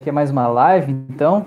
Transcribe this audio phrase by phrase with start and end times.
[0.00, 1.46] aqui é mais uma live, então.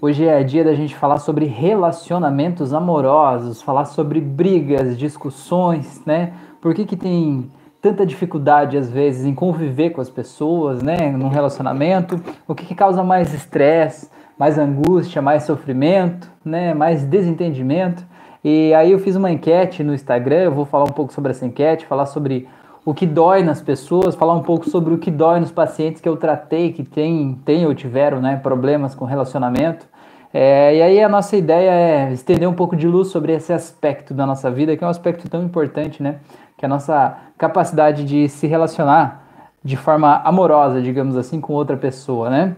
[0.00, 6.32] Hoje é dia da gente falar sobre relacionamentos amorosos, falar sobre brigas, discussões, né?
[6.60, 7.48] Por que, que tem
[7.80, 11.12] tanta dificuldade, às vezes, em conviver com as pessoas, né?
[11.12, 12.20] Num relacionamento?
[12.48, 16.74] O que, que causa mais estresse, mais angústia, mais sofrimento, né?
[16.74, 18.04] Mais desentendimento?
[18.42, 21.46] E aí eu fiz uma enquete no Instagram, eu vou falar um pouco sobre essa
[21.46, 22.48] enquete, falar sobre
[22.84, 26.08] o que dói nas pessoas, falar um pouco sobre o que dói nos pacientes que
[26.08, 29.86] eu tratei, que tem, tem ou tiveram né, problemas com relacionamento.
[30.34, 34.14] É, e aí a nossa ideia é estender um pouco de luz sobre esse aspecto
[34.14, 36.16] da nossa vida, que é um aspecto tão importante, né?
[36.56, 39.22] Que é a nossa capacidade de se relacionar
[39.62, 42.56] de forma amorosa, digamos assim, com outra pessoa, né?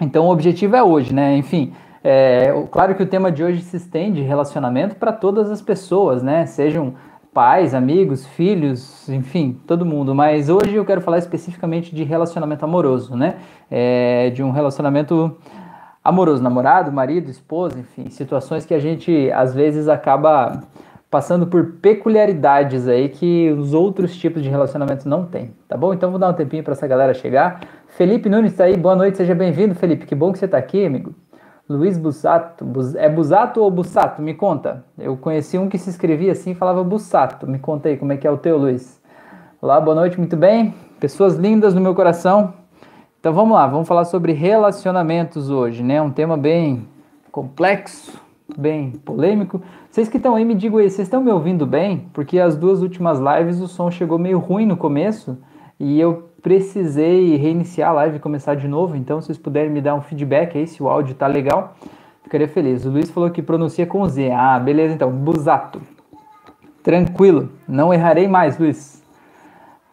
[0.00, 1.36] Então o objetivo é hoje, né?
[1.36, 6.22] Enfim, é, claro que o tema de hoje se estende relacionamento para todas as pessoas,
[6.22, 6.46] né?
[6.46, 6.94] Sejam
[7.32, 10.14] pais, amigos, filhos, enfim, todo mundo.
[10.14, 13.36] Mas hoje eu quero falar especificamente de relacionamento amoroso, né?
[13.70, 15.36] É, de um relacionamento
[16.02, 20.62] amoroso, namorado, marido, esposa, enfim, situações que a gente às vezes acaba
[21.10, 25.92] passando por peculiaridades aí que os outros tipos de relacionamentos não têm, tá bom?
[25.92, 27.60] Então vou dar um tempinho para essa galera chegar.
[27.88, 30.06] Felipe Nunes está aí, boa noite, seja bem-vindo, Felipe.
[30.06, 31.14] Que bom que você está aqui, amigo.
[31.70, 32.66] Luiz Bussato.
[32.96, 34.20] É Busato ou Bussato?
[34.20, 34.84] Me conta.
[34.98, 37.46] Eu conheci um que se escrevia assim e falava Bussato.
[37.46, 39.00] Me conta aí como é que é o teu, Luiz.
[39.62, 40.74] Olá, boa noite, muito bem?
[40.98, 42.54] Pessoas lindas no meu coração.
[43.20, 46.02] Então vamos lá, vamos falar sobre relacionamentos hoje, né?
[46.02, 46.88] Um tema bem
[47.30, 48.20] complexo,
[48.58, 49.62] bem polêmico.
[49.88, 52.08] Vocês que estão aí, me digam aí, vocês estão me ouvindo bem?
[52.12, 55.38] Porque as duas últimas lives o som chegou meio ruim no começo
[55.80, 59.80] e eu precisei reiniciar a live e começar de novo, então se vocês puderem me
[59.80, 61.74] dar um feedback aí se o áudio tá legal,
[62.22, 62.84] ficaria feliz.
[62.84, 64.30] O Luiz falou que pronuncia com Z.
[64.30, 65.80] Ah, beleza então, Busato.
[66.82, 69.02] Tranquilo, não errarei mais, Luiz.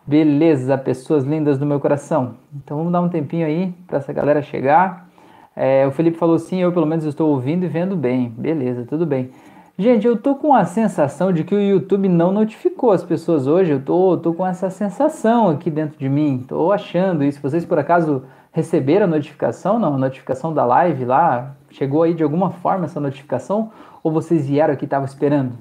[0.06, 2.36] Beleza, pessoas lindas do meu coração.
[2.54, 5.08] Então vamos dar um tempinho aí para essa galera chegar.
[5.56, 8.30] É, o Felipe falou sim, eu pelo menos estou ouvindo e vendo bem.
[8.30, 9.32] Beleza, tudo bem.
[9.80, 13.74] Gente, eu tô com a sensação de que o YouTube não notificou as pessoas hoje.
[13.74, 16.44] Eu tô, tô com essa sensação aqui dentro de mim.
[16.48, 17.40] Tô achando isso.
[17.40, 19.78] Vocês por acaso receberam a notificação?
[19.78, 21.56] Não, a notificação da live lá?
[21.70, 23.72] Chegou aí de alguma forma essa notificação?
[24.02, 25.54] Ou vocês vieram aqui estavam esperando?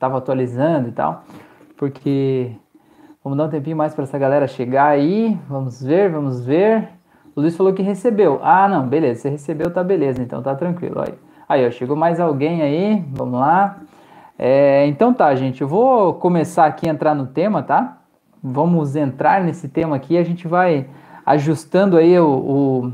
[0.00, 1.22] Tava atualizando e tal?
[1.76, 2.50] Porque
[3.22, 5.38] vamos dar um tempinho mais para essa galera chegar aí.
[5.48, 6.88] Vamos ver, vamos ver.
[7.36, 8.40] O Luiz falou que recebeu.
[8.42, 9.20] Ah, não, beleza.
[9.20, 10.20] Você recebeu, tá beleza.
[10.20, 11.00] Então tá tranquilo.
[11.02, 11.29] Aí.
[11.50, 13.78] Aí, ó, chegou mais alguém aí, vamos lá.
[14.38, 17.98] É, então tá, gente, eu vou começar aqui a entrar no tema, tá?
[18.40, 20.86] Vamos entrar nesse tema aqui, a gente vai
[21.26, 22.92] ajustando aí o, o,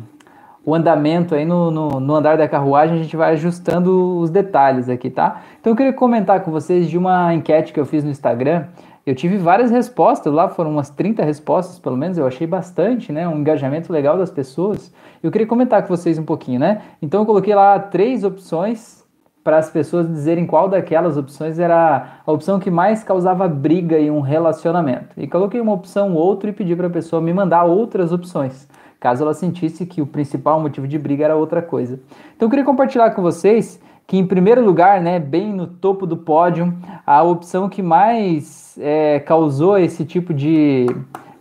[0.65, 4.88] o andamento aí no, no, no, andar da carruagem, a gente vai ajustando os detalhes
[4.88, 5.43] aqui, tá?
[5.61, 8.69] Então eu queria comentar com vocês de uma enquete que eu fiz no Instagram,
[9.05, 13.28] eu tive várias respostas lá, foram umas 30 respostas pelo menos, eu achei bastante, né?
[13.28, 14.91] Um engajamento legal das pessoas.
[15.26, 16.82] Eu queria comentar com vocês um pouquinho, né?
[17.03, 19.04] Então eu coloquei lá três opções
[19.42, 24.09] para as pessoas dizerem qual daquelas opções era a opção que mais causava briga em
[24.09, 25.20] um relacionamento.
[25.20, 28.69] E coloquei uma opção ou outra e pedi para a pessoa me mandar outras opções,
[29.00, 31.98] caso ela sentisse que o principal motivo de briga era outra coisa.
[32.37, 36.16] Então eu queria compartilhar com vocês que em primeiro lugar, né, bem no topo do
[36.16, 36.72] pódio,
[37.04, 40.87] a opção que mais é, causou esse tipo de,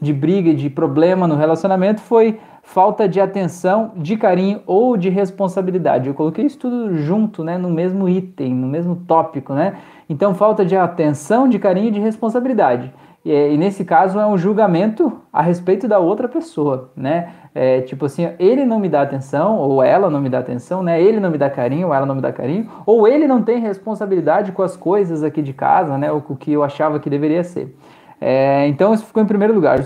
[0.02, 6.10] de briga, de problema no relacionamento foi falta de atenção, de carinho ou de responsabilidade.
[6.10, 9.78] Eu coloquei isso tudo junto, né, no mesmo item, no mesmo tópico, né?
[10.10, 12.92] Então, falta de atenção, de carinho e de responsabilidade.
[13.24, 17.30] E, e nesse caso é um julgamento a respeito da outra pessoa, né?
[17.54, 21.02] É, tipo assim, ele não me dá atenção, ou ela não me dá atenção, né?
[21.02, 23.60] Ele não me dá carinho, ou ela não me dá carinho, ou ele não tem
[23.60, 26.12] responsabilidade com as coisas aqui de casa, né?
[26.12, 27.76] O que eu achava que deveria ser.
[28.20, 29.80] É, então isso ficou em primeiro lugar.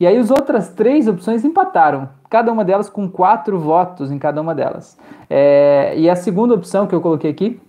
[0.00, 4.40] E aí as outras três opções empataram, cada uma delas com quatro votos em cada
[4.40, 4.96] uma delas.
[5.28, 7.60] É, e a segunda opção que eu coloquei aqui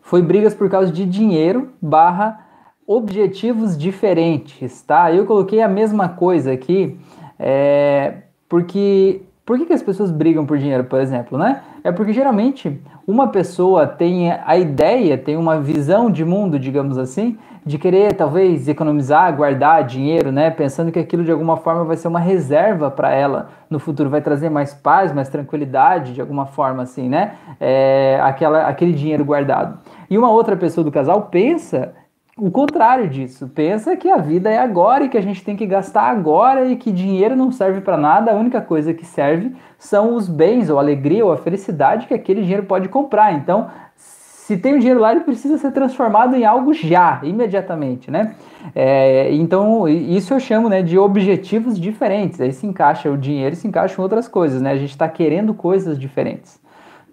[0.00, 2.40] foi brigas por causa de dinheiro barra
[2.86, 5.12] objetivos diferentes, tá?
[5.12, 6.98] Eu coloquei a mesma coisa aqui,
[7.38, 11.60] é, porque por que, que as pessoas brigam por dinheiro, por exemplo, né?
[11.82, 17.36] É porque geralmente uma pessoa tem a ideia, tem uma visão de mundo, digamos assim,
[17.64, 20.50] de querer talvez economizar, guardar dinheiro, né?
[20.50, 24.22] Pensando que aquilo de alguma forma vai ser uma reserva para ela no futuro, vai
[24.22, 27.34] trazer mais paz, mais tranquilidade, de alguma forma assim, né?
[27.60, 29.78] É, aquela, aquele dinheiro guardado.
[30.08, 31.92] E uma outra pessoa do casal pensa
[32.36, 33.48] o contrário disso.
[33.48, 36.76] Pensa que a vida é agora e que a gente tem que gastar agora e
[36.76, 38.32] que dinheiro não serve para nada.
[38.32, 42.14] A única coisa que serve são os bens, ou a alegria, ou a felicidade que
[42.14, 43.32] aquele dinheiro pode comprar.
[43.32, 48.34] Então, se tem o dinheiro lá, ele precisa ser transformado em algo já, imediatamente, né?
[48.74, 52.40] É, então, isso eu chamo né, de objetivos diferentes.
[52.40, 54.72] Aí se encaixa o dinheiro se encaixam outras coisas, né?
[54.72, 56.63] A gente está querendo coisas diferentes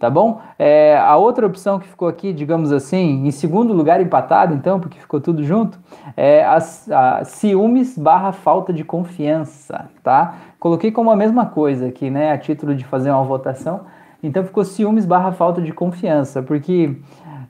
[0.01, 0.42] tá bom?
[0.57, 5.00] É, a outra opção que ficou aqui, digamos assim, em segundo lugar empatado, então, porque
[5.00, 5.80] ficou tudo junto,
[6.18, 10.33] é a, a ciúmes barra falta de confiança, tá?
[10.59, 13.81] Coloquei como a mesma coisa aqui, né, a título de fazer uma votação,
[14.24, 16.98] então ficou ciúmes barra falta de confiança, porque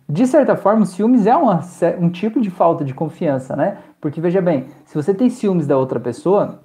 [0.09, 1.62] de certa forma ciúmes é uma,
[2.01, 3.77] um tipo de falta de confiança, né?
[4.01, 6.59] Porque veja bem, se você tem ciúmes da outra pessoa,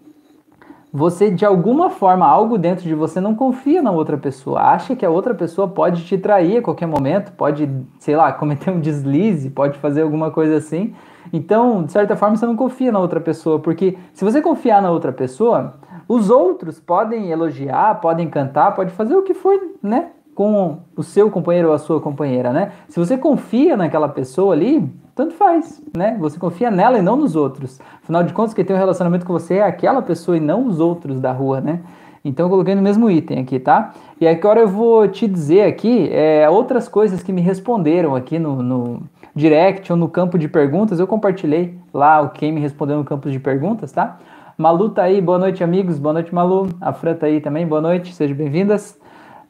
[0.96, 5.04] você de alguma forma, algo dentro de você não confia na outra pessoa, acha que
[5.04, 9.50] a outra pessoa pode te trair a qualquer momento, pode, sei lá, cometer um deslize,
[9.50, 10.94] pode fazer alguma coisa assim.
[11.31, 14.90] Então, de certa forma, você não confia na outra pessoa, porque se você confiar na
[14.90, 15.75] outra pessoa,
[16.08, 21.30] os outros podem elogiar, podem cantar, pode fazer o que for, né, com o seu
[21.30, 22.72] companheiro ou a sua companheira, né?
[22.88, 26.14] Se você confia naquela pessoa ali, tanto faz, né?
[26.20, 27.80] Você confia nela e não nos outros.
[28.02, 30.78] Afinal de contas, quem tem um relacionamento com você é aquela pessoa e não os
[30.78, 31.80] outros da rua, né?
[32.22, 33.94] Então eu coloquei no mesmo item aqui, tá?
[34.20, 38.62] E agora eu vou te dizer aqui é, outras coisas que me responderam aqui no,
[38.62, 39.02] no
[39.34, 41.00] direct ou no campo de perguntas.
[41.00, 44.18] Eu compartilhei lá o quem me respondeu no campo de perguntas, tá?
[44.58, 45.98] Malu tá aí, boa noite, amigos.
[45.98, 46.68] Boa noite, Malu.
[46.78, 48.98] A Fran tá aí também, boa noite, sejam bem-vindas.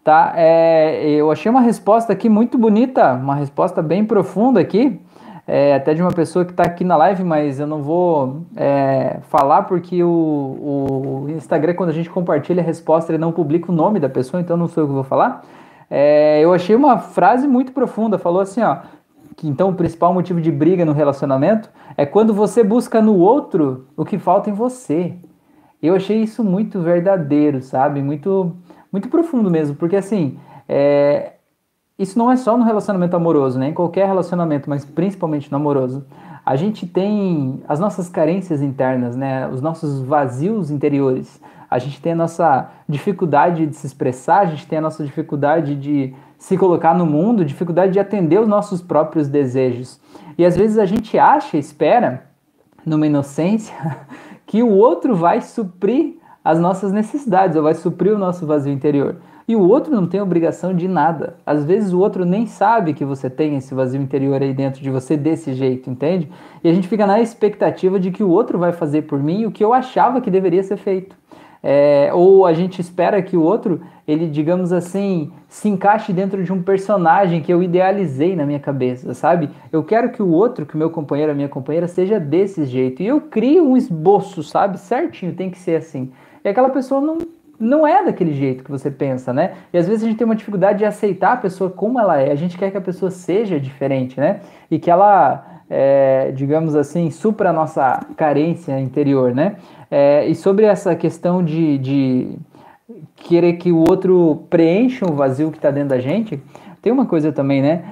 [0.07, 0.35] Tá?
[0.37, 5.01] É, eu achei uma resposta aqui muito bonita, uma resposta bem profunda aqui
[5.45, 9.19] é, até de uma pessoa que está aqui na live, mas eu não vou é,
[9.23, 13.75] falar porque o, o, Instagram, quando a gente compartilha a resposta, ele não publica o
[13.75, 15.45] nome da pessoa, então não sou eu que vou falar.
[15.91, 18.79] É, eu achei uma frase muito profunda, falou assim, ó,
[19.37, 23.89] que então o principal motivo de briga no relacionamento é quando você busca no outro
[23.97, 25.15] o que falta em você.
[25.83, 28.01] Eu achei isso muito verdadeiro, sabe?
[28.03, 28.57] Muito,
[28.97, 31.33] muito profundo mesmo, porque assim, é,
[31.99, 33.69] isso não é só no relacionamento amoroso, né?
[33.69, 36.07] Em qualquer relacionamento, mas principalmente no amoroso.
[36.45, 39.47] A gente tem as nossas carências internas, né?
[39.49, 41.41] Os nossos vazios interiores.
[41.71, 45.75] A gente tem a nossa dificuldade de se expressar, a gente tem a nossa dificuldade
[45.75, 50.01] de se colocar no mundo, dificuldade de atender os nossos próprios desejos.
[50.39, 52.27] E às vezes a gente acha, espera,
[52.85, 53.75] numa inocência,
[54.47, 56.17] que o outro vai suprir
[56.47, 59.17] as nossas necessidades, ou vai suprir o nosso vazio interior.
[59.49, 61.35] E o outro não tem obrigação de nada.
[61.45, 64.89] Às vezes o outro nem sabe que você tem esse vazio interior aí dentro de
[64.89, 66.31] você desse jeito, entende?
[66.63, 69.51] E a gente fica na expectativa de que o outro vai fazer por mim o
[69.51, 71.17] que eu achava que deveria ser feito.
[71.61, 76.53] É, ou a gente espera que o outro, ele, digamos assim, se encaixe dentro de
[76.53, 79.51] um personagem que eu idealizei na minha cabeça, sabe?
[79.73, 83.03] Eu quero que o outro, que o meu companheiro, a minha companheira, seja desse jeito.
[83.03, 84.79] E eu crio um esboço, sabe?
[84.79, 86.13] Certinho, tem que ser assim.
[86.47, 87.19] E aquela pessoa não,
[87.59, 89.55] não é daquele jeito que você pensa, né?
[89.73, 92.31] E às vezes a gente tem uma dificuldade de aceitar a pessoa como ela é.
[92.31, 94.39] A gente quer que a pessoa seja diferente, né?
[94.71, 99.57] E que ela, é, digamos assim, supra a nossa carência interior, né?
[99.91, 102.39] É, e sobre essa questão de, de
[103.17, 106.41] querer que o outro preencha o vazio que está dentro da gente,
[106.81, 107.85] tem uma coisa também, né?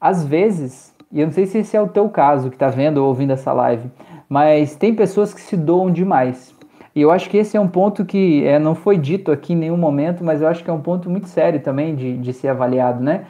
[0.00, 2.96] Às vezes, e eu não sei se esse é o teu caso que está vendo
[2.96, 3.90] ou ouvindo essa live,
[4.26, 6.58] mas tem pessoas que se doam demais
[6.94, 9.56] e eu acho que esse é um ponto que é, não foi dito aqui em
[9.56, 12.48] nenhum momento, mas eu acho que é um ponto muito sério também de, de ser
[12.48, 13.26] avaliado, né?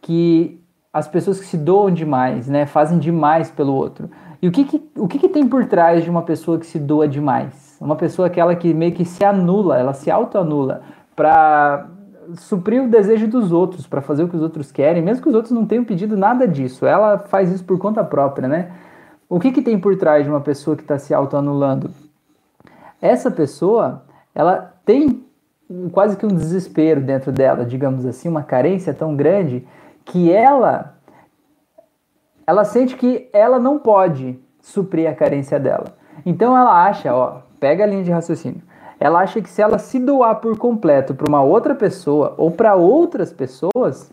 [0.00, 0.58] Que
[0.92, 2.66] as pessoas que se doam demais, né?
[2.66, 4.10] Fazem demais pelo outro.
[4.40, 6.78] E o que, que o que, que tem por trás de uma pessoa que se
[6.78, 7.76] doa demais?
[7.80, 10.82] Uma pessoa aquela que meio que se anula, ela se autoanula
[11.14, 11.88] para
[12.36, 15.34] suprir o desejo dos outros, para fazer o que os outros querem, mesmo que os
[15.34, 16.86] outros não tenham pedido nada disso.
[16.86, 18.72] Ela faz isso por conta própria, né?
[19.28, 21.90] O que, que tem por trás de uma pessoa que está se autoanulando?
[23.02, 24.04] Essa pessoa
[24.34, 25.24] ela tem
[25.90, 29.66] quase que um desespero dentro dela, digamos assim, uma carência tão grande
[30.04, 30.94] que ela
[32.46, 35.96] ela sente que ela não pode suprir a carência dela.
[36.24, 38.62] Então ela acha, ó, pega a linha de raciocínio.
[38.98, 42.74] Ela acha que se ela se doar por completo para uma outra pessoa ou para
[42.74, 44.12] outras pessoas,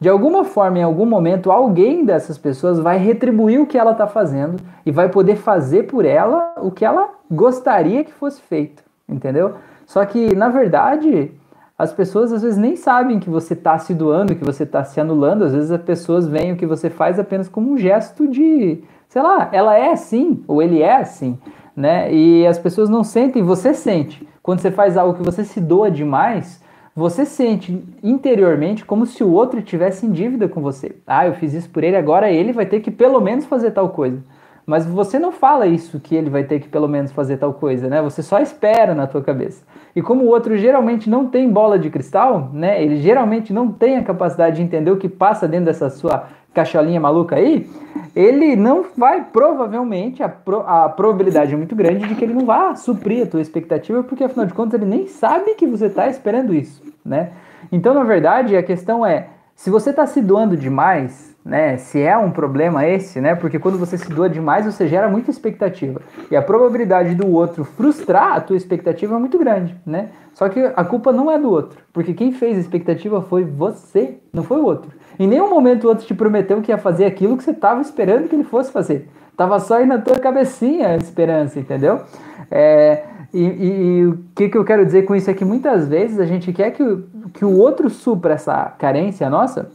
[0.00, 4.06] de alguma forma, em algum momento, alguém dessas pessoas vai retribuir o que ela está
[4.06, 9.54] fazendo e vai poder fazer por ela o que ela gostaria que fosse feito, entendeu?
[9.86, 11.32] Só que, na verdade,
[11.76, 15.00] as pessoas às vezes nem sabem que você está se doando, que você está se
[15.00, 15.44] anulando.
[15.44, 19.22] Às vezes as pessoas veem o que você faz apenas como um gesto de, sei
[19.22, 21.38] lá, ela é assim ou ele é assim,
[21.74, 22.12] né?
[22.12, 24.26] E as pessoas não sentem, você sente.
[24.42, 26.62] Quando você faz algo que você se doa demais,
[26.94, 30.94] você sente interiormente como se o outro tivesse em dívida com você.
[31.06, 33.88] Ah, eu fiz isso por ele, agora ele vai ter que pelo menos fazer tal
[33.88, 34.22] coisa.
[34.66, 37.86] mas você não fala isso que ele vai ter que pelo menos fazer tal coisa,
[37.88, 38.00] né?
[38.00, 39.62] Você só espera na tua cabeça.
[39.94, 42.82] E como o outro geralmente não tem bola de cristal, né?
[42.82, 47.00] Ele geralmente não tem a capacidade de entender o que passa dentro dessa sua cacholinha
[47.00, 47.68] maluca aí,
[48.14, 52.46] ele não vai, provavelmente, a, pro, a probabilidade é muito grande de que ele não
[52.46, 56.08] vá suprir a tua expectativa, porque afinal de contas ele nem sabe que você está
[56.08, 57.32] esperando isso, né?
[57.72, 61.76] Então, na verdade, a questão é, se você está se doando demais, né?
[61.76, 63.34] Se é um problema esse, né?
[63.34, 66.00] Porque quando você se doa demais, você gera muita expectativa.
[66.30, 70.08] E a probabilidade do outro frustrar a tua expectativa é muito grande, né?
[70.32, 74.18] Só que a culpa não é do outro, porque quem fez a expectativa foi você,
[74.32, 74.90] não foi o outro.
[75.18, 78.28] Em nenhum momento o outro te prometeu que ia fazer aquilo que você estava esperando
[78.28, 79.08] que ele fosse fazer.
[79.36, 82.02] Tava só aí na tua cabecinha a esperança, entendeu?
[82.50, 85.88] É, e, e, e, o que, que eu quero dizer com isso é que muitas
[85.88, 89.70] vezes a gente quer que, o, que o outro supra essa carência nossa,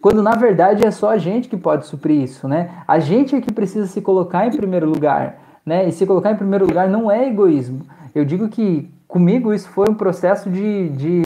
[0.00, 2.70] quando na verdade é só a gente que pode suprir isso, né?
[2.86, 5.88] A gente é que precisa se colocar em primeiro lugar, né?
[5.88, 7.82] E se colocar em primeiro lugar não é egoísmo.
[8.14, 11.22] Eu digo que comigo isso foi um processo de, de,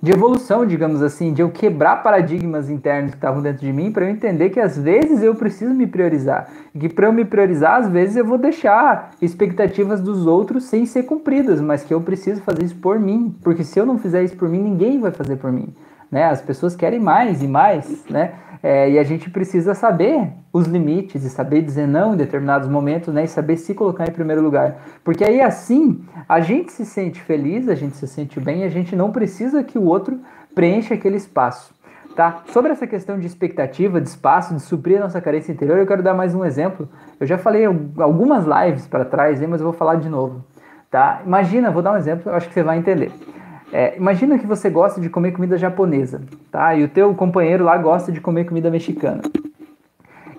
[0.00, 4.04] de evolução, digamos assim, de eu quebrar paradigmas internos que estavam dentro de mim para
[4.04, 6.48] eu entender que às vezes eu preciso me priorizar.
[6.74, 10.86] E que para eu me priorizar, às vezes eu vou deixar expectativas dos outros sem
[10.86, 13.34] ser cumpridas, mas que eu preciso fazer isso por mim.
[13.42, 15.74] Porque se eu não fizer isso por mim, ninguém vai fazer por mim
[16.10, 16.24] né?
[16.24, 18.32] As pessoas querem mais e mais, né?
[18.62, 23.12] É, e a gente precisa saber os limites e saber dizer não em determinados momentos,
[23.14, 23.24] né?
[23.24, 24.78] E saber se colocar em primeiro lugar.
[25.04, 28.96] Porque aí assim a gente se sente feliz, a gente se sente bem, a gente
[28.96, 30.18] não precisa que o outro
[30.54, 31.72] preencha aquele espaço.
[32.16, 32.42] Tá?
[32.46, 36.02] Sobre essa questão de expectativa, de espaço, de suprir a nossa carência interior, eu quero
[36.02, 36.88] dar mais um exemplo.
[37.20, 40.44] Eu já falei algumas lives para trás, mas eu vou falar de novo.
[40.90, 41.22] Tá?
[41.24, 43.12] Imagina, vou dar um exemplo, eu acho que você vai entender.
[43.72, 46.74] É, imagina que você gosta de comer comida japonesa, tá?
[46.74, 49.22] E o teu companheiro lá gosta de comer comida mexicana.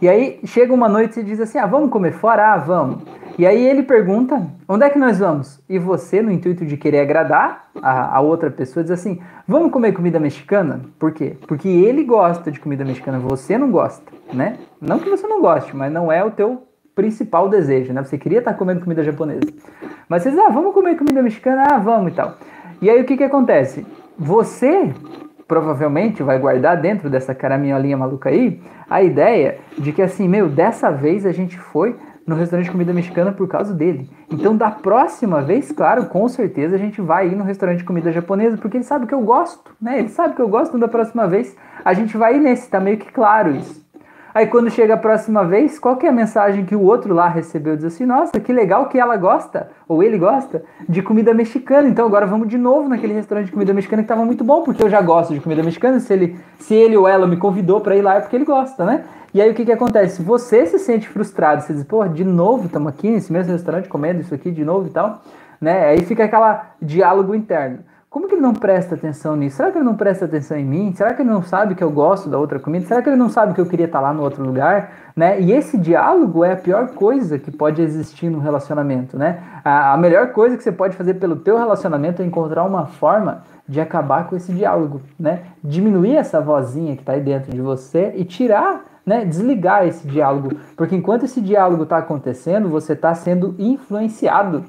[0.01, 2.53] E aí chega uma noite e diz assim: "Ah, vamos comer fora?
[2.53, 3.03] Ah, vamos".
[3.38, 5.62] E aí ele pergunta: "Onde é que nós vamos?".
[5.69, 9.91] E você, no intuito de querer agradar a, a outra pessoa, diz assim: "Vamos comer
[9.91, 10.81] comida mexicana?".
[10.98, 11.36] Por quê?
[11.48, 14.57] Porque ele gosta de comida mexicana, você não gosta, né?
[14.81, 16.63] Não que você não goste, mas não é o teu
[16.95, 18.03] principal desejo, né?
[18.03, 19.41] Você queria estar comendo comida japonesa.
[20.07, 21.67] Mas você diz: "Ah, vamos comer comida mexicana?".
[21.69, 22.36] Ah, vamos e tal.
[22.81, 23.86] E aí o que, que acontece?
[24.17, 24.93] Você
[25.48, 30.91] provavelmente vai guardar dentro dessa caraminholinha maluca aí a ideia de que assim, meu, dessa
[30.91, 31.95] vez a gente foi
[32.25, 34.07] no restaurante de comida mexicana por causa dele.
[34.31, 38.12] Então, da próxima vez, claro, com certeza a gente vai ir no restaurante de comida
[38.12, 40.00] japonesa, porque ele sabe que eu gosto, né?
[40.00, 42.79] Ele sabe que eu gosto, então da próxima vez a gente vai ir nesse, tá
[42.79, 43.83] meio que claro isso.
[44.33, 47.27] Aí quando chega a próxima vez, qual que é a mensagem que o outro lá
[47.27, 47.75] recebeu?
[47.75, 51.88] Diz assim, nossa, que legal que ela gosta, ou ele gosta, de comida mexicana.
[51.88, 54.83] Então agora vamos de novo naquele restaurante de comida mexicana que estava muito bom, porque
[54.83, 56.00] eu já gosto de comida mexicana.
[56.00, 58.86] Se ele, se ele ou ela me convidou para ir lá é porque ele gosta,
[58.86, 59.03] né?
[59.33, 60.24] E aí o que, que acontece?
[60.24, 64.21] Você se sente frustrado, você diz, pô, de novo estamos aqui nesse mesmo restaurante comendo
[64.21, 65.21] isso aqui de novo e tal,
[65.62, 65.86] né?
[65.86, 67.79] Aí fica aquela diálogo interno.
[68.09, 69.57] Como que ele não presta atenção nisso?
[69.57, 70.91] Será que ele não presta atenção em mim?
[70.95, 72.87] Será que ele não sabe que eu gosto da outra comida?
[72.87, 75.11] Será que ele não sabe que eu queria estar lá no outro lugar?
[75.15, 75.39] Né?
[75.39, 79.43] E esse diálogo é a pior coisa que pode existir no relacionamento, né?
[79.63, 83.43] A, a melhor coisa que você pode fazer pelo teu relacionamento é encontrar uma forma
[83.67, 85.43] de acabar com esse diálogo, né?
[85.63, 90.51] Diminuir essa vozinha que está aí dentro de você e tirar né, desligar esse diálogo,
[90.77, 94.63] porque enquanto esse diálogo está acontecendo, você está sendo influenciado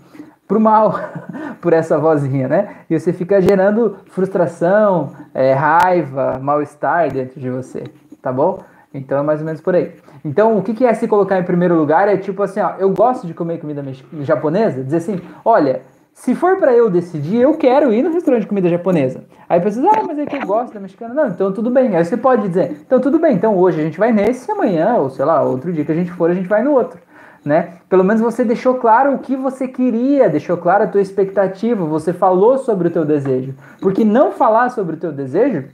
[0.50, 0.98] pro mal
[1.62, 2.68] por essa vozinha, né?
[2.90, 7.84] E você fica gerando frustração, é, raiva, mal-estar dentro de você,
[8.20, 8.58] tá bom?
[8.92, 9.92] Então é mais ou menos por aí.
[10.24, 12.08] Então, o que é se colocar em primeiro lugar?
[12.08, 13.80] É tipo assim, ó, eu gosto de comer comida
[14.22, 18.48] japonesa, dizer assim, olha, se for para eu decidir, eu quero ir no restaurante de
[18.48, 19.22] comida japonesa.
[19.48, 21.14] Aí a pessoa diz, ah, mas é que eu gosto da mexicana.
[21.14, 21.94] Não, então tudo bem.
[21.94, 25.10] Aí você pode dizer, então tudo bem, então hoje a gente vai nesse, amanhã, ou
[25.10, 27.00] sei lá, outro dia que a gente for, a gente vai no outro
[27.44, 27.74] né?
[27.88, 32.12] Pelo menos você deixou claro o que você queria, deixou claro a tua expectativa, você
[32.12, 33.54] falou sobre o teu desejo.
[33.80, 35.64] Porque não falar sobre o teu desejo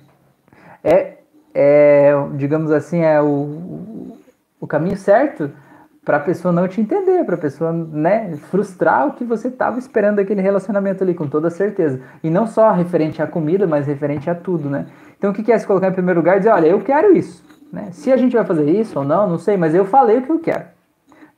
[0.82, 1.14] é,
[1.54, 4.16] é digamos assim, é o,
[4.60, 5.50] o caminho certo
[6.04, 9.76] para a pessoa não te entender, para a pessoa né, frustrar o que você estava
[9.76, 12.00] esperando daquele relacionamento ali, com toda certeza.
[12.22, 14.86] E não só referente à comida, mas referente a tudo, né?
[15.18, 17.44] Então o que é se colocar em primeiro lugar e dizer, olha, eu quero isso.
[17.72, 17.88] Né?
[17.90, 20.30] Se a gente vai fazer isso ou não, não sei, mas eu falei o que
[20.30, 20.75] eu quero.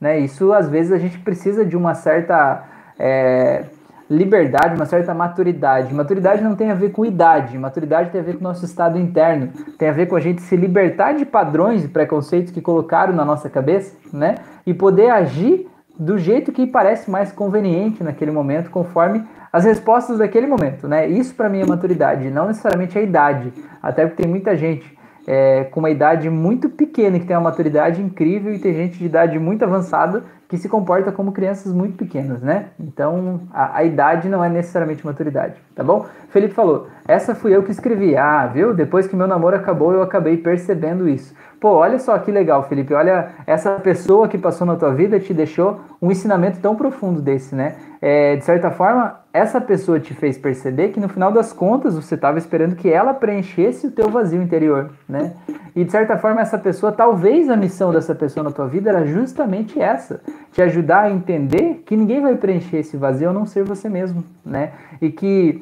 [0.00, 0.18] Né?
[0.20, 2.64] Isso às vezes a gente precisa de uma certa
[2.98, 3.64] é,
[4.08, 5.92] liberdade, uma certa maturidade.
[5.92, 8.98] Maturidade não tem a ver com idade, maturidade tem a ver com o nosso estado
[8.98, 13.12] interno, tem a ver com a gente se libertar de padrões e preconceitos que colocaram
[13.12, 14.36] na nossa cabeça, né?
[14.66, 20.46] E poder agir do jeito que parece mais conveniente naquele momento, conforme as respostas daquele
[20.46, 21.06] momento, né?
[21.06, 23.52] Isso para mim é maturidade, não necessariamente a idade,
[23.82, 24.97] até porque tem muita gente
[25.30, 29.04] é, com uma idade muito pequena, que tem uma maturidade incrível, e tem gente de
[29.04, 32.70] idade muito avançada que se comporta como crianças muito pequenas, né?
[32.80, 36.06] Então, a, a, idade não é necessariamente maturidade, tá bom?
[36.30, 38.16] Felipe falou, essa fui eu que escrevi.
[38.16, 38.72] Ah, viu?
[38.72, 41.34] Depois que meu namoro acabou, eu acabei percebendo isso.
[41.60, 42.94] Pô, olha só que legal, Felipe.
[42.94, 47.52] Olha, essa pessoa que passou na tua vida te deixou um ensinamento tão profundo desse,
[47.54, 47.74] né?
[48.00, 52.14] É, de certa forma, essa pessoa te fez perceber que no final das contas você
[52.14, 55.32] estava esperando que ela preenchesse o teu vazio interior, né?
[55.74, 59.04] E de certa forma essa pessoa, talvez a missão dessa pessoa na tua vida era
[59.04, 60.20] justamente essa,
[60.52, 64.22] te ajudar a entender que ninguém vai preencher esse vazio a não ser você mesmo,
[64.46, 64.72] né?
[65.02, 65.60] E que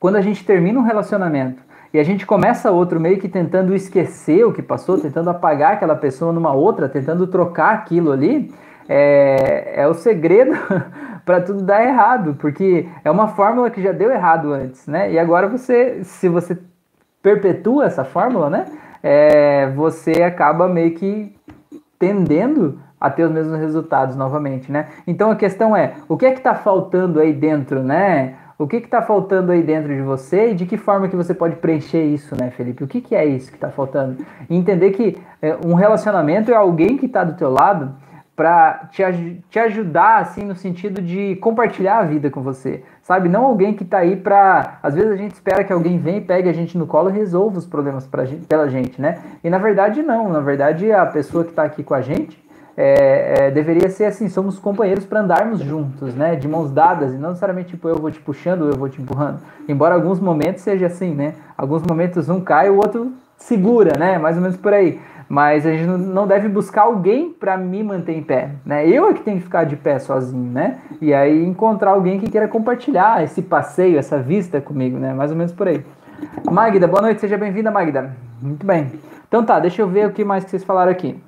[0.00, 1.62] quando a gente termina um relacionamento
[1.94, 5.94] e a gente começa outro meio que tentando esquecer o que passou, tentando apagar aquela
[5.94, 8.52] pessoa numa outra, tentando trocar aquilo ali,
[8.88, 10.58] é, é o segredo
[11.24, 15.12] para tudo dar errado, porque é uma fórmula que já deu errado antes, né?
[15.12, 16.58] E agora você, se você
[17.22, 18.66] perpetua essa fórmula, né?
[19.00, 21.32] É, você acaba meio que
[21.96, 24.88] tendendo a ter os mesmos resultados novamente, né?
[25.06, 28.34] Então a questão é, o que é que está faltando aí dentro, né?
[28.56, 31.56] O que está faltando aí dentro de você e de que forma que você pode
[31.56, 32.84] preencher isso, né, Felipe?
[32.84, 34.24] O que, que é isso que está faltando?
[34.48, 37.96] E entender que é, um relacionamento é alguém que está do teu lado
[38.36, 39.02] para te,
[39.48, 43.28] te ajudar, assim, no sentido de compartilhar a vida com você, sabe?
[43.28, 46.20] Não alguém que tá aí para Às vezes a gente espera que alguém venha e
[46.20, 49.20] pegue a gente no colo e resolva os problemas pra gente, pela gente, né?
[49.42, 52.43] E na verdade não, na verdade a pessoa que está aqui com a gente
[52.76, 56.36] é, é, deveria ser assim, somos companheiros para andarmos juntos, né?
[56.36, 59.40] De mãos dadas, e não necessariamente tipo eu vou te puxando eu vou te empurrando.
[59.68, 61.34] Embora alguns momentos seja assim, né?
[61.56, 64.18] Alguns momentos um cai, o outro segura, né?
[64.18, 68.12] Mais ou menos por aí mas a gente não deve buscar alguém para me manter
[68.12, 68.86] em pé, né?
[68.86, 70.78] Eu é que tenho que ficar de pé sozinho, né?
[71.00, 75.12] E aí encontrar alguém que queira compartilhar esse passeio, essa vista comigo, né?
[75.14, 75.84] Mais ou menos por aí.
[76.50, 78.14] Magda, boa noite, seja bem-vinda, Magda.
[78.40, 78.92] Muito bem.
[79.26, 81.18] Então tá, deixa eu ver o que mais que vocês falaram aqui.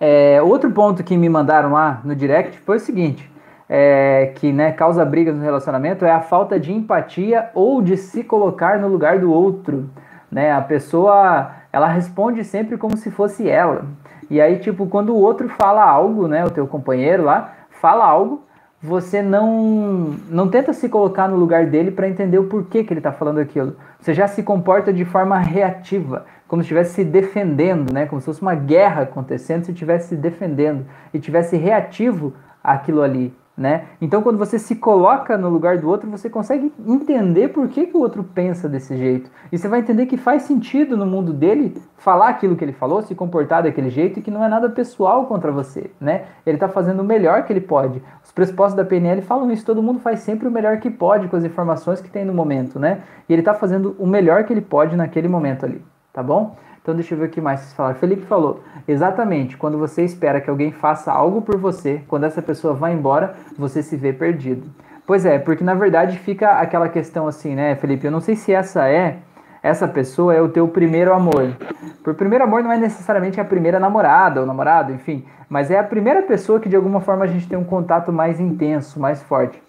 [0.00, 3.30] É, outro ponto que me mandaram lá no direct foi o seguinte.
[3.70, 8.24] É, que né, causa brigas no relacionamento é a falta de empatia ou de se
[8.24, 9.90] colocar no lugar do outro.
[10.30, 10.52] Né?
[10.52, 13.84] A pessoa ela responde sempre como se fosse ela.
[14.30, 18.42] E aí, tipo, quando o outro fala algo, né, o teu companheiro lá, fala algo,
[18.82, 23.00] você não não tenta se colocar no lugar dele para entender o porquê que ele
[23.00, 23.76] está falando aquilo.
[24.00, 28.06] Você já se comporta de forma reativa, como se estivesse se defendendo, né?
[28.06, 33.34] Como se fosse uma guerra acontecendo, se estivesse se defendendo e tivesse reativo àquilo ali
[33.58, 33.86] né?
[34.00, 37.96] Então, quando você se coloca no lugar do outro, você consegue entender por que, que
[37.96, 39.28] o outro pensa desse jeito.
[39.50, 43.02] E você vai entender que faz sentido no mundo dele falar aquilo que ele falou,
[43.02, 46.26] se comportar daquele jeito e que não é nada pessoal contra você, né?
[46.46, 48.00] Ele está fazendo o melhor que ele pode.
[48.24, 51.34] Os pressupostos da PNL falam isso, todo mundo faz sempre o melhor que pode com
[51.34, 53.00] as informações que tem no momento, né?
[53.28, 56.54] E ele está fazendo o melhor que ele pode naquele momento ali, tá bom?
[56.88, 57.96] Então deixa eu ver o que mais vocês falaram.
[57.96, 62.72] Felipe falou, exatamente, quando você espera que alguém faça algo por você, quando essa pessoa
[62.72, 64.66] vai embora, você se vê perdido.
[65.06, 68.06] Pois é, porque na verdade fica aquela questão assim, né, Felipe?
[68.06, 69.18] Eu não sei se essa é,
[69.62, 71.54] essa pessoa é o teu primeiro amor.
[72.02, 75.84] Por primeiro amor não é necessariamente a primeira namorada ou namorado, enfim, mas é a
[75.84, 79.62] primeira pessoa que de alguma forma a gente tem um contato mais intenso, mais forte.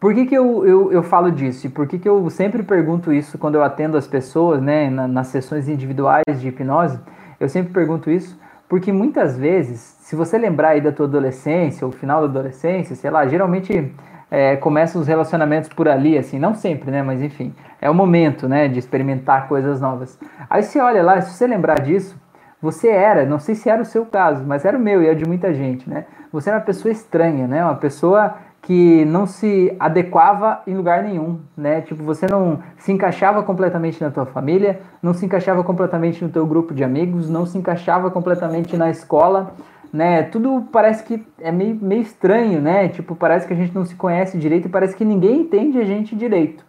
[0.00, 1.66] Por que, que eu, eu, eu falo disso?
[1.66, 5.06] E por que, que eu sempre pergunto isso quando eu atendo as pessoas, né, na,
[5.06, 6.98] nas sessões individuais de hipnose?
[7.38, 11.92] Eu sempre pergunto isso porque muitas vezes, se você lembrar aí da tua adolescência, ou
[11.92, 13.92] final da adolescência, sei lá, geralmente
[14.30, 18.48] é, começam os relacionamentos por ali, assim, não sempre, né, mas enfim, é o momento,
[18.48, 20.18] né, de experimentar coisas novas.
[20.48, 22.16] Aí você olha lá, se você lembrar disso,
[22.62, 25.14] você era, não sei se era o seu caso, mas era o meu e é
[25.14, 26.04] de muita gente, né?
[26.30, 27.64] Você era uma pessoa estranha, né?
[27.64, 28.36] Uma pessoa
[28.70, 31.80] que não se adequava em lugar nenhum, né?
[31.80, 36.46] Tipo, você não se encaixava completamente na tua família, não se encaixava completamente no teu
[36.46, 39.56] grupo de amigos, não se encaixava completamente na escola,
[39.92, 40.22] né?
[40.22, 42.86] Tudo parece que é meio, meio estranho, né?
[42.86, 45.84] Tipo, parece que a gente não se conhece direito e parece que ninguém entende a
[45.84, 46.64] gente direito.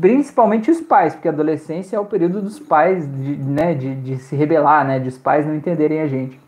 [0.00, 4.16] Principalmente os pais, porque a adolescência é o período dos pais, de, né, de, de
[4.16, 4.98] se rebelar, né?
[4.98, 6.40] De os pais não entenderem a gente.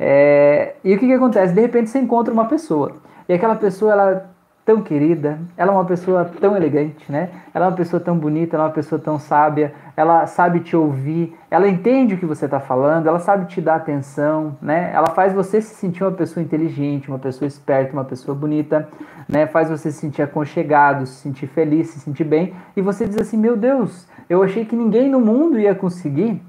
[0.00, 0.72] É...
[0.82, 1.52] E o que, que acontece?
[1.52, 4.37] De repente você encontra uma pessoa e aquela pessoa, ela
[4.68, 7.30] tão querida, ela é uma pessoa tão elegante, né?
[7.54, 10.76] Ela é uma pessoa tão bonita, ela é uma pessoa tão sábia, ela sabe te
[10.76, 14.90] ouvir, ela entende o que você está falando, ela sabe te dar atenção, né?
[14.92, 18.86] Ela faz você se sentir uma pessoa inteligente, uma pessoa esperta, uma pessoa bonita,
[19.26, 19.46] né?
[19.46, 23.38] Faz você se sentir aconchegado, se sentir feliz, se sentir bem, e você diz assim:
[23.38, 26.42] "Meu Deus, eu achei que ninguém no mundo ia conseguir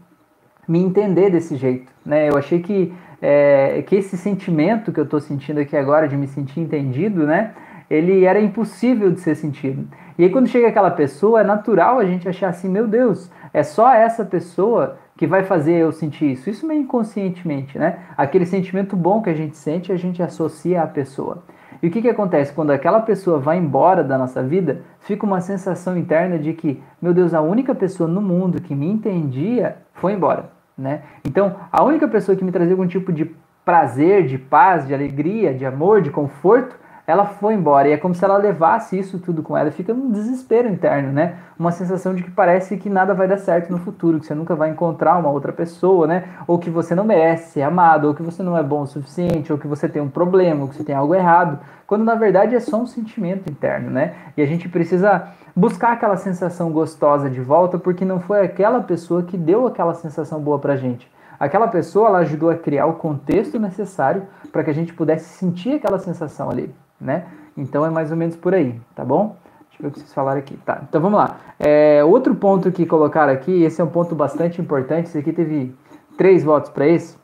[0.67, 2.27] me entender desse jeito, né?
[2.27, 6.27] Eu achei que é, que esse sentimento que eu estou sentindo aqui agora de me
[6.27, 7.53] sentir entendido, né?
[7.89, 9.87] Ele era impossível de ser sentido.
[10.17, 13.63] E aí quando chega aquela pessoa, é natural a gente achar assim, meu Deus, é
[13.63, 16.49] só essa pessoa que vai fazer eu sentir isso.
[16.49, 17.99] Isso meio inconscientemente, né?
[18.15, 21.43] Aquele sentimento bom que a gente sente, a gente associa à pessoa.
[21.81, 22.53] E o que, que acontece?
[22.53, 27.13] Quando aquela pessoa vai embora da nossa vida, fica uma sensação interna de que, meu
[27.13, 30.51] Deus, a única pessoa no mundo que me entendia foi embora.
[30.77, 31.01] Né?
[31.25, 33.29] Então, a única pessoa que me trazia algum tipo de
[33.65, 36.75] prazer, de paz, de alegria, de amor, de conforto,
[37.09, 37.87] ela foi embora.
[37.87, 39.71] E é como se ela levasse isso tudo com ela.
[39.71, 41.37] Fica um desespero interno, né?
[41.57, 44.55] Uma sensação de que parece que nada vai dar certo no futuro, que você nunca
[44.55, 46.25] vai encontrar uma outra pessoa, né?
[46.45, 49.51] Ou que você não merece ser amado, ou que você não é bom o suficiente,
[49.51, 51.57] ou que você tem um problema, ou que você tem algo errado.
[51.87, 54.13] Quando na verdade é só um sentimento interno, né?
[54.37, 59.23] E a gente precisa buscar aquela sensação gostosa de volta, porque não foi aquela pessoa
[59.23, 61.11] que deu aquela sensação boa pra gente.
[61.39, 65.73] Aquela pessoa ela ajudou a criar o contexto necessário para que a gente pudesse sentir
[65.73, 67.25] aquela sensação ali né?
[67.55, 69.35] Então é mais ou menos por aí, tá bom?
[69.69, 70.57] Deixa eu ver o que vocês falaram aqui.
[70.57, 71.37] Tá, então vamos lá.
[71.59, 75.75] É, outro ponto que colocaram aqui, esse é um ponto bastante importante, esse aqui teve
[76.17, 77.17] três votos para esse,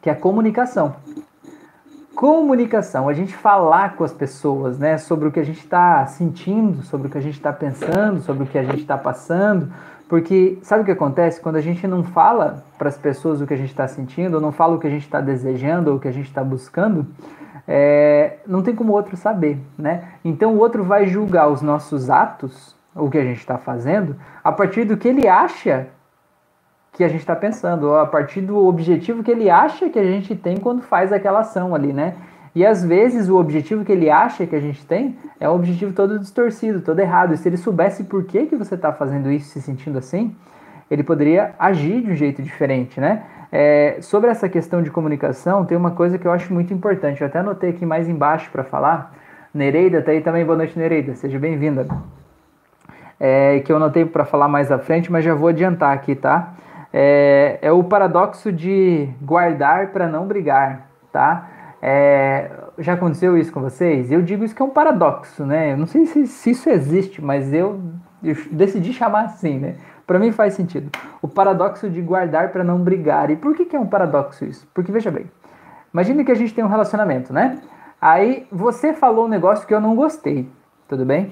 [0.00, 0.94] que é a comunicação.
[2.14, 6.82] Comunicação, a gente falar com as pessoas, né, sobre o que a gente está sentindo,
[6.82, 9.72] sobre o que a gente está pensando, sobre o que a gente está passando,
[10.08, 13.54] porque sabe o que acontece quando a gente não fala para as pessoas o que
[13.54, 16.00] a gente está sentindo, ou não fala o que a gente está desejando, ou o
[16.00, 17.06] que a gente está buscando,
[17.72, 20.08] é, não tem como o outro saber, né?
[20.24, 24.50] Então o outro vai julgar os nossos atos, o que a gente está fazendo, a
[24.50, 25.86] partir do que ele acha
[26.92, 30.04] que a gente está pensando, ou a partir do objetivo que ele acha que a
[30.04, 32.16] gente tem quando faz aquela ação ali, né?
[32.56, 35.92] E às vezes o objetivo que ele acha que a gente tem é um objetivo
[35.92, 37.34] todo distorcido, todo errado.
[37.34, 40.34] E se ele soubesse por que, que você está fazendo isso, se sentindo assim,
[40.90, 43.22] ele poderia agir de um jeito diferente, né?
[43.52, 47.20] É, sobre essa questão de comunicação, tem uma coisa que eu acho muito importante.
[47.20, 49.12] Eu até anotei aqui mais embaixo para falar.
[49.52, 50.44] Nereida, tá aí também.
[50.44, 51.14] Boa noite, Nereida.
[51.16, 51.86] Seja bem-vinda.
[53.18, 56.54] É, que eu anotei para falar mais à frente, mas já vou adiantar aqui, tá?
[56.92, 61.48] É, é o paradoxo de guardar para não brigar, tá?
[61.82, 64.10] É, já aconteceu isso com vocês?
[64.10, 65.72] Eu digo isso que é um paradoxo, né?
[65.72, 67.80] Eu não sei se, se isso existe, mas eu,
[68.22, 69.74] eu decidi chamar assim, né?
[70.10, 70.90] Para mim faz sentido.
[71.22, 73.30] O paradoxo de guardar para não brigar.
[73.30, 74.66] E por que, que é um paradoxo isso?
[74.74, 75.30] Porque veja bem,
[75.94, 77.60] imagine que a gente tem um relacionamento, né?
[78.00, 80.48] Aí você falou um negócio que eu não gostei,
[80.88, 81.30] tudo bem?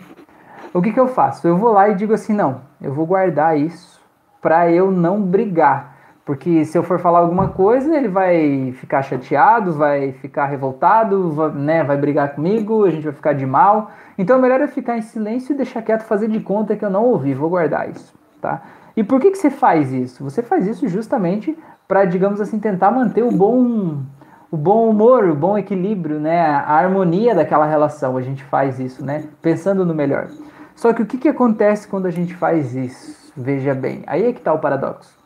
[0.72, 1.48] O que, que eu faço?
[1.48, 4.00] Eu vou lá e digo assim: não, eu vou guardar isso
[4.40, 5.96] para eu não brigar.
[6.24, 11.50] Porque se eu for falar alguma coisa, ele vai ficar chateado, vai ficar revoltado, vai,
[11.50, 13.90] né, vai brigar comigo, a gente vai ficar de mal.
[14.16, 16.90] Então é melhor eu ficar em silêncio e deixar quieto, fazer de conta que eu
[16.90, 18.16] não ouvi, vou guardar isso.
[18.40, 18.62] Tá?
[18.96, 20.24] E por que, que você faz isso?
[20.24, 24.02] Você faz isso justamente para, digamos assim, tentar manter o bom,
[24.50, 26.40] o bom humor, o bom equilíbrio, né?
[26.40, 28.16] a harmonia daquela relação.
[28.16, 29.24] A gente faz isso, né?
[29.40, 30.28] pensando no melhor.
[30.74, 33.32] Só que o que, que acontece quando a gente faz isso?
[33.36, 35.16] Veja bem, aí é que está o paradoxo.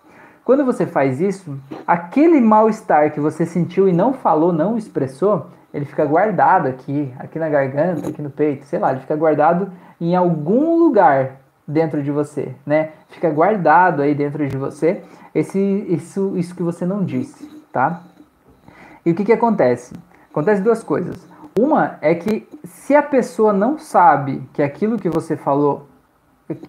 [0.45, 5.85] Quando você faz isso, aquele mal-estar que você sentiu e não falou, não expressou, ele
[5.85, 9.71] fica guardado aqui, aqui na garganta, aqui no peito, sei lá, ele fica guardado
[10.01, 12.91] em algum lugar dentro de você, né?
[13.09, 15.03] Fica guardado aí dentro de você
[15.35, 18.03] esse, isso, isso que você não disse, tá?
[19.05, 19.95] E o que, que acontece?
[20.31, 21.27] Acontece duas coisas.
[21.59, 25.87] Uma é que se a pessoa não sabe que aquilo que você falou,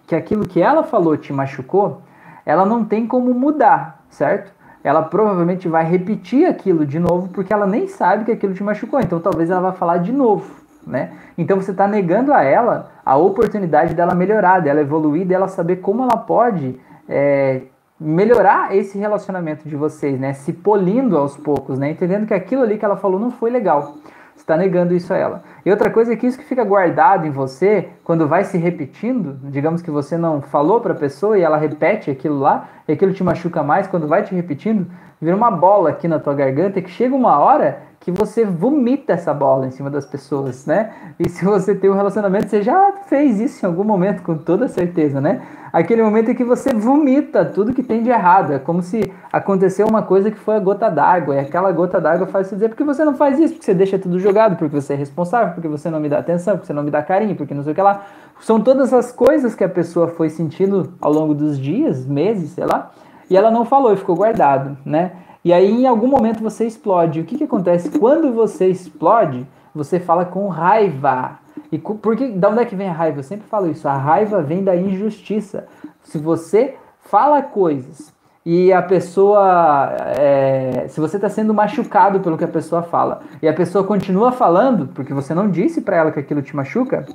[0.06, 2.02] que aquilo que ela falou te machucou,
[2.44, 4.52] ela não tem como mudar, certo?
[4.82, 9.00] Ela provavelmente vai repetir aquilo de novo porque ela nem sabe que aquilo te machucou.
[9.00, 11.12] Então talvez ela vá falar de novo, né?
[11.36, 16.02] Então você está negando a ela a oportunidade dela melhorar, dela evoluir, dela saber como
[16.02, 17.62] ela pode é,
[17.98, 20.32] melhorar esse relacionamento de vocês, né?
[20.32, 21.90] Se polindo aos poucos, né?
[21.90, 23.94] Entendendo que aquilo ali que ela falou não foi legal.
[24.34, 25.42] Você está negando isso a ela.
[25.64, 29.38] E outra coisa é que isso que fica guardado em você, quando vai se repetindo,
[29.44, 33.12] digamos que você não falou para a pessoa e ela repete aquilo lá, e aquilo
[33.12, 34.86] te machuca mais, quando vai te repetindo,
[35.20, 39.32] vira uma bola aqui na tua garganta que chega uma hora que você vomita essa
[39.32, 40.92] bola em cima das pessoas, né?
[41.18, 44.68] E se você tem um relacionamento, você já fez isso em algum momento, com toda
[44.68, 45.40] certeza, né?
[45.72, 48.52] Aquele momento em que você vomita tudo que tem de errado.
[48.52, 51.36] É como se aconteceu uma coisa que foi a gota d'água.
[51.36, 53.54] E aquela gota d'água faz você dizer, por que você não faz isso?
[53.54, 56.56] Porque você deixa tudo jogado, porque você é responsável, porque você não me dá atenção,
[56.56, 58.02] porque você não me dá carinho, porque não sei o que lá.
[58.38, 62.66] São todas as coisas que a pessoa foi sentindo ao longo dos dias, meses, sei
[62.66, 62.90] lá,
[63.30, 65.12] e ela não falou e ficou guardado, né?
[65.44, 67.20] E aí, em algum momento, você explode.
[67.20, 67.98] O que, que acontece?
[67.98, 71.38] Quando você explode, você fala com raiva.
[71.70, 73.18] E porque, da onde é que vem a raiva?
[73.18, 73.86] Eu sempre falo isso.
[73.86, 75.66] A raiva vem da injustiça.
[76.02, 79.92] Se você fala coisas e a pessoa.
[80.16, 84.32] É, se você está sendo machucado pelo que a pessoa fala e a pessoa continua
[84.32, 87.06] falando, porque você não disse para ela que aquilo te machuca,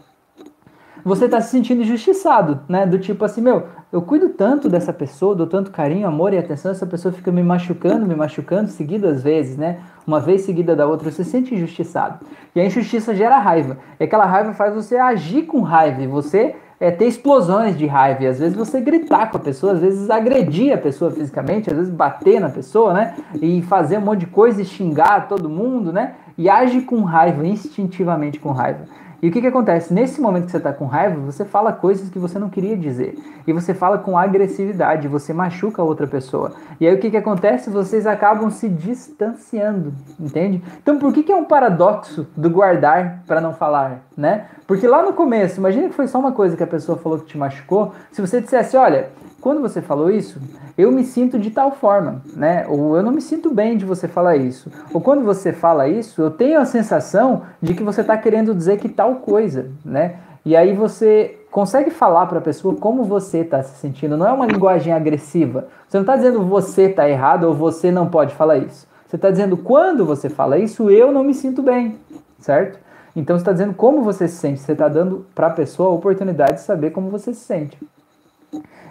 [1.09, 2.85] você está se sentindo injustiçado, né?
[2.85, 6.71] Do tipo assim, meu, eu cuido tanto dessa pessoa, dou tanto carinho, amor e atenção,
[6.71, 9.79] essa pessoa fica me machucando, me machucando seguidas vezes, né?
[10.05, 12.23] Uma vez seguida da outra, você se sente injustiçado.
[12.55, 13.77] E a injustiça gera raiva.
[13.99, 15.99] E aquela raiva faz você agir com raiva.
[16.03, 18.23] E você é, ter explosões de raiva.
[18.23, 21.75] E às vezes você gritar com a pessoa, às vezes agredir a pessoa fisicamente, às
[21.75, 23.15] vezes bater na pessoa, né?
[23.41, 26.13] E fazer um monte de coisa e xingar todo mundo, né?
[26.37, 28.85] E age com raiva, instintivamente com raiva.
[29.21, 29.93] E o que, que acontece?
[29.93, 33.17] Nesse momento que você está com raiva, você fala coisas que você não queria dizer.
[33.45, 36.53] E você fala com agressividade, você machuca a outra pessoa.
[36.79, 37.69] E aí o que, que acontece?
[37.69, 40.63] Vocês acabam se distanciando, entende?
[40.81, 44.45] Então por que, que é um paradoxo do guardar para não falar, né?
[44.65, 47.25] Porque lá no começo, imagina que foi só uma coisa que a pessoa falou que
[47.25, 47.93] te machucou.
[48.11, 50.39] Se você dissesse, olha, quando você falou isso,
[50.77, 52.65] eu me sinto de tal forma, né?
[52.67, 54.71] Ou eu não me sinto bem de você falar isso.
[54.93, 58.77] Ou quando você fala isso, eu tenho a sensação de que você está querendo dizer
[58.77, 60.17] que tal coisa, né?
[60.45, 64.17] E aí você consegue falar para a pessoa como você está se sentindo.
[64.17, 65.67] Não é uma linguagem agressiva.
[65.87, 68.87] Você não está dizendo você está errado ou você não pode falar isso.
[69.07, 71.97] Você está dizendo quando você fala isso, eu não me sinto bem,
[72.39, 72.79] certo?
[73.15, 74.59] Então você está dizendo como você se sente.
[74.59, 77.77] Você está dando para a pessoa a oportunidade de saber como você se sente.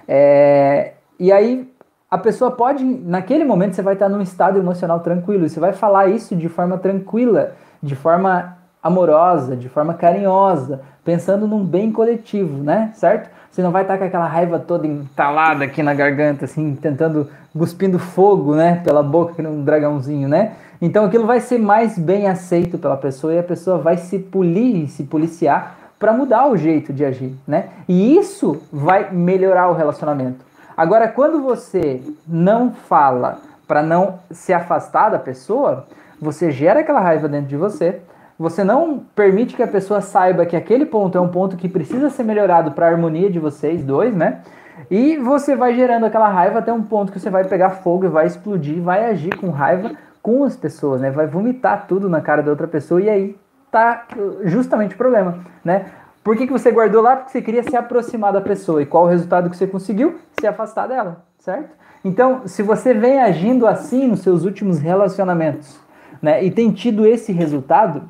[0.07, 1.71] É, e aí
[2.11, 6.09] a pessoa pode, naquele momento você vai estar num estado emocional tranquilo, você vai falar
[6.09, 12.91] isso de forma tranquila, de forma amorosa, de forma carinhosa, pensando num bem coletivo, né?
[12.95, 13.31] Certo?
[13.51, 17.99] Você não vai estar com aquela raiva toda entalada aqui na garganta, assim, tentando, cuspindo
[17.99, 18.81] fogo, né?
[18.85, 20.53] Pela boca, que um dragãozinho, né?
[20.81, 24.89] Então aquilo vai ser mais bem aceito pela pessoa e a pessoa vai se polir,
[24.89, 27.69] se policiar para mudar o jeito de agir, né?
[27.89, 30.45] E isso vai melhorar o relacionamento.
[30.77, 35.87] Agora, quando você não fala para não se afastar da pessoa,
[36.21, 38.01] você gera aquela raiva dentro de você.
[38.39, 42.09] Você não permite que a pessoa saiba que aquele ponto é um ponto que precisa
[42.09, 44.43] ser melhorado para a harmonia de vocês dois, né?
[44.89, 48.09] E você vai gerando aquela raiva até um ponto que você vai pegar fogo e
[48.09, 49.91] vai explodir, vai agir com raiva
[50.23, 51.11] com as pessoas, né?
[51.11, 53.37] Vai vomitar tudo na cara da outra pessoa e aí
[53.71, 54.07] tá
[54.45, 55.87] justamente o problema, né?
[56.23, 57.17] Por que, que você guardou lá?
[57.17, 58.83] Porque você queria se aproximar da pessoa.
[58.83, 60.19] E qual o resultado que você conseguiu?
[60.39, 61.71] Se afastar dela, certo?
[62.05, 65.81] Então, se você vem agindo assim nos seus últimos relacionamentos,
[66.21, 68.03] né, e tem tido esse resultado,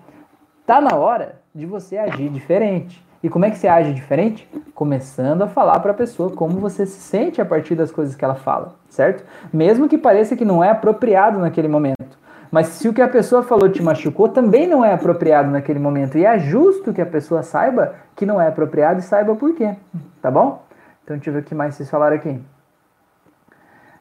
[0.66, 3.06] tá na hora de você agir diferente.
[3.22, 4.48] E como é que você age diferente?
[4.74, 8.24] Começando a falar para a pessoa como você se sente a partir das coisas que
[8.24, 9.24] ela fala, certo?
[9.52, 12.17] Mesmo que pareça que não é apropriado naquele momento.
[12.50, 16.16] Mas se o que a pessoa falou te machucou, também não é apropriado naquele momento.
[16.16, 19.76] E é justo que a pessoa saiba que não é apropriado e saiba por quê.
[20.22, 20.62] Tá bom?
[21.04, 22.40] Então deixa eu ver o que mais vocês falaram aqui.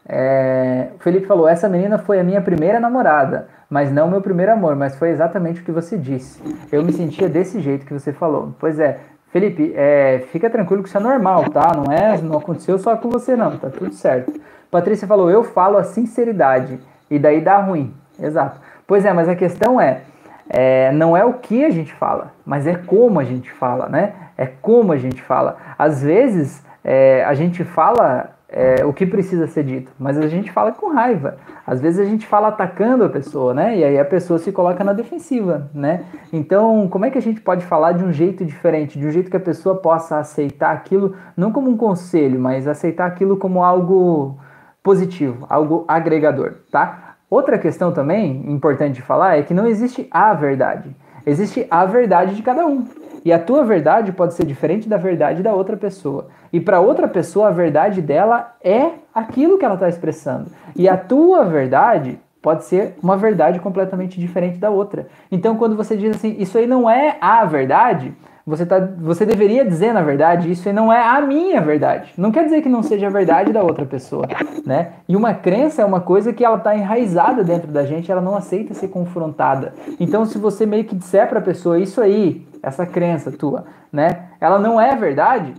[0.07, 4.53] É, o Felipe falou: essa menina foi a minha primeira namorada, mas não meu primeiro
[4.53, 6.41] amor, mas foi exatamente o que você disse.
[6.71, 8.55] Eu me sentia desse jeito que você falou.
[8.57, 8.99] Pois é,
[9.31, 11.73] Felipe, é, fica tranquilo que isso é normal, tá?
[11.75, 14.31] Não é, não aconteceu só com você não, tá tudo certo.
[14.71, 16.79] Patrícia falou: eu falo a sinceridade
[17.11, 17.93] e daí dá ruim.
[18.19, 18.59] Exato.
[18.85, 20.01] Pois é, mas a questão é,
[20.49, 24.13] é, não é o que a gente fala, mas é como a gente fala, né?
[24.37, 25.57] É como a gente fala.
[25.77, 30.51] Às vezes é, a gente fala é, o que precisa ser dito, mas a gente
[30.51, 31.37] fala com raiva.
[31.65, 33.77] Às vezes a gente fala atacando a pessoa, né?
[33.77, 36.05] E aí a pessoa se coloca na defensiva, né?
[36.31, 39.29] Então, como é que a gente pode falar de um jeito diferente, de um jeito
[39.29, 44.37] que a pessoa possa aceitar aquilo não como um conselho, mas aceitar aquilo como algo
[44.81, 47.06] positivo, algo agregador, tá?
[47.29, 50.95] Outra questão também importante de falar é que não existe a verdade.
[51.25, 52.85] Existe a verdade de cada um.
[53.25, 56.27] E a tua verdade pode ser diferente da verdade da outra pessoa.
[56.53, 60.49] E para outra pessoa, a verdade dela é aquilo que ela está expressando.
[60.73, 65.07] E a tua verdade pode ser uma verdade completamente diferente da outra.
[65.29, 68.15] Então, quando você diz assim, isso aí não é a verdade,
[68.47, 72.13] você, tá, você deveria dizer, na verdade, isso não é a minha verdade.
[72.17, 74.25] Não quer dizer que não seja a verdade da outra pessoa,
[74.65, 74.93] né?
[75.05, 78.37] E uma crença é uma coisa que ela está enraizada dentro da gente, ela não
[78.37, 79.73] aceita ser confrontada.
[79.99, 84.29] Então, se você meio que disser para a pessoa isso aí, essa crença tua, né?
[84.39, 85.53] Ela não é verdade,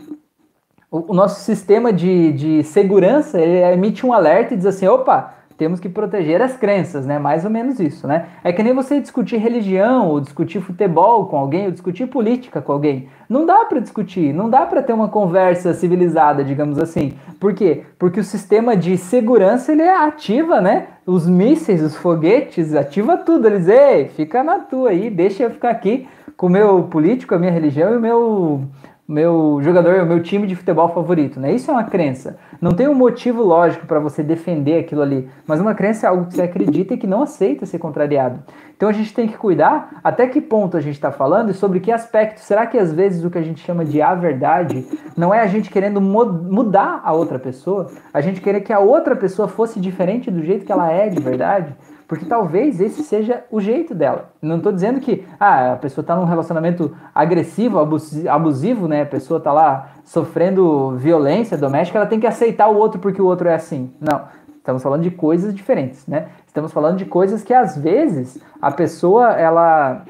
[0.90, 5.88] o, nosso sistema de, de segurança, emite um alerta e diz assim, opa, temos que
[5.88, 7.18] proteger as crenças, né?
[7.18, 8.26] Mais ou menos isso, né?
[8.44, 12.70] É que nem você discutir religião, ou discutir futebol com alguém, ou discutir política com
[12.70, 13.08] alguém.
[13.28, 17.14] Não dá para discutir, não dá para ter uma conversa civilizada, digamos assim.
[17.40, 17.82] Por quê?
[17.98, 20.86] Porque o sistema de segurança ele é ativa, né?
[21.04, 23.48] Os mísseis, os foguetes, ativa tudo.
[23.48, 27.38] Eles, ei, fica na tua aí, deixa eu ficar aqui com o meu político, a
[27.38, 28.62] minha religião e o meu
[29.08, 31.50] meu jogador, o meu time de futebol favorito, né?
[31.54, 32.38] Isso é uma crença.
[32.60, 36.26] Não tem um motivo lógico para você defender aquilo ali, mas uma crença é algo
[36.26, 38.42] que você acredita e que não aceita ser contrariado.
[38.76, 41.80] Então a gente tem que cuidar até que ponto a gente está falando e sobre
[41.80, 42.40] que aspecto.
[42.40, 45.46] Será que às vezes o que a gente chama de a verdade não é a
[45.46, 50.30] gente querendo mudar a outra pessoa, a gente querer que a outra pessoa fosse diferente
[50.30, 51.74] do jeito que ela é de verdade?
[52.08, 54.30] Porque talvez esse seja o jeito dela.
[54.40, 59.02] Não estou dizendo que ah, a pessoa está num relacionamento agressivo, abusivo, né?
[59.02, 63.26] A pessoa está lá sofrendo violência doméstica, ela tem que aceitar o outro porque o
[63.26, 63.92] outro é assim.
[64.00, 64.22] Não.
[64.56, 66.28] Estamos falando de coisas diferentes, né?
[66.46, 70.02] Estamos falando de coisas que às vezes a pessoa ela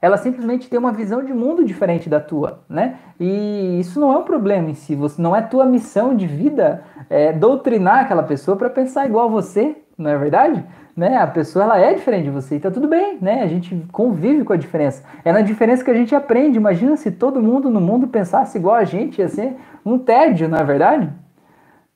[0.00, 2.96] ela simplesmente tem uma visão de mundo diferente da tua, né?
[3.20, 4.96] E isso não é um problema em si.
[4.96, 9.30] Você não é tua missão de vida é, doutrinar aquela pessoa para pensar igual a
[9.30, 10.64] você, não é verdade?
[10.96, 11.16] Né?
[11.16, 13.42] A pessoa ela é diferente de você e tá tudo bem, né?
[13.42, 15.02] A gente convive com a diferença.
[15.24, 16.58] É na diferença que a gente aprende.
[16.58, 20.58] Imagina se todo mundo no mundo pensasse igual a gente, ia ser um tédio, não
[20.58, 21.10] é verdade?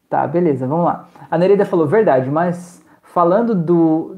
[0.09, 1.09] Tá, beleza, vamos lá.
[1.31, 4.17] A Nereida falou verdade, mas falando do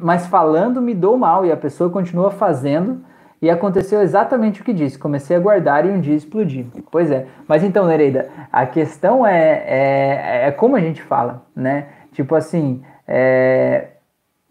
[0.00, 3.00] mas falando me dou mal e a pessoa continua fazendo
[3.40, 4.98] e aconteceu exatamente o que disse.
[4.98, 6.66] Comecei a guardar e um dia explodi.
[6.90, 7.26] Pois é.
[7.48, 11.86] Mas então, Nereida, a questão é, é, é como a gente fala, né?
[12.12, 13.88] Tipo assim, é,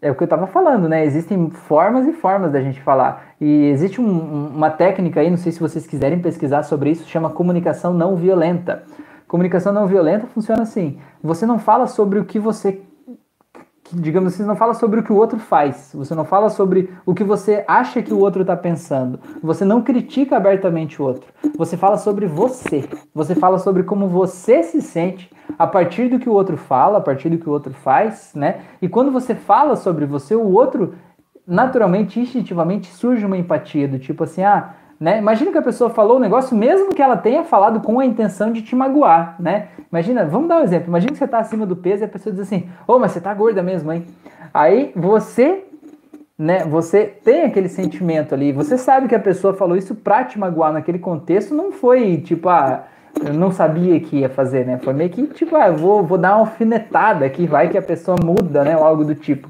[0.01, 1.05] é o que eu estava falando, né?
[1.05, 3.35] Existem formas e formas da gente falar.
[3.39, 7.29] E existe um, uma técnica aí, não sei se vocês quiserem pesquisar sobre isso, chama
[7.29, 8.83] comunicação não violenta.
[9.27, 12.81] Comunicação não violenta funciona assim: você não fala sobre o que você
[13.93, 17.13] digamos assim, não fala sobre o que o outro faz, você não fala sobre o
[17.13, 21.75] que você acha que o outro está pensando, você não critica abertamente o outro, você
[21.75, 26.33] fala sobre você, você fala sobre como você se sente a partir do que o
[26.33, 28.61] outro fala, a partir do que o outro faz, né?
[28.81, 30.95] E quando você fala sobre você, o outro,
[31.45, 35.17] naturalmente, instintivamente, surge uma empatia do tipo assim, ah, né?
[35.17, 38.51] Imagina que a pessoa falou o negócio, mesmo que ela tenha falado com a intenção
[38.51, 39.69] de te magoar, né?
[39.91, 40.89] Imagina, vamos dar um exemplo.
[40.89, 43.11] Imagina que você está acima do peso e a pessoa diz assim: Ô, oh, mas
[43.11, 44.05] você tá gorda mesmo, hein?
[44.53, 45.63] Aí você,
[46.37, 46.59] né?
[46.65, 48.51] Você tem aquele sentimento ali.
[48.51, 51.55] Você sabe que a pessoa falou isso pra te magoar naquele contexto.
[51.55, 52.83] Não foi tipo, ah,
[53.25, 54.77] eu não sabia que ia fazer, né?
[54.83, 58.17] Foi meio que tipo, ah, vou, vou dar uma alfinetada aqui, vai que a pessoa
[58.23, 58.77] muda, né?
[58.77, 59.49] Ou algo do tipo.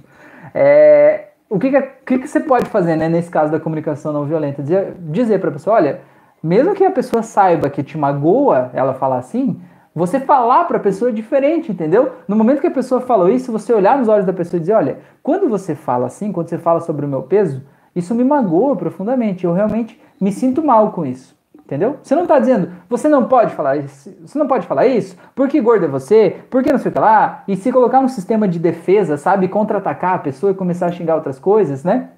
[0.56, 1.70] É, o que,
[2.06, 4.64] que, que, você pode fazer, né, nesse caso da comunicação não violenta?
[4.64, 6.00] Dizer, dizer para a pessoa, olha,
[6.42, 9.60] mesmo que a pessoa saiba que te magoa ela falar assim,
[9.94, 12.14] você falar para a pessoa é diferente, entendeu?
[12.26, 14.72] No momento que a pessoa falou isso, você olhar nos olhos da pessoa e dizer,
[14.72, 17.62] olha, quando você fala assim, quando você fala sobre o meu peso,
[17.94, 21.38] isso me magoa profundamente, eu realmente me sinto mal com isso.
[21.72, 22.00] Entendeu?
[22.04, 25.62] Você não está dizendo, você não pode falar isso, você não pode falar isso, porque
[25.62, 28.60] gordo é você, porque não sei o que lá, e se colocar um sistema de
[28.60, 32.10] defesa, sabe, contra-atacar a pessoa e começar a xingar outras coisas, né?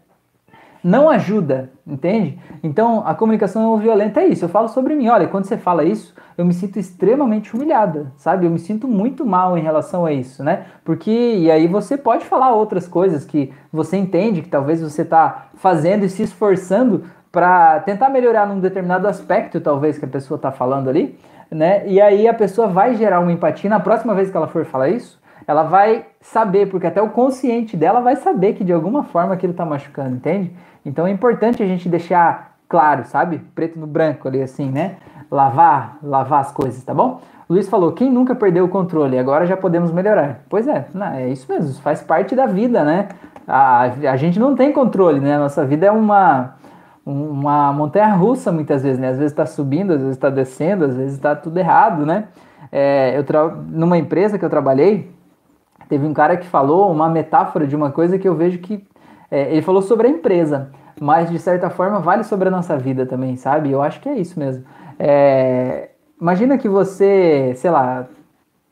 [0.84, 2.40] Não ajuda, entende?
[2.64, 4.44] Então a comunicação não violenta é isso.
[4.44, 8.48] Eu falo sobre mim, olha, quando você fala isso, eu me sinto extremamente humilhada, sabe?
[8.48, 10.66] Eu me sinto muito mal em relação a isso, né?
[10.84, 15.50] Porque, e aí você pode falar outras coisas que você entende que talvez você está
[15.54, 17.04] fazendo e se esforçando
[17.34, 21.18] para tentar melhorar num determinado aspecto, talvez, que a pessoa está falando ali,
[21.50, 21.82] né?
[21.88, 23.68] E aí a pessoa vai gerar uma empatia.
[23.68, 27.76] Na próxima vez que ela for falar isso, ela vai saber, porque até o consciente
[27.76, 30.56] dela vai saber que de alguma forma aquilo está machucando, entende?
[30.86, 33.40] Então é importante a gente deixar claro, sabe?
[33.56, 34.98] Preto no branco ali, assim, né?
[35.32, 37.20] Lavar, lavar as coisas, tá bom?
[37.50, 39.18] Luiz falou, quem nunca perdeu o controle?
[39.18, 40.42] Agora já podemos melhorar.
[40.48, 43.08] Pois é, não, é isso mesmo, faz parte da vida, né?
[43.48, 45.36] A, a gente não tem controle, né?
[45.40, 46.62] Nossa vida é uma
[47.06, 49.10] uma montanha russa muitas vezes, né?
[49.10, 52.26] Às vezes está subindo, às vezes está descendo, às vezes está tudo errado, né?
[52.72, 53.48] É, eu tra...
[53.48, 55.12] Numa empresa que eu trabalhei,
[55.90, 58.86] teve um cara que falou uma metáfora de uma coisa que eu vejo que
[59.30, 63.06] é, ele falou sobre a empresa, mas de certa forma vale sobre a nossa vida
[63.06, 63.72] também, sabe?
[63.72, 64.64] Eu acho que é isso mesmo.
[64.98, 65.90] É,
[66.22, 68.08] imagina que você, sei lá,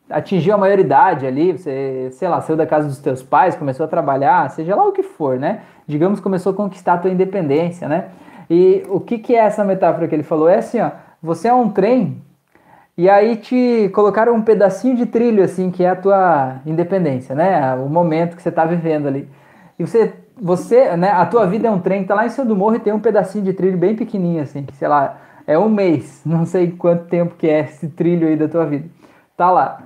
[0.10, 3.90] atingiu a maioridade ali, você, sei lá, saiu da casa dos teus pais, começou a
[3.90, 5.62] trabalhar, seja lá o que for, né?
[5.88, 8.10] Digamos, começou a conquistar a tua independência, né?
[8.50, 10.50] E o que, que é essa metáfora que ele falou?
[10.50, 10.92] É assim, ó,
[11.22, 12.22] você é um trem
[12.98, 17.74] e aí te colocaram um pedacinho de trilho, assim, que é a tua independência, né?
[17.76, 19.28] O momento que você está vivendo ali.
[19.80, 22.56] E você, você, né, a tua vida é um trem, tá lá em cima do
[22.56, 25.18] morro e tem um pedacinho de trilho bem pequenininho, assim, sei lá,
[25.48, 28.88] é um mês, não sei quanto tempo que é esse trilho aí da tua vida.
[29.38, 29.84] Tá lá.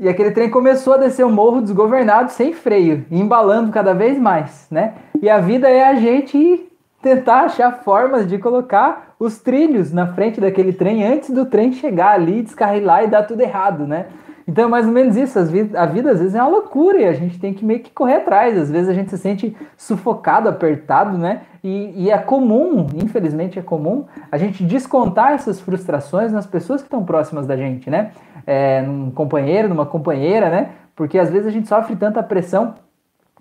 [0.00, 4.68] E aquele trem começou a descer o morro desgovernado, sem freio, embalando cada vez mais,
[4.70, 4.94] né?
[5.20, 6.70] E a vida é a gente
[7.02, 12.12] tentar achar formas de colocar os trilhos na frente daquele trem antes do trem chegar
[12.12, 14.06] ali, descarrilar e dar tudo errado, né?
[14.48, 15.38] Então é mais ou menos isso.
[15.38, 18.14] a vida às vezes é uma loucura e a gente tem que meio que correr
[18.14, 18.56] atrás.
[18.56, 21.42] Às vezes a gente se sente sufocado, apertado, né?
[21.62, 26.86] E, e é comum, infelizmente é comum, a gente descontar essas frustrações nas pessoas que
[26.86, 28.12] estão próximas da gente, né?
[28.46, 30.70] É, num companheiro, numa companheira, né?
[30.96, 32.74] Porque às vezes a gente sofre tanta pressão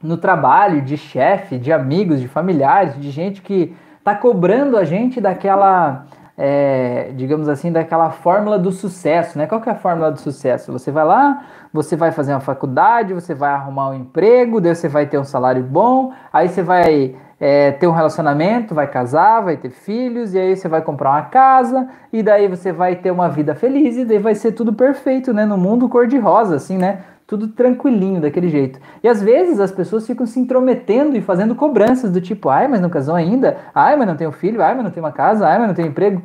[0.03, 5.21] no trabalho, de chefe, de amigos, de familiares, de gente que está cobrando a gente
[5.21, 6.05] daquela,
[6.37, 9.47] é, digamos assim, daquela fórmula do sucesso, né?
[9.47, 10.71] Qual que é a fórmula do sucesso?
[10.71, 14.87] Você vai lá, você vai fazer uma faculdade, você vai arrumar um emprego, daí você
[14.87, 19.57] vai ter um salário bom, aí você vai é, ter um relacionamento, vai casar, vai
[19.57, 23.29] ter filhos, e aí você vai comprar uma casa, e daí você vai ter uma
[23.29, 25.43] vida feliz, e daí vai ser tudo perfeito, né?
[25.43, 26.99] No mundo cor-de-rosa, assim, né?
[27.27, 28.79] Tudo tranquilinho daquele jeito.
[29.03, 32.79] E às vezes as pessoas ficam se intrometendo e fazendo cobranças do tipo, ai, mas
[32.79, 35.59] não casou ainda, ai, mas não um filho, ai, mas não tem uma casa, ai,
[35.59, 36.23] mas não um emprego.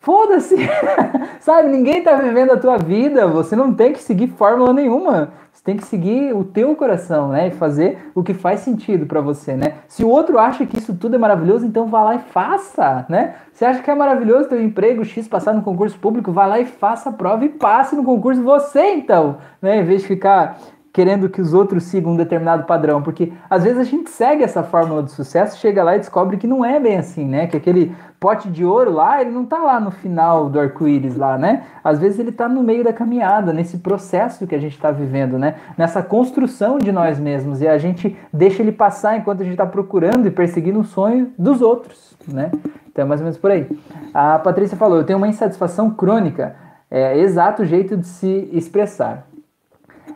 [0.00, 0.56] Foda-se!
[1.40, 5.30] Sabe, ninguém tá vivendo a tua vida, você não tem que seguir fórmula nenhuma.
[5.52, 7.48] Você tem que seguir o teu coração, né?
[7.48, 9.74] E fazer o que faz sentido para você, né?
[9.86, 13.34] Se o outro acha que isso tudo é maravilhoso, então vá lá e faça, né?
[13.52, 16.58] Você acha que é maravilhoso ter um emprego X passar no concurso público, vá lá
[16.58, 19.80] e faça a prova e passe no concurso você, então, né?
[19.80, 20.58] Em vez de ficar
[20.92, 24.62] querendo que os outros sigam um determinado padrão, porque às vezes a gente segue essa
[24.62, 27.46] fórmula do sucesso, chega lá e descobre que não é bem assim, né?
[27.46, 31.38] Que aquele pote de ouro lá, ele não tá lá no final do arco-íris lá,
[31.38, 31.64] né?
[31.82, 35.38] Às vezes ele tá no meio da caminhada, nesse processo que a gente está vivendo,
[35.38, 35.54] né?
[35.78, 39.66] Nessa construção de nós mesmos e a gente deixa ele passar enquanto a gente está
[39.66, 42.50] procurando e perseguindo o sonho dos outros, né?
[42.90, 43.66] Então é mais ou menos por aí.
[44.12, 46.56] A Patrícia falou, eu tenho uma insatisfação crônica,
[46.90, 49.29] é exato jeito de se expressar.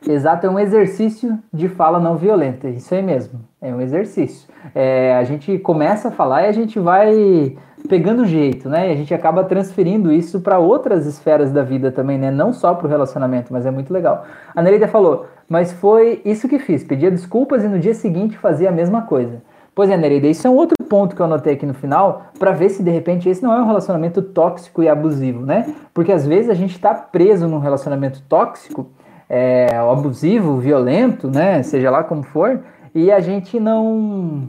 [0.07, 2.69] Exato, é um exercício de fala não violenta.
[2.69, 4.49] Isso aí mesmo, é um exercício.
[4.75, 7.57] É, a gente começa a falar e a gente vai
[7.89, 8.89] pegando jeito, né?
[8.89, 12.31] E a gente acaba transferindo isso para outras esferas da vida também, né?
[12.31, 14.25] Não só para o relacionamento, mas é muito legal.
[14.55, 18.69] A Nereida falou, mas foi isso que fiz, pedia desculpas e no dia seguinte fazia
[18.69, 19.43] a mesma coisa.
[19.75, 22.53] Pois é, Nereida, isso é um outro ponto que eu anotei aqui no final, para
[22.53, 25.75] ver se de repente esse não é um relacionamento tóxico e abusivo, né?
[25.93, 28.87] Porque às vezes a gente está preso num relacionamento tóxico
[29.29, 31.62] é, abusivo, violento, né?
[31.62, 32.61] Seja lá como for,
[32.95, 34.49] e a gente não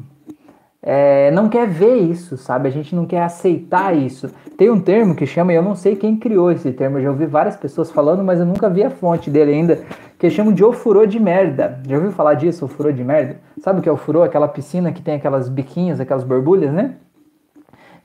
[0.82, 2.68] é, não quer ver isso, sabe?
[2.68, 4.30] A gente não quer aceitar isso.
[4.56, 7.26] Tem um termo que chama, eu não sei quem criou esse termo, eu já ouvi
[7.26, 9.80] várias pessoas falando, mas eu nunca vi a fonte dele ainda,
[10.20, 11.80] que chamam de ofurô de merda.
[11.88, 13.38] Já ouviu falar disso, ofurô de merda?
[13.62, 14.22] Sabe o que é ofurô?
[14.22, 16.94] Aquela piscina que tem aquelas biquinhas, aquelas borbulhas, né?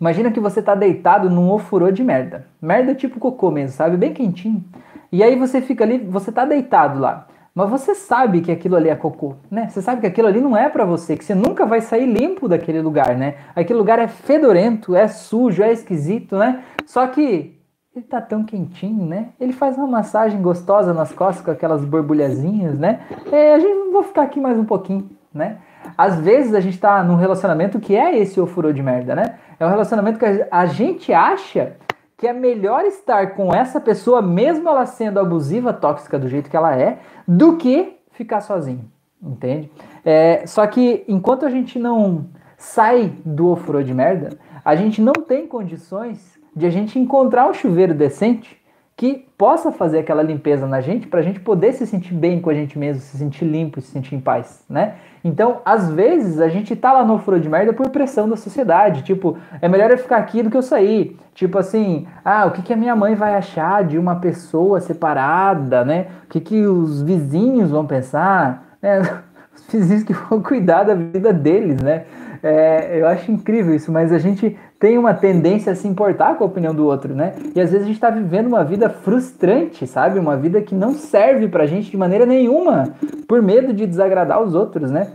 [0.00, 2.46] Imagina que você tá deitado num ofurô de merda.
[2.62, 3.98] Merda tipo cocô mesmo, sabe?
[3.98, 4.64] Bem quentinho.
[5.12, 8.88] E aí você fica ali, você tá deitado lá, mas você sabe que aquilo ali
[8.88, 9.68] é cocô, né?
[9.68, 12.48] Você sabe que aquilo ali não é para você, que você nunca vai sair limpo
[12.48, 13.34] daquele lugar, né?
[13.56, 16.62] Aquele lugar é fedorento, é sujo, é esquisito, né?
[16.86, 17.60] Só que
[17.94, 19.30] ele tá tão quentinho, né?
[19.40, 23.00] Ele faz uma massagem gostosa nas costas com aquelas borbulhazinhas, né?
[23.32, 25.58] É, a gente vou ficar aqui mais um pouquinho, né?
[25.98, 29.34] Às vezes a gente tá num relacionamento que é esse ofurô de merda, né?
[29.58, 31.76] É um relacionamento que a gente acha
[32.20, 36.56] que é melhor estar com essa pessoa, mesmo ela sendo abusiva, tóxica do jeito que
[36.56, 38.84] ela é, do que ficar sozinho,
[39.22, 39.70] entende?
[40.04, 42.26] É, só que enquanto a gente não
[42.58, 47.54] sai do ofurô de merda, a gente não tem condições de a gente encontrar um
[47.54, 48.59] chuveiro decente
[49.00, 52.50] que possa fazer aquela limpeza na gente para a gente poder se sentir bem com
[52.50, 54.96] a gente mesmo, se sentir limpo, se sentir em paz, né?
[55.24, 59.02] Então, às vezes, a gente tá lá no furo de merda por pressão da sociedade.
[59.02, 61.16] Tipo, é melhor eu ficar aqui do que eu sair.
[61.34, 65.82] Tipo assim, ah, o que, que a minha mãe vai achar de uma pessoa separada,
[65.82, 66.08] né?
[66.26, 68.76] O que, que os vizinhos vão pensar?
[68.82, 69.00] Né?
[69.56, 72.04] Os vizinhos que vão cuidar da vida deles, né?
[72.42, 76.44] É, eu acho incrível isso, mas a gente tem uma tendência a se importar com
[76.44, 77.34] a opinião do outro, né?
[77.54, 80.18] E às vezes a gente está vivendo uma vida frustrante, sabe?
[80.18, 82.94] Uma vida que não serve pra gente de maneira nenhuma,
[83.28, 85.08] por medo de desagradar os outros, né?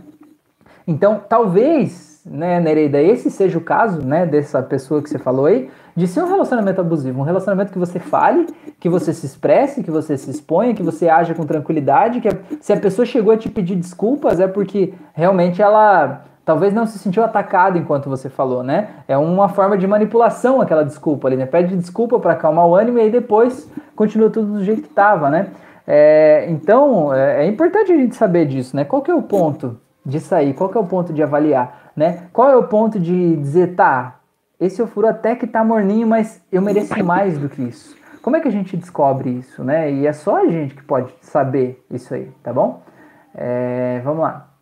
[0.86, 5.68] Então, talvez, né, Nereida, esse seja o caso, né, dessa pessoa que você falou aí,
[5.96, 8.46] de ser um relacionamento abusivo, um relacionamento que você fale,
[8.78, 12.28] que você se expresse, que você se exponha, que você haja com tranquilidade, que
[12.60, 16.98] se a pessoa chegou a te pedir desculpas é porque realmente ela talvez não se
[17.00, 18.88] sentiu atacado enquanto você falou, né?
[19.08, 21.44] É uma forma de manipulação aquela desculpa ali, né?
[21.44, 25.28] Pede desculpa para acalmar o ânimo e aí depois continua tudo do jeito que estava,
[25.28, 25.48] né?
[25.84, 28.84] É, então, é, é, importante a gente saber disso, né?
[28.84, 30.54] Qual que é o ponto de sair?
[30.54, 32.28] Qual que é o ponto de avaliar, né?
[32.32, 34.20] Qual é o ponto de dizer, tá,
[34.60, 37.96] esse eu furo até que tá morninho, mas eu mereço mais do que isso.
[38.22, 39.90] Como é que a gente descobre isso, né?
[39.90, 42.82] E é só a gente que pode saber isso aí, tá bom?
[43.34, 44.55] É, vamos lá.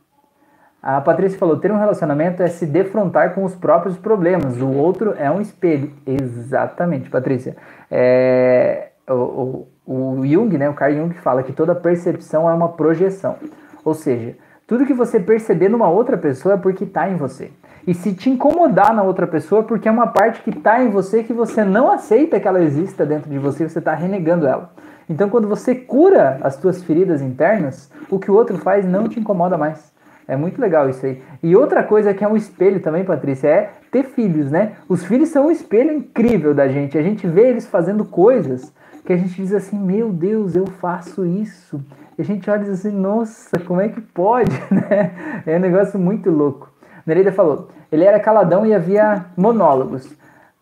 [0.86, 5.14] A Patrícia falou: ter um relacionamento é se defrontar com os próprios problemas, o outro
[5.16, 5.90] é um espelho.
[6.06, 7.56] Exatamente, Patrícia.
[7.90, 12.68] É, o, o, o Jung, né, o Carl Jung fala que toda percepção é uma
[12.68, 13.36] projeção.
[13.82, 17.50] Ou seja, tudo que você perceber numa outra pessoa é porque está em você.
[17.86, 21.22] E se te incomodar na outra pessoa, porque é uma parte que está em você
[21.22, 24.70] que você não aceita que ela exista dentro de você, você está renegando ela.
[25.08, 29.18] Então, quando você cura as suas feridas internas, o que o outro faz não te
[29.18, 29.93] incomoda mais.
[30.26, 31.22] É muito legal isso aí.
[31.42, 34.72] E outra coisa que é um espelho também, Patrícia, é ter filhos, né?
[34.88, 36.96] Os filhos são um espelho incrível da gente.
[36.96, 38.72] A gente vê eles fazendo coisas
[39.04, 41.80] que a gente diz assim: Meu Deus, eu faço isso.
[42.18, 44.50] E a gente olha e diz assim: Nossa, como é que pode?
[44.70, 45.42] Né?
[45.46, 46.72] É um negócio muito louco.
[47.06, 50.10] Nereida falou: Ele era caladão e havia monólogos.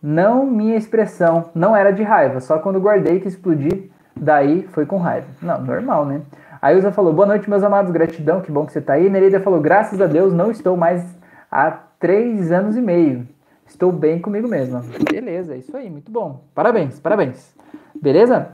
[0.03, 4.97] Não minha expressão, não era de raiva, só quando guardei que explodi, daí foi com
[4.97, 5.29] raiva.
[5.41, 6.23] Não, normal, né?
[6.63, 9.11] A Ilza falou: Boa noite, meus amados, gratidão, que bom que você está aí.
[9.11, 11.05] Nereida falou: Graças a Deus, não estou mais
[11.51, 13.27] há três anos e meio.
[13.67, 14.85] Estou bem comigo mesma.
[15.11, 16.45] Beleza, é isso aí, muito bom.
[16.55, 17.53] Parabéns, parabéns.
[18.01, 18.51] Beleza?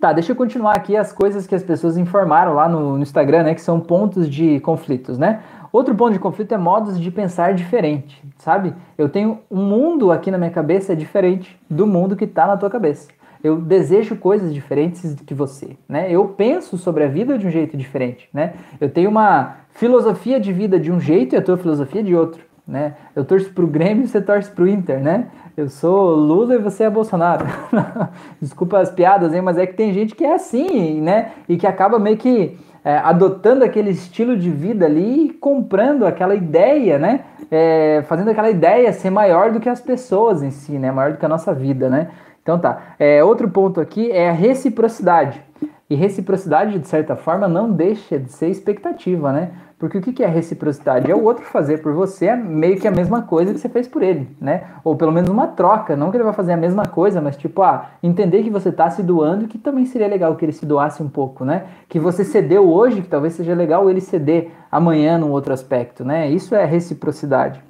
[0.00, 3.42] Tá, deixa eu continuar aqui as coisas que as pessoas informaram lá no, no Instagram,
[3.42, 3.54] né?
[3.54, 5.42] Que são pontos de conflitos, né?
[5.70, 8.74] Outro ponto de conflito é modos de pensar diferente, sabe?
[8.96, 12.70] Eu tenho um mundo aqui na minha cabeça diferente do mundo que está na tua
[12.70, 13.08] cabeça
[13.42, 16.12] eu desejo coisas diferentes que você, né?
[16.12, 18.54] Eu penso sobre a vida de um jeito diferente, né?
[18.80, 22.42] Eu tenho uma filosofia de vida de um jeito e a tua filosofia de outro,
[22.66, 22.94] né?
[23.16, 25.28] Eu torço pro Grêmio e você torce pro Inter, né?
[25.56, 27.46] Eu sou Lula e você é Bolsonaro.
[28.40, 29.42] Desculpa as piadas, hein?
[29.42, 31.32] Mas é que tem gente que é assim, né?
[31.48, 36.34] E que acaba meio que é, adotando aquele estilo de vida ali e comprando aquela
[36.34, 37.20] ideia, né?
[37.50, 40.90] É, fazendo aquela ideia ser maior do que as pessoas em si, né?
[40.90, 42.08] Maior do que a nossa vida, né?
[42.42, 42.94] Então tá.
[42.98, 45.42] É, outro ponto aqui é a reciprocidade.
[45.88, 49.50] E reciprocidade, de certa forma, não deixa de ser expectativa, né?
[49.76, 51.10] Porque o que é reciprocidade?
[51.10, 54.02] É o outro fazer por você meio que a mesma coisa que você fez por
[54.02, 54.62] ele, né?
[54.84, 55.96] Ou pelo menos uma troca.
[55.96, 58.88] Não que ele vai fazer a mesma coisa, mas tipo, ah, entender que você está
[58.90, 61.64] se doando, que também seria legal que ele se doasse um pouco, né?
[61.88, 66.30] Que você cedeu hoje, que talvez seja legal ele ceder amanhã num outro aspecto, né?
[66.30, 67.60] Isso é reciprocidade.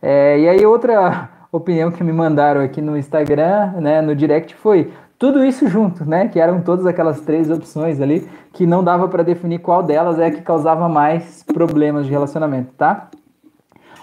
[0.00, 4.92] É, e aí outra opinião que me mandaram aqui no Instagram, né, no direct foi
[5.18, 9.22] tudo isso junto, né, que eram todas aquelas três opções ali que não dava para
[9.22, 13.08] definir qual delas é que causava mais problemas de relacionamento, tá?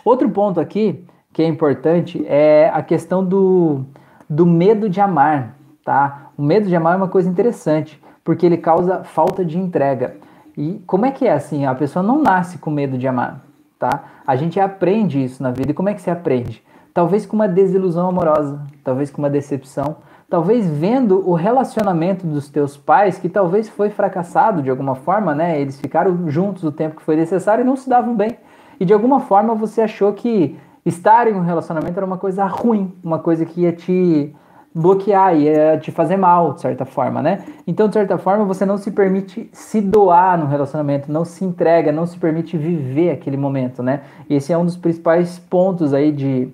[0.04, 3.84] Outro ponto aqui que é importante é a questão do,
[4.30, 6.32] do medo de amar, tá?
[6.38, 10.16] O medo de amar é uma coisa interessante, porque ele causa falta de entrega.
[10.56, 11.66] E como é que é assim?
[11.66, 13.42] A pessoa não nasce com medo de amar,
[13.80, 14.04] tá?
[14.26, 15.72] A gente aprende isso na vida.
[15.72, 16.64] E como é que se aprende?
[16.94, 19.98] Talvez com uma desilusão amorosa, talvez com uma decepção,
[20.30, 25.60] talvez vendo o relacionamento dos teus pais que talvez foi fracassado de alguma forma, né?
[25.60, 28.38] Eles ficaram juntos o tempo que foi necessário e não se davam bem.
[28.80, 32.94] E de alguma forma você achou que estar em um relacionamento era uma coisa ruim,
[33.04, 34.36] uma coisa que ia te
[34.74, 37.44] bloquear, ia te fazer mal, de certa forma, né?
[37.68, 41.92] Então, de certa forma, você não se permite se doar no relacionamento, não se entrega,
[41.92, 44.02] não se permite viver aquele momento, né?
[44.28, 46.52] E esse é um dos principais pontos aí de,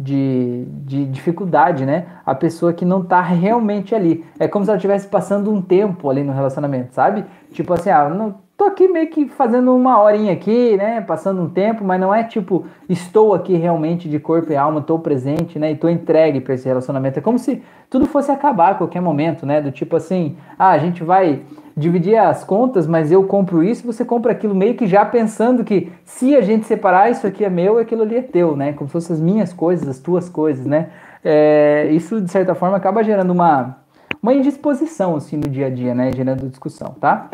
[0.00, 2.06] de, de dificuldade, né?
[2.24, 4.24] A pessoa que não tá realmente ali.
[4.38, 7.26] É como se ela estivesse passando um tempo ali no relacionamento, sabe?
[7.52, 11.02] Tipo assim, ah, não, tô aqui meio que fazendo uma horinha aqui, né?
[11.02, 14.98] Passando um tempo, mas não é tipo, estou aqui realmente de corpo e alma, estou
[14.98, 15.72] presente, né?
[15.72, 17.18] E tô entregue para esse relacionamento.
[17.18, 19.60] É como se tudo fosse acabar a qualquer momento, né?
[19.60, 21.42] Do tipo assim, ah, a gente vai
[21.80, 25.90] dividir as contas, mas eu compro isso, você compra aquilo meio que já pensando que
[26.04, 28.72] se a gente separar, isso aqui é meu, aquilo ali é teu, né?
[28.74, 30.90] Como se fossem as minhas coisas, as tuas coisas, né?
[31.24, 33.78] É, isso, de certa forma, acaba gerando uma,
[34.22, 36.12] uma indisposição, assim, no dia a dia, né?
[36.14, 37.30] Gerando discussão, tá?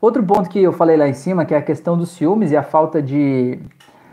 [0.00, 2.56] Outro ponto que eu falei lá em cima, que é a questão dos ciúmes e
[2.56, 3.58] a falta de,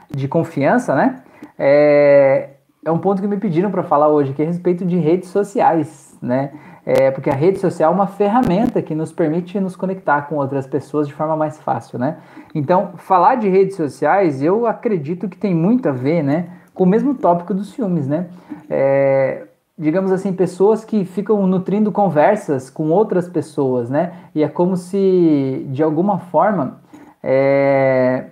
[0.10, 1.22] de confiança, né?
[1.60, 2.50] É,
[2.86, 5.30] é um ponto que me pediram para falar hoje, que é a respeito de redes
[5.30, 6.52] sociais, né?
[6.86, 10.68] É, porque a rede social é uma ferramenta que nos permite nos conectar com outras
[10.68, 12.18] pessoas de forma mais fácil, né?
[12.54, 16.88] Então, falar de redes sociais, eu acredito que tem muito a ver, né, com o
[16.88, 18.28] mesmo tópico dos filmes, né?
[18.70, 24.14] É, digamos assim, pessoas que ficam nutrindo conversas com outras pessoas, né?
[24.36, 26.82] E é como se, de alguma forma,
[27.24, 28.28] é,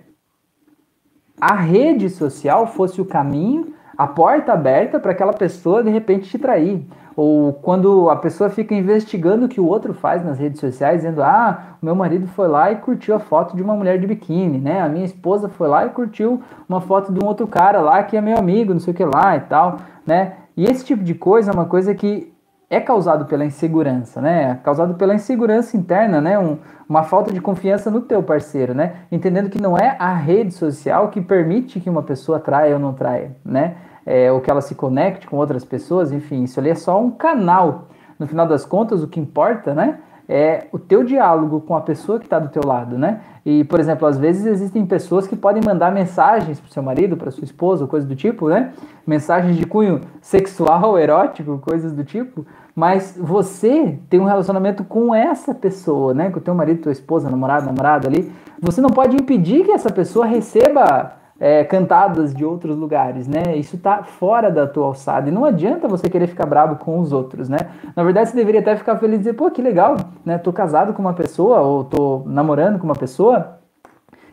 [1.40, 6.38] a rede social fosse o caminho, a porta aberta para aquela pessoa de repente te
[6.38, 6.86] trair
[7.16, 11.22] ou quando a pessoa fica investigando o que o outro faz nas redes sociais, dizendo:
[11.22, 14.58] "Ah, o meu marido foi lá e curtiu a foto de uma mulher de biquíni,
[14.58, 14.80] né?
[14.80, 18.16] A minha esposa foi lá e curtiu uma foto de um outro cara lá que
[18.16, 20.34] é meu amigo, não sei o que lá e tal", né?
[20.56, 22.32] E esse tipo de coisa é uma coisa que
[22.70, 24.50] é causado pela insegurança, né?
[24.50, 26.38] É causado pela insegurança interna, né?
[26.38, 26.58] Um,
[26.88, 28.94] uma falta de confiança no teu parceiro, né?
[29.10, 32.92] Entendendo que não é a rede social que permite que uma pessoa traia ou não
[32.92, 33.76] traia, né?
[34.06, 37.10] É, ou que ela se conecte com outras pessoas, enfim, isso ali é só um
[37.10, 37.88] canal
[38.18, 39.98] no final das contas, o que importa, né?
[40.26, 43.20] É o teu diálogo com a pessoa que está do teu lado, né?
[43.44, 47.30] E, por exemplo, às vezes existem pessoas que podem mandar mensagens para seu marido, para
[47.30, 48.72] sua esposa, coisas do tipo, né?
[49.06, 52.46] Mensagens de cunho sexual, erótico, coisas do tipo.
[52.74, 56.30] Mas você tem um relacionamento com essa pessoa, né?
[56.30, 58.32] Com o teu marido, tua esposa, namorado, namorada ali.
[58.62, 61.12] Você não pode impedir que essa pessoa receba
[61.44, 63.54] é, cantadas de outros lugares, né?
[63.54, 65.28] Isso está fora da tua alçada.
[65.28, 67.58] E não adianta você querer ficar bravo com os outros, né?
[67.94, 70.38] Na verdade, você deveria até ficar feliz e dizer, pô, que legal, né?
[70.38, 73.58] Tô casado com uma pessoa ou tô namorando com uma pessoa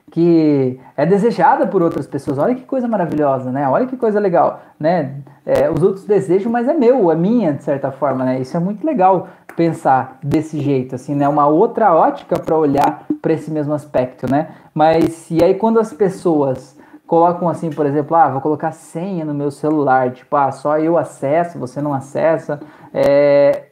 [0.09, 2.37] que é desejada por outras pessoas.
[2.37, 3.67] Olha que coisa maravilhosa, né?
[3.67, 5.15] Olha que coisa legal, né?
[5.45, 8.39] É, os outros desejam, mas é meu, é minha, de certa forma, né?
[8.39, 11.27] Isso é muito legal pensar desse jeito, assim, né?
[11.27, 14.47] Uma outra ótica para olhar para esse mesmo aspecto, né?
[14.73, 16.79] Mas e aí quando as pessoas
[17.11, 20.97] colocam assim, por exemplo, ah, vou colocar senha no meu celular, tipo, ah, só eu
[20.97, 22.57] acesso, você não acessa.
[22.93, 23.65] É...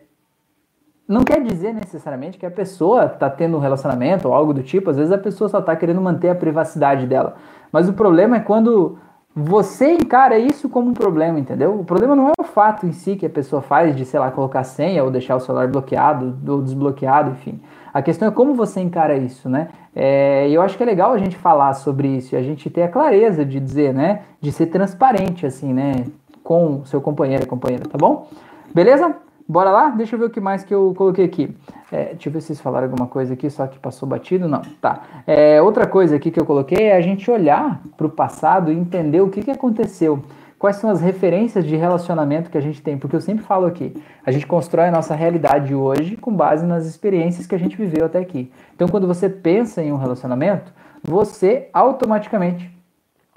[1.08, 4.90] Não quer dizer necessariamente que a pessoa está tendo um relacionamento ou algo do tipo,
[4.90, 7.38] às vezes a pessoa só está querendo manter a privacidade dela.
[7.72, 9.00] Mas o problema é quando
[9.34, 11.80] você encara isso como um problema, entendeu?
[11.80, 14.30] O problema não é o fato em si que a pessoa faz de, sei lá,
[14.32, 17.62] colocar senha ou deixar o celular bloqueado ou desbloqueado, enfim.
[17.94, 19.70] A questão é como você encara isso, né?
[19.96, 22.84] É, eu acho que é legal a gente falar sobre isso e a gente ter
[22.84, 24.22] a clareza de dizer, né?
[24.40, 26.06] De ser transparente, assim, né?
[26.44, 28.28] Com seu companheiro e companheira, tá bom?
[28.74, 29.16] Beleza?
[29.48, 29.90] Bora lá?
[29.90, 31.56] Deixa eu ver o que mais que eu coloquei aqui.
[31.92, 34.48] É, deixa eu ver se vocês falaram alguma coisa aqui, só que passou batido.
[34.48, 35.02] Não, tá.
[35.26, 38.76] É, outra coisa aqui que eu coloquei é a gente olhar para o passado e
[38.76, 40.24] entender o que, que aconteceu
[40.60, 43.96] quais são as referências de relacionamento que a gente tem, porque eu sempre falo aqui,
[44.26, 48.06] a gente constrói a nossa realidade hoje com base nas experiências que a gente viveu
[48.06, 48.52] até aqui.
[48.76, 52.78] Então, quando você pensa em um relacionamento, você automaticamente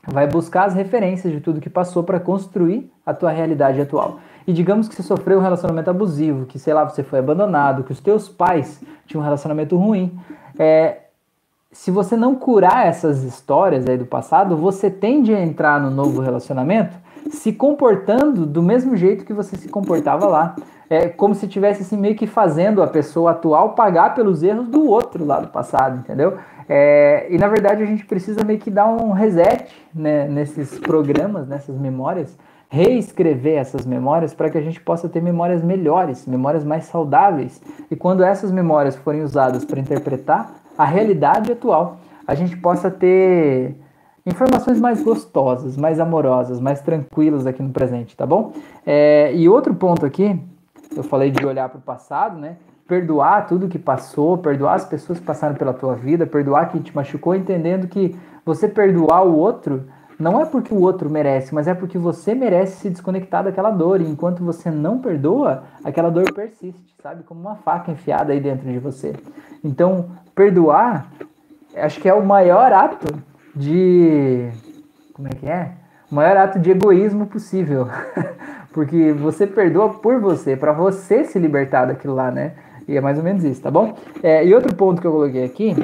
[0.04, 4.18] vai buscar as referências de tudo que passou para construir a tua realidade atual.
[4.44, 7.92] E digamos que você sofreu um relacionamento abusivo, que sei lá, você foi abandonado, que
[7.92, 10.18] os teus pais tinham um relacionamento ruim.
[10.58, 11.02] É,
[11.70, 16.20] se você não curar essas histórias aí do passado, você tende a entrar no novo
[16.20, 17.00] relacionamento
[17.30, 20.56] se comportando do mesmo jeito que você se comportava lá.
[20.88, 24.86] É como se tivesse assim, meio que fazendo a pessoa atual pagar pelos erros do
[24.86, 26.36] outro lá do passado, entendeu?
[26.68, 31.48] É, e na verdade a gente precisa meio que dar um reset né, nesses programas,
[31.48, 32.36] nessas memórias,
[32.68, 37.60] reescrever essas memórias para que a gente possa ter memórias melhores, memórias mais saudáveis.
[37.90, 43.76] E quando essas memórias forem usadas para interpretar a realidade atual, a gente possa ter
[44.24, 48.52] informações mais gostosas, mais amorosas, mais tranquilas aqui no presente, tá bom?
[48.86, 50.40] É, e outro ponto aqui,
[50.96, 52.56] eu falei de olhar para o passado, né?
[52.86, 56.94] Perdoar tudo que passou, perdoar as pessoas que passaram pela tua vida, perdoar quem te
[56.94, 59.84] machucou, entendendo que você perdoar o outro
[60.18, 64.00] não é porque o outro merece, mas é porque você merece se desconectar daquela dor.
[64.00, 67.24] E enquanto você não perdoa, aquela dor persiste, sabe?
[67.24, 69.14] Como uma faca enfiada aí dentro de você.
[69.64, 71.06] Então, perdoar,
[71.74, 74.48] acho que é o maior ato de.
[75.12, 75.72] Como é que é?
[76.10, 77.88] O maior ato de egoísmo possível.
[78.72, 82.52] Porque você perdoa por você, para você se libertar daquilo lá, né?
[82.88, 83.96] E é mais ou menos isso, tá bom?
[84.22, 85.76] É, e outro ponto que eu coloquei aqui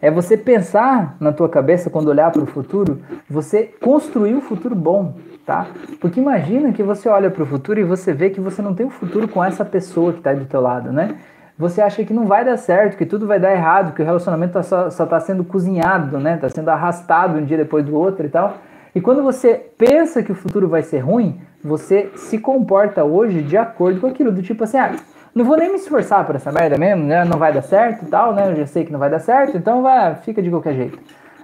[0.00, 4.74] é você pensar na tua cabeça quando olhar para o futuro, você construir um futuro
[4.74, 5.14] bom,
[5.44, 5.68] tá?
[6.00, 8.86] Porque imagina que você olha para o futuro e você vê que você não tem
[8.86, 11.16] um futuro com essa pessoa que está do teu lado, né?
[11.60, 14.54] Você acha que não vai dar certo, que tudo vai dar errado, que o relacionamento
[14.54, 16.36] tá só está sendo cozinhado, né?
[16.36, 18.56] Está sendo arrastado um dia depois do outro e tal.
[18.94, 23.58] E quando você pensa que o futuro vai ser ruim, você se comporta hoje de
[23.58, 24.92] acordo com aquilo, do tipo assim, ah,
[25.34, 27.26] não vou nem me esforçar por essa merda mesmo, né?
[27.26, 28.50] Não vai dar certo e tal, né?
[28.50, 30.98] Eu já sei que não vai dar certo, então vai, fica de qualquer jeito,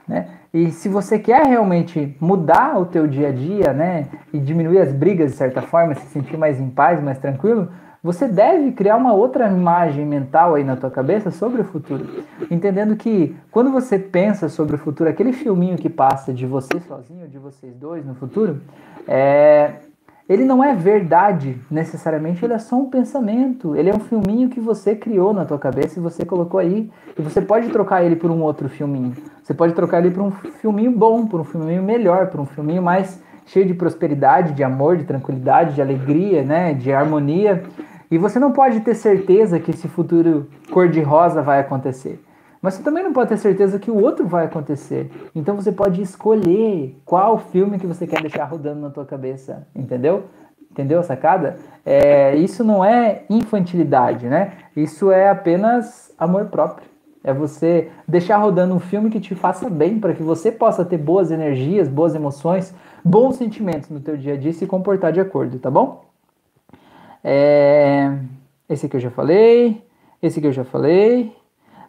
[0.08, 0.28] né?
[0.52, 4.90] E se você quer realmente mudar o teu dia a dia, né, e diminuir as
[4.90, 7.68] brigas de certa forma, se sentir mais em paz, mais tranquilo,
[8.02, 12.96] você deve criar uma outra imagem mental aí na tua cabeça sobre o futuro, entendendo
[12.96, 17.38] que quando você pensa sobre o futuro, aquele filminho que passa de você sozinho, de
[17.38, 18.60] vocês dois no futuro,
[19.08, 19.74] é,
[20.28, 23.76] ele não é verdade necessariamente, ele é só um pensamento.
[23.76, 26.90] Ele é um filminho que você criou na tua cabeça e você colocou aí.
[27.16, 29.14] E você pode trocar ele por um outro filminho.
[29.40, 32.82] Você pode trocar ele por um filminho bom, por um filminho melhor, por um filminho
[32.82, 37.62] mais cheio de prosperidade, de amor, de tranquilidade, de alegria, né, de harmonia.
[38.10, 42.22] E você não pode ter certeza que esse futuro cor-de-rosa vai acontecer.
[42.60, 45.10] Mas você também não pode ter certeza que o outro vai acontecer.
[45.34, 50.24] Então você pode escolher qual filme que você quer deixar rodando na tua cabeça, entendeu?
[50.70, 51.56] Entendeu a sacada?
[51.84, 54.52] É, isso não é infantilidade, né?
[54.76, 56.95] Isso é apenas amor próprio.
[57.26, 60.96] É você deixar rodando um filme que te faça bem, para que você possa ter
[60.96, 62.72] boas energias, boas emoções,
[63.04, 66.04] bons sentimentos no teu dia a dia e se comportar de acordo, tá bom?
[67.24, 68.16] É...
[68.68, 69.82] Esse aqui eu já falei.
[70.22, 71.34] Esse aqui eu já falei.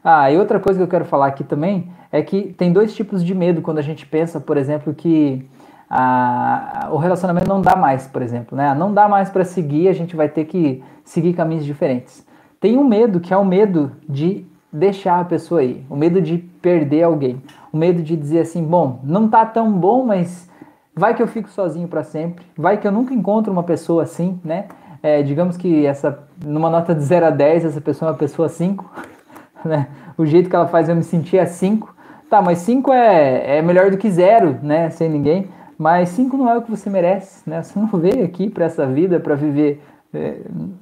[0.03, 3.23] Ah, e outra coisa que eu quero falar aqui também é que tem dois tipos
[3.23, 5.47] de medo quando a gente pensa, por exemplo, que
[5.88, 8.73] a, o relacionamento não dá mais, por exemplo, né?
[8.73, 12.25] Não dá mais para seguir, a gente vai ter que seguir caminhos diferentes.
[12.59, 16.38] Tem um medo que é o medo de deixar a pessoa ir, o medo de
[16.38, 17.41] perder alguém,
[17.72, 20.49] o medo de dizer assim, bom, não tá tão bom, mas
[20.95, 24.39] vai que eu fico sozinho para sempre, vai que eu nunca encontro uma pessoa assim,
[24.43, 24.65] né?
[25.01, 28.49] É, digamos que essa numa nota de 0 a 10, essa pessoa é uma pessoa
[28.49, 28.86] 5,
[29.63, 29.88] né?
[30.18, 31.95] O jeito que ela faz eu me sentir é 5.
[32.30, 34.89] Tá, mas 5 é, é melhor do que zero, né?
[34.89, 35.47] Sem ninguém.
[35.78, 37.61] Mas 5 não é o que você merece, né?
[37.61, 39.82] Você não veio aqui para essa vida para viver
[40.13, 40.38] é,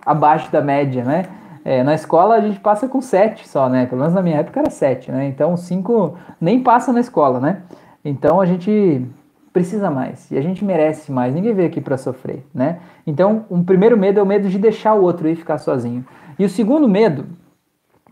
[0.06, 1.26] abaixo da média, né?
[1.68, 3.88] É, na escola a gente passa com 7 só, né?
[3.88, 5.26] Pelo menos na minha época era 7, né?
[5.26, 7.64] Então 5 nem passa na escola, né?
[8.04, 9.04] Então a gente
[9.52, 11.34] precisa mais e a gente merece mais.
[11.34, 12.78] Ninguém veio aqui para sofrer, né?
[13.08, 16.06] Então, um primeiro medo é o medo de deixar o outro ir ficar sozinho.
[16.38, 17.26] E o segundo medo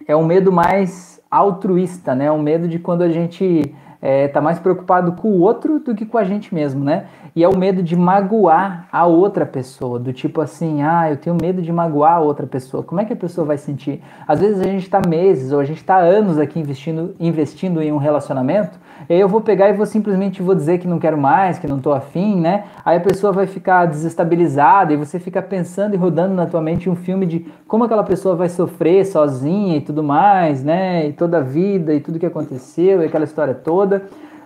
[0.07, 2.31] é um medo mais altruísta, né?
[2.31, 3.75] Um medo de quando a gente
[4.05, 7.05] é, tá mais preocupado com o outro do que com a gente mesmo, né?
[7.33, 11.37] E é o medo de magoar a outra pessoa, do tipo assim, ah, eu tenho
[11.41, 12.83] medo de magoar a outra pessoa.
[12.83, 14.03] Como é que a pessoa vai sentir?
[14.27, 17.93] Às vezes a gente está meses ou a gente está anos aqui investindo, investindo em
[17.93, 18.77] um relacionamento
[19.09, 21.67] e aí eu vou pegar e vou simplesmente vou dizer que não quero mais, que
[21.67, 22.65] não estou afim, né?
[22.85, 26.89] Aí a pessoa vai ficar desestabilizada e você fica pensando e rodando na tua mente
[26.89, 31.07] um filme de como aquela pessoa vai sofrer sozinha e tudo mais, né?
[31.07, 33.92] E toda a vida e tudo que aconteceu e aquela história toda,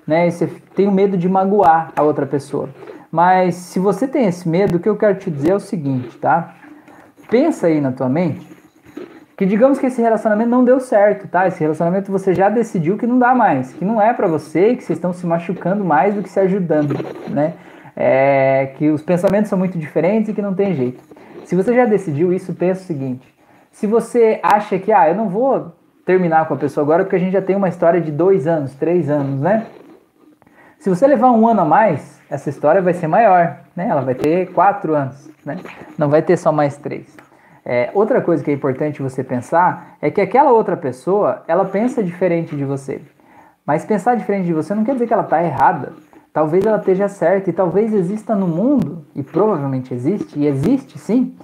[0.06, 0.28] né?
[0.28, 2.70] E você tem o medo de magoar a outra pessoa.
[3.12, 6.18] Mas se você tem esse medo, o que eu quero te dizer é o seguinte,
[6.18, 6.56] tá?
[7.30, 8.58] Pensa aí na tua mente
[9.38, 11.48] que digamos que esse relacionamento não deu certo, tá?
[11.48, 14.84] Esse relacionamento você já decidiu que não dá mais, que não é para você, que
[14.84, 16.96] vocês estão se machucando mais do que se ajudando,
[17.30, 17.54] né?
[17.96, 21.04] É, que os pensamentos são muito diferentes e que não tem jeito.
[21.46, 23.32] Se você já decidiu isso, pensa o seguinte:
[23.72, 25.72] se você acha que, ah, eu não vou
[26.08, 28.74] terminar com a pessoa agora porque a gente já tem uma história de dois anos,
[28.74, 29.68] três anos, né?
[30.80, 33.90] Se você levar um ano a mais, essa história vai ser maior, né?
[33.90, 35.58] Ela vai ter quatro anos, né?
[35.98, 37.14] Não vai ter só mais três.
[37.66, 42.02] É, outra coisa que é importante você pensar é que aquela outra pessoa, ela pensa
[42.02, 43.02] diferente de você.
[43.66, 45.92] Mas pensar diferente de você não quer dizer que ela está errada.
[46.32, 51.36] Talvez ela esteja certa e talvez exista no mundo, e provavelmente existe, e existe sim,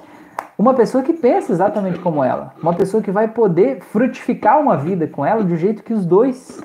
[0.63, 2.53] uma pessoa que pensa exatamente como ela.
[2.61, 6.05] Uma pessoa que vai poder frutificar uma vida com ela de um jeito que os
[6.05, 6.63] dois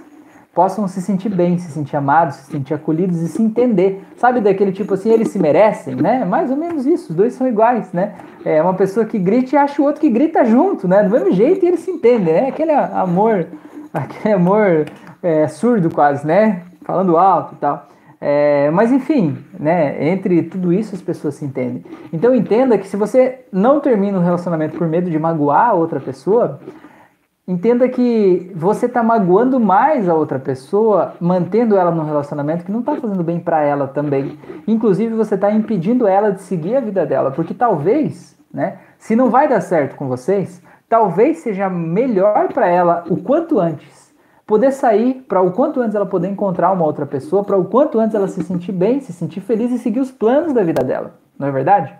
[0.55, 4.01] possam se sentir bem, se sentir amados, se sentir acolhidos e se entender.
[4.16, 6.24] Sabe daquele tipo assim, eles se merecem, né?
[6.24, 8.14] Mais ou menos isso, os dois são iguais, né?
[8.44, 11.03] É uma pessoa que grita e acha o outro que grita junto, né?
[11.03, 12.49] Do mesmo jeito e eles se entendem, né?
[12.51, 13.49] Aquele amor,
[13.92, 14.86] aquele amor
[15.20, 16.62] é, surdo quase, né?
[16.84, 17.88] Falando alto e tal.
[18.21, 21.85] É, mas enfim, né, entre tudo isso as pessoas se entendem.
[22.12, 26.01] Então entenda que se você não termina um relacionamento por medo de magoar a outra
[26.01, 26.59] pessoa,
[27.47, 32.81] entenda que você está magoando mais a outra pessoa, mantendo ela num relacionamento que não
[32.81, 34.37] está fazendo bem para ela também.
[34.66, 39.31] Inclusive, você está impedindo ela de seguir a vida dela, porque talvez, né, se não
[39.31, 43.97] vai dar certo com vocês, talvez seja melhor para ela o quanto antes
[44.49, 48.01] poder sair, para o quanto antes ela poder encontrar uma outra pessoa, para o quanto
[48.01, 51.12] antes ela se sentir bem, se sentir feliz e seguir os planos da vida dela.
[51.38, 51.94] Não é verdade?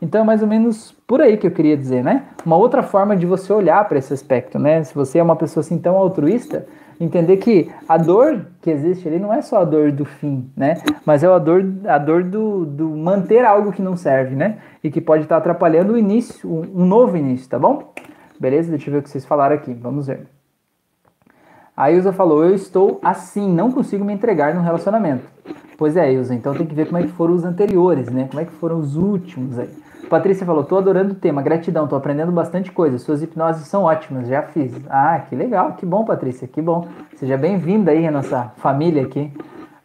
[0.00, 2.24] Então é mais ou menos por aí que eu queria dizer, né?
[2.44, 4.82] Uma outra forma de você olhar para esse aspecto, né?
[4.82, 6.66] Se você é uma pessoa assim tão altruísta,
[6.98, 10.78] entender que a dor que existe ali não é só a dor do fim, né?
[11.04, 14.56] Mas é a dor, a dor do, do manter algo que não serve, né?
[14.82, 17.92] E que pode estar atrapalhando o início, um novo início, tá bom?
[18.40, 18.70] Beleza?
[18.70, 19.74] Deixa eu ver o que vocês falaram aqui.
[19.74, 20.39] Vamos ver.
[21.80, 25.24] A Ilza falou: Eu estou assim, não consigo me entregar no relacionamento.
[25.78, 28.26] Pois é, Ilza, então tem que ver como é que foram os anteriores, né?
[28.28, 29.70] Como é que foram os últimos aí.
[30.10, 32.98] Patrícia falou: tô adorando o tema, gratidão, tô aprendendo bastante coisa.
[32.98, 34.74] Suas hipnoses são ótimas, já fiz.
[34.90, 36.86] Ah, que legal, que bom, Patrícia, que bom.
[37.16, 39.32] Seja bem-vinda aí à nossa família aqui.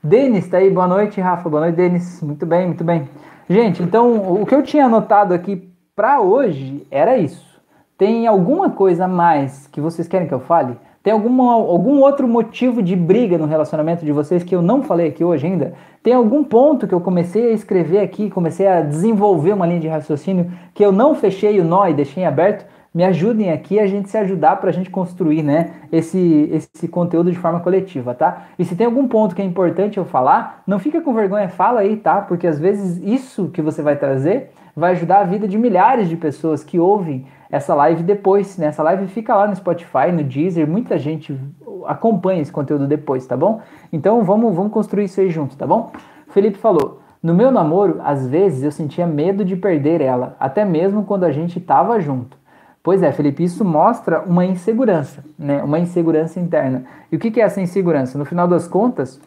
[0.03, 2.21] Denis tá aí, boa noite, Rafa, boa noite, Denis.
[2.21, 3.07] Muito bem, muito bem.
[3.49, 7.45] Gente, então o que eu tinha anotado aqui para hoje era isso.
[7.97, 10.77] Tem alguma coisa a mais que vocês querem que eu fale?
[11.05, 15.09] Tem alguma, algum outro motivo de briga no relacionamento de vocês que eu não falei
[15.09, 15.75] aqui hoje ainda?
[16.01, 19.87] Tem algum ponto que eu comecei a escrever aqui, comecei a desenvolver uma linha de
[19.87, 22.65] raciocínio que eu não fechei o nó e deixei aberto?
[22.95, 27.29] Me ajudem aqui a gente se ajudar para a gente construir né, esse, esse conteúdo
[27.29, 28.43] de forma coletiva, tá?
[28.57, 31.81] E se tem algum ponto que é importante eu falar, não fica com vergonha, fala
[31.81, 32.21] aí, tá?
[32.21, 36.15] Porque às vezes isso que você vai trazer vai ajudar a vida de milhares de
[36.15, 38.67] pessoas que ouvem essa live depois, né?
[38.67, 41.37] Essa live fica lá no Spotify, no Deezer, muita gente
[41.85, 43.59] acompanha esse conteúdo depois, tá bom?
[43.91, 45.91] Então vamos, vamos construir isso aí junto, tá bom?
[46.29, 51.03] Felipe falou: No meu namoro, às vezes eu sentia medo de perder ela, até mesmo
[51.03, 52.44] quando a gente tava junto.
[52.85, 55.63] Pois é, Felipe, isso mostra uma insegurança, né?
[55.63, 56.85] Uma insegurança interna.
[57.11, 58.15] E o que é essa insegurança?
[58.15, 59.19] No final das contas,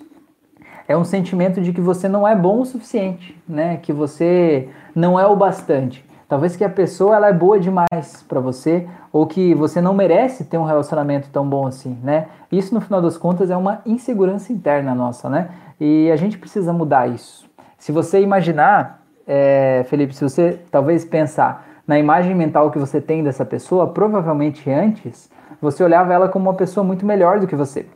[0.87, 3.79] é um sentimento de que você não é bom o suficiente, né?
[3.79, 6.05] Que você não é o bastante.
[6.29, 10.45] Talvez que a pessoa ela é boa demais para você ou que você não merece
[10.45, 12.29] ter um relacionamento tão bom assim, né?
[12.53, 15.51] Isso no final das contas é uma insegurança interna nossa, né?
[15.81, 17.45] E a gente precisa mudar isso.
[17.77, 23.25] Se você imaginar, é, Felipe, se você talvez pensar na imagem mental que você tem
[23.25, 25.31] dessa pessoa, provavelmente antes
[25.61, 27.87] você olhava ela como uma pessoa muito melhor do que você.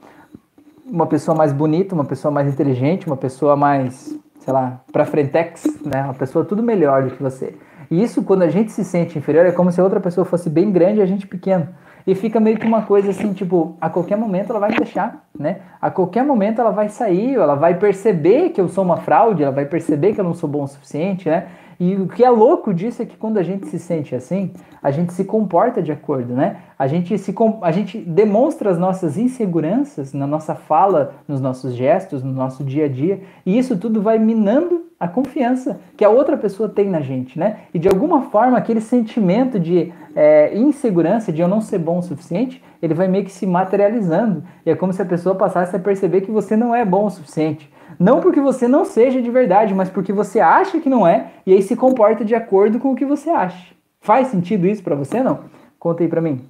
[0.86, 5.64] Uma pessoa mais bonita, uma pessoa mais inteligente, uma pessoa mais, sei lá, pra frentex,
[5.84, 6.02] né?
[6.04, 7.54] Uma pessoa tudo melhor do que você.
[7.90, 10.48] E isso, quando a gente se sente inferior, é como se a outra pessoa fosse
[10.48, 11.68] bem grande e a gente pequeno.
[12.06, 15.22] E fica meio que uma coisa assim, tipo, a qualquer momento ela vai me deixar,
[15.38, 15.58] né?
[15.80, 19.52] A qualquer momento ela vai sair, ela vai perceber que eu sou uma fraude, ela
[19.52, 21.46] vai perceber que eu não sou bom o suficiente, né?
[21.84, 24.92] E o que é louco disso é que quando a gente se sente assim, a
[24.92, 26.58] gente se comporta de acordo, né?
[26.78, 32.22] A gente, se, a gente demonstra as nossas inseguranças na nossa fala, nos nossos gestos,
[32.22, 36.36] no nosso dia a dia, e isso tudo vai minando a confiança que a outra
[36.36, 37.62] pessoa tem na gente, né?
[37.74, 42.02] E de alguma forma aquele sentimento de é, insegurança, de eu não ser bom o
[42.02, 44.44] suficiente, ele vai meio que se materializando.
[44.64, 47.10] E é como se a pessoa passasse a perceber que você não é bom o
[47.10, 47.68] suficiente.
[48.02, 51.52] Não porque você não seja de verdade, mas porque você acha que não é e
[51.52, 53.72] aí se comporta de acordo com o que você acha.
[54.00, 55.44] Faz sentido isso para você não?
[55.78, 56.44] Conta aí para mim.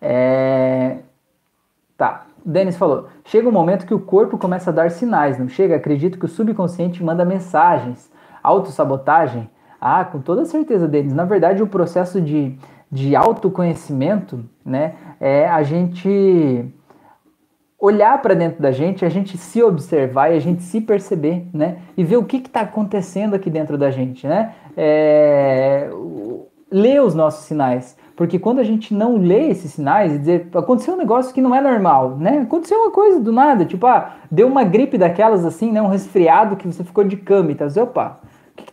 [0.00, 1.00] É...
[1.98, 2.24] Tá.
[2.42, 5.76] Denis falou: chega um momento que o corpo começa a dar sinais, não chega?
[5.76, 8.10] Acredito que o subconsciente manda mensagens.
[8.42, 9.50] Autossabotagem?
[9.78, 11.12] Ah, com toda certeza, Denis.
[11.12, 12.58] Na verdade, o processo de,
[12.90, 16.72] de autoconhecimento, né, é a gente
[17.78, 21.78] olhar para dentro da gente, a gente se observar e a gente se perceber, né?
[21.96, 24.54] E ver o que está acontecendo aqui dentro da gente, né?
[24.76, 25.88] É...
[26.70, 27.96] Ler os nossos sinais.
[28.16, 31.54] Porque quando a gente não lê esses sinais e dizer, aconteceu um negócio que não
[31.54, 32.38] é normal, né?
[32.38, 35.82] Aconteceu uma coisa do nada, tipo, ah, deu uma gripe daquelas assim, né?
[35.82, 38.20] Um resfriado que você ficou de cama e tá, opa,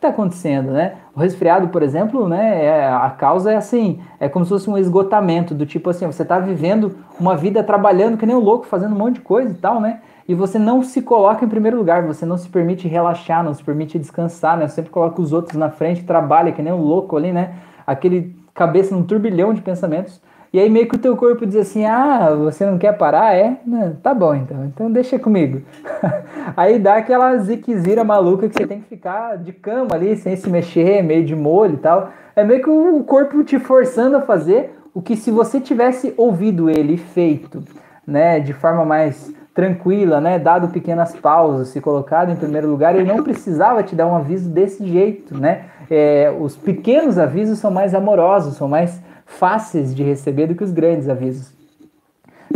[0.03, 0.95] está acontecendo, né?
[1.15, 4.77] O resfriado, por exemplo, né, é, a causa é assim, é como se fosse um
[4.77, 8.93] esgotamento, do tipo assim, você está vivendo uma vida trabalhando que nem um louco, fazendo
[8.93, 10.01] um monte de coisa e tal, né?
[10.27, 13.63] E você não se coloca em primeiro lugar, você não se permite relaxar, não se
[13.63, 14.67] permite descansar, né?
[14.67, 17.55] Você sempre coloca os outros na frente, trabalha que nem um louco ali, né?
[17.85, 20.21] Aquele cabeça num turbilhão de pensamentos.
[20.53, 23.35] E aí meio que o teu corpo diz assim, ah, você não quer parar?
[23.35, 23.57] É?
[23.65, 25.63] Não, tá bom então, então deixa comigo.
[26.55, 30.47] aí dá aquela ziquezira maluca que você tem que ficar de cama ali, sem se
[30.51, 32.09] mexer, meio de molho e tal.
[32.35, 36.69] É meio que o corpo te forçando a fazer o que se você tivesse ouvido
[36.69, 37.63] ele feito,
[38.05, 43.11] né, de forma mais tranquila, né, dado pequenas pausas, se colocado em primeiro lugar, ele
[43.11, 45.65] não precisava te dar um aviso desse jeito, né?
[45.89, 50.71] É, os pequenos avisos são mais amorosos, são mais fáceis de receber do que os
[50.71, 51.53] grandes avisos.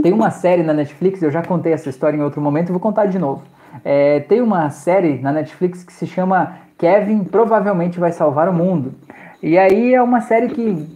[0.01, 3.07] Tem uma série na Netflix, eu já contei essa história em outro momento, vou contar
[3.07, 3.43] de novo.
[3.83, 8.93] É, tem uma série na Netflix que se chama Kevin Provavelmente Vai Salvar o Mundo.
[9.41, 10.87] E aí é uma série que,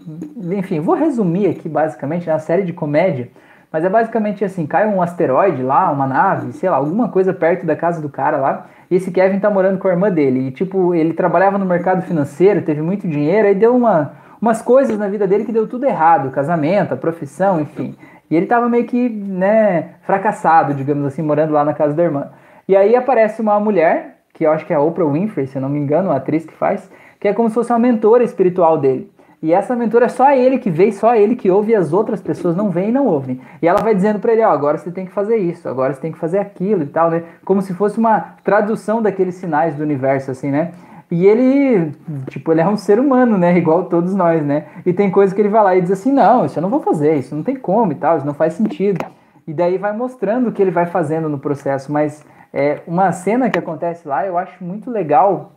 [0.52, 3.30] enfim, vou resumir aqui basicamente, é uma série de comédia,
[3.72, 7.66] mas é basicamente assim, cai um asteroide lá, uma nave, sei lá, alguma coisa perto
[7.66, 10.52] da casa do cara lá, e esse Kevin tá morando com a irmã dele, e
[10.52, 15.08] tipo, ele trabalhava no mercado financeiro, teve muito dinheiro, aí deu uma, umas coisas na
[15.08, 17.96] vida dele que deu tudo errado, casamento, profissão, enfim.
[18.30, 22.30] E ele estava meio que, né, fracassado, digamos assim, morando lá na casa da irmã.
[22.68, 25.62] E aí aparece uma mulher, que eu acho que é a Oprah Winfrey, se eu
[25.62, 26.90] não me engano, a atriz que faz,
[27.20, 29.12] que é como se fosse uma mentora espiritual dele.
[29.44, 32.22] E essa mentora é só ele que vê, só ele que ouve, e as outras
[32.22, 33.42] pessoas não veem e não ouvem.
[33.60, 36.00] E ela vai dizendo para ele, ó, agora você tem que fazer isso, agora você
[36.00, 37.24] tem que fazer aquilo e tal, né?
[37.44, 40.72] Como se fosse uma tradução daqueles sinais do universo, assim, né?
[41.12, 41.92] E ele,
[42.30, 43.58] tipo, ele é um ser humano, né?
[43.58, 44.68] Igual todos nós, né?
[44.86, 46.80] E tem coisa que ele vai lá e diz assim: não, isso eu não vou
[46.80, 49.06] fazer, isso não tem como e tal, isso não faz sentido.
[49.46, 51.92] E daí vai mostrando o que ele vai fazendo no processo.
[51.92, 55.52] Mas é, uma cena que acontece lá eu acho muito legal.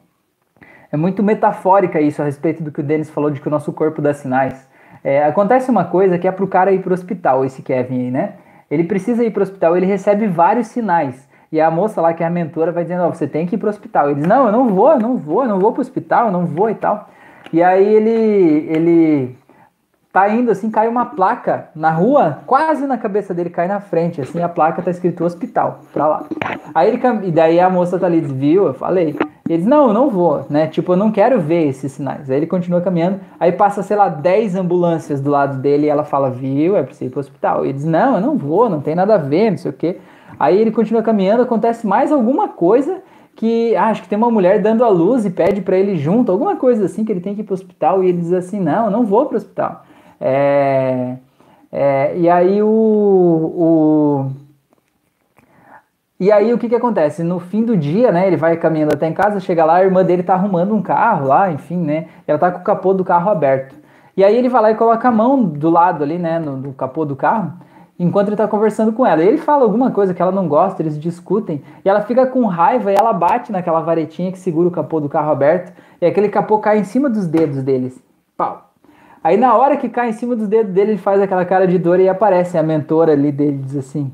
[0.91, 3.73] É muito metafórica isso a respeito do que o Denis falou de que o nosso
[3.73, 4.69] corpo dá sinais.
[5.05, 8.35] É, acontece uma coisa que é pro cara ir pro hospital, esse Kevin aí, né?
[8.69, 11.29] Ele precisa ir pro hospital, ele recebe vários sinais.
[11.55, 13.55] E a moça lá, que é a mentora, vai dizendo: Ó, oh, você tem que
[13.55, 14.11] ir pro hospital.
[14.11, 16.33] Ele diz: Não, eu não vou, eu não vou, eu não vou pro hospital, eu
[16.33, 17.09] não vou e tal.
[17.53, 19.39] E aí ele, ele
[20.13, 24.21] tá indo assim, cai uma placa na rua, quase na cabeça dele, cai na frente,
[24.21, 26.25] assim, a placa tá escrito hospital, pra lá.
[26.75, 29.15] Aí ele, e daí a moça tá ali, diz, viu, eu falei.
[29.49, 32.29] Ele diz, não, eu não vou, né, tipo, eu não quero ver esses sinais.
[32.29, 36.03] Aí ele continua caminhando, aí passa, sei lá, 10 ambulâncias do lado dele e ela
[36.03, 37.65] fala, viu, é preciso ir pro hospital.
[37.65, 40.01] Ele diz, não, eu não vou, não tem nada a ver, não sei o quê.
[40.39, 43.03] Aí ele continua caminhando, acontece mais alguma coisa
[43.37, 46.31] que ah, acho que tem uma mulher dando a luz e pede para ele junto,
[46.31, 48.61] alguma coisa assim, que ele tem que ir para o hospital, e ele diz assim,
[48.61, 49.85] não, não vou para o hospital.
[50.21, 51.17] É,
[51.73, 54.31] é, e aí o, o,
[56.21, 57.25] E aí o que que acontece?
[57.25, 60.05] No fim do dia, né, ele vai caminhando até em casa, chega lá, a irmã
[60.05, 63.31] dele tá arrumando um carro lá, enfim, né, ela tá com o capô do carro
[63.31, 63.75] aberto.
[64.17, 66.73] E aí ele vai lá e coloca a mão do lado ali, né, no, no
[66.73, 67.53] capô do carro,
[67.99, 69.23] enquanto ele tá conversando com ela.
[69.23, 72.45] E ele fala alguma coisa que ela não gosta, eles discutem, e ela fica com
[72.47, 76.29] raiva e ela bate naquela varetinha que segura o capô do carro aberto, e aquele
[76.29, 78.03] capô cai em cima dos dedos deles.
[78.37, 78.71] Pau.
[79.23, 81.79] Aí na hora que cai em cima dos dedos dele, ele faz aquela cara de
[81.79, 84.13] dor e aparece a mentora ali dele, diz assim: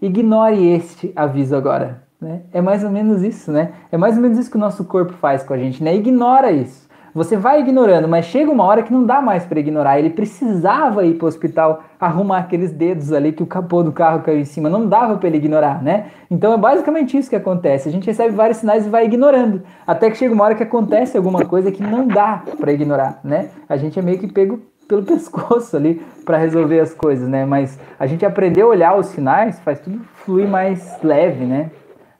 [0.00, 2.02] ignore este aviso agora.
[2.20, 2.42] Né?
[2.52, 3.72] É mais ou menos isso, né?
[3.92, 5.94] É mais ou menos isso que o nosso corpo faz com a gente, né?
[5.94, 6.87] Ignora isso.
[7.14, 9.98] Você vai ignorando, mas chega uma hora que não dá mais para ignorar.
[9.98, 14.22] Ele precisava ir para o hospital arrumar aqueles dedos ali que o capô do carro
[14.22, 14.68] caiu em cima.
[14.68, 16.06] Não dava para ele ignorar, né?
[16.30, 17.88] Então é basicamente isso que acontece.
[17.88, 19.62] A gente recebe vários sinais e vai ignorando.
[19.86, 23.50] Até que chega uma hora que acontece alguma coisa que não dá para ignorar, né?
[23.68, 27.44] A gente é meio que pego pelo pescoço ali para resolver as coisas, né?
[27.44, 31.70] Mas a gente aprender a olhar os sinais faz tudo fluir mais leve, né?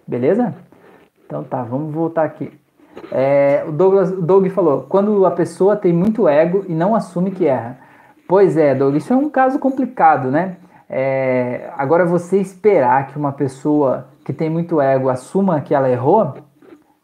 [0.07, 0.55] Beleza?
[1.27, 2.51] Então tá, vamos voltar aqui.
[3.11, 7.31] É, o, Douglas, o Doug falou: quando a pessoa tem muito ego e não assume
[7.31, 7.79] que erra.
[8.27, 10.57] Pois é, Doug, isso é um caso complicado, né?
[10.89, 16.35] É, agora, você esperar que uma pessoa que tem muito ego assuma que ela errou,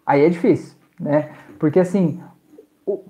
[0.04, 1.30] aí é difícil, né?
[1.58, 2.20] Porque assim,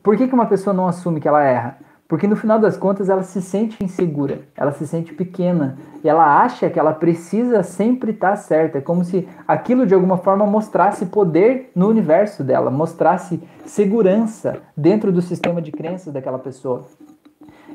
[0.03, 1.78] por que, que uma pessoa não assume que ela erra?
[2.07, 6.42] Porque no final das contas ela se sente insegura, ela se sente pequena e ela
[6.42, 8.78] acha que ela precisa sempre estar certa.
[8.78, 15.11] É como se aquilo de alguma forma mostrasse poder no universo dela, mostrasse segurança dentro
[15.11, 16.84] do sistema de crenças daquela pessoa.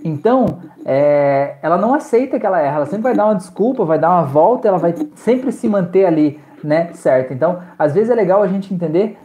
[0.03, 3.99] Então, é, ela não aceita que ela erra, ela sempre vai dar uma desculpa, vai
[3.99, 7.33] dar uma volta, ela vai sempre se manter ali, né, certo?
[7.33, 9.17] Então, às vezes é legal a gente entender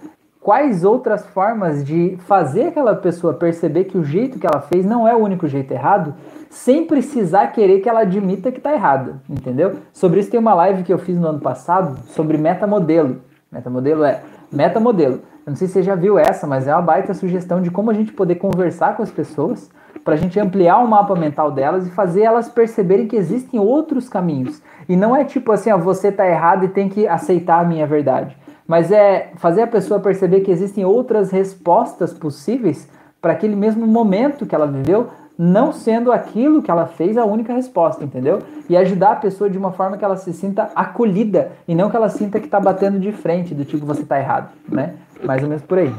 [0.45, 5.09] quais outras formas de fazer aquela pessoa perceber que o jeito que ela fez não
[5.09, 6.15] é o único jeito errado,
[6.51, 9.77] sem precisar querer que ela admita que está errado, entendeu?
[9.91, 13.23] Sobre isso tem uma live que eu fiz no ano passado sobre metamodelo.
[13.51, 14.21] Metamodelo é
[14.53, 15.15] metamodelo.
[15.47, 17.91] Eu não sei se você já viu essa, mas é uma baita sugestão de como
[17.91, 19.71] a gente poder conversar com as pessoas
[20.05, 24.11] para a gente ampliar o mapa mental delas e fazer elas perceberem que existem outros
[24.11, 24.61] caminhos.
[24.87, 27.87] E não é tipo assim, ó, você está errado e tem que aceitar a minha
[27.87, 28.37] verdade
[28.67, 32.89] mas é fazer a pessoa perceber que existem outras respostas possíveis
[33.21, 37.53] para aquele mesmo momento que ela viveu, não sendo aquilo que ela fez a única
[37.53, 38.41] resposta, entendeu?
[38.69, 41.97] E ajudar a pessoa de uma forma que ela se sinta acolhida e não que
[41.97, 44.95] ela sinta que está batendo de frente, do tipo você está errado, né?
[45.25, 45.93] Mais ou menos por aí.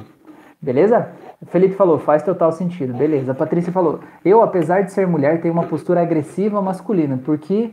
[0.61, 1.09] Beleza?
[1.47, 2.93] Felipe falou, faz total sentido.
[2.93, 3.34] Beleza.
[3.34, 7.72] A Patrícia falou, eu, apesar de ser mulher, tenho uma postura agressiva masculina, porque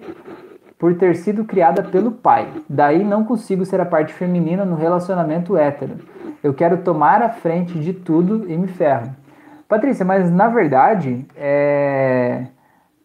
[0.83, 2.49] por ter sido criada pelo pai.
[2.69, 5.95] Daí não consigo ser a parte feminina no relacionamento hétero.
[6.43, 9.15] Eu quero tomar a frente de tudo e me ferro.
[9.69, 12.47] Patrícia, mas na verdade, é...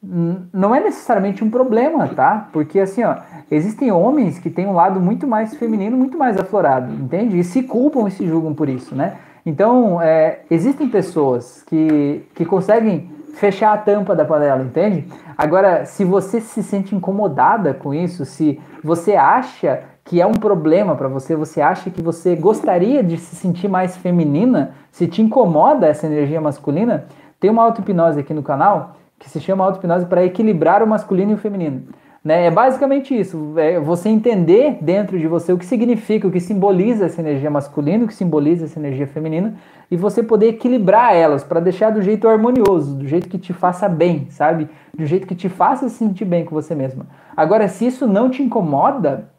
[0.02, 2.50] não é necessariamente um problema, tá?
[2.52, 3.18] Porque assim, ó,
[3.52, 7.38] existem homens que têm um lado muito mais feminino, muito mais aflorado, entende?
[7.38, 9.18] E se culpam e se julgam por isso, né?
[9.46, 10.40] Então, é...
[10.50, 15.08] existem pessoas que, que conseguem fechar a tampa da panela, entende?
[15.38, 20.96] Agora, se você se sente incomodada com isso, se você acha que é um problema
[20.96, 25.86] para você, você acha que você gostaria de se sentir mais feminina, se te incomoda
[25.86, 27.06] essa energia masculina,
[27.40, 31.36] tem uma auto-hipnose aqui no canal que se chama auto-hipnose para equilibrar o masculino e
[31.36, 31.84] o feminino.
[32.24, 32.46] Né?
[32.46, 37.06] É basicamente isso, é você entender dentro de você o que significa, o que simboliza
[37.06, 39.56] essa energia masculina, o que simboliza essa energia feminina,
[39.90, 43.88] e você poder equilibrar elas para deixar do jeito harmonioso, do jeito que te faça
[43.88, 44.68] bem, sabe?
[44.94, 47.08] Do jeito que te faça se sentir bem com você mesma.
[47.36, 49.30] Agora, se isso não te incomoda,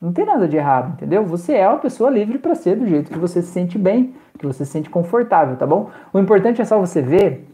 [0.00, 1.24] não tem nada de errado, entendeu?
[1.24, 4.46] Você é uma pessoa livre para ser do jeito que você se sente bem, que
[4.46, 5.90] você se sente confortável, tá bom?
[6.12, 7.48] O importante é só você ver,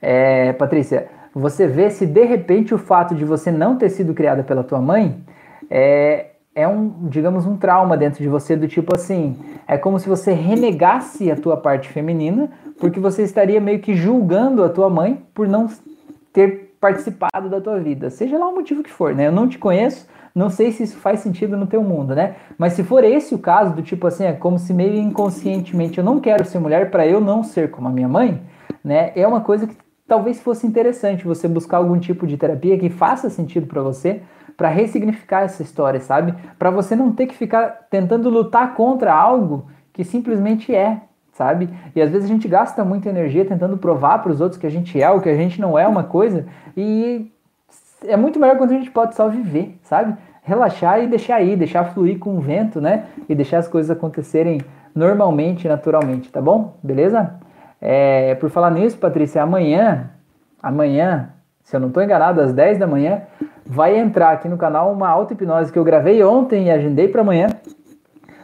[0.00, 1.08] é, Patrícia,
[1.40, 4.80] você vê se de repente o fato de você não ter sido criada pela tua
[4.80, 5.22] mãe
[5.68, 9.36] é, é um, digamos, um trauma dentro de você do tipo assim,
[9.68, 12.48] é como se você renegasse a tua parte feminina,
[12.80, 15.68] porque você estaria meio que julgando a tua mãe por não
[16.32, 19.26] ter participado da tua vida, seja lá o motivo que for, né?
[19.26, 22.36] Eu não te conheço, não sei se isso faz sentido no teu mundo, né?
[22.56, 26.04] Mas se for esse o caso, do tipo assim, é como se meio inconscientemente eu
[26.04, 28.40] não quero ser mulher para eu não ser como a minha mãe,
[28.82, 29.12] né?
[29.14, 29.76] É uma coisa que
[30.06, 34.22] talvez fosse interessante você buscar algum tipo de terapia que faça sentido para você,
[34.56, 36.34] para ressignificar essa história, sabe?
[36.58, 41.02] Para você não ter que ficar tentando lutar contra algo que simplesmente é,
[41.32, 41.68] sabe?
[41.94, 44.70] E às vezes a gente gasta muita energia tentando provar para os outros que a
[44.70, 46.46] gente é ou que a gente não é uma coisa,
[46.76, 47.30] e
[48.04, 50.16] é muito melhor quando a gente pode só viver, sabe?
[50.46, 53.06] relaxar e deixar ir, deixar fluir com o vento, né?
[53.28, 54.60] E deixar as coisas acontecerem
[54.94, 56.78] normalmente, naturalmente, tá bom?
[56.82, 57.34] Beleza?
[57.88, 60.10] É, por falar nisso, Patrícia, amanhã,
[60.60, 61.30] amanhã,
[61.62, 63.22] se eu não estou enganado, às 10 da manhã,
[63.64, 67.46] vai entrar aqui no canal uma auto-hipnose que eu gravei ontem e agendei para amanhã.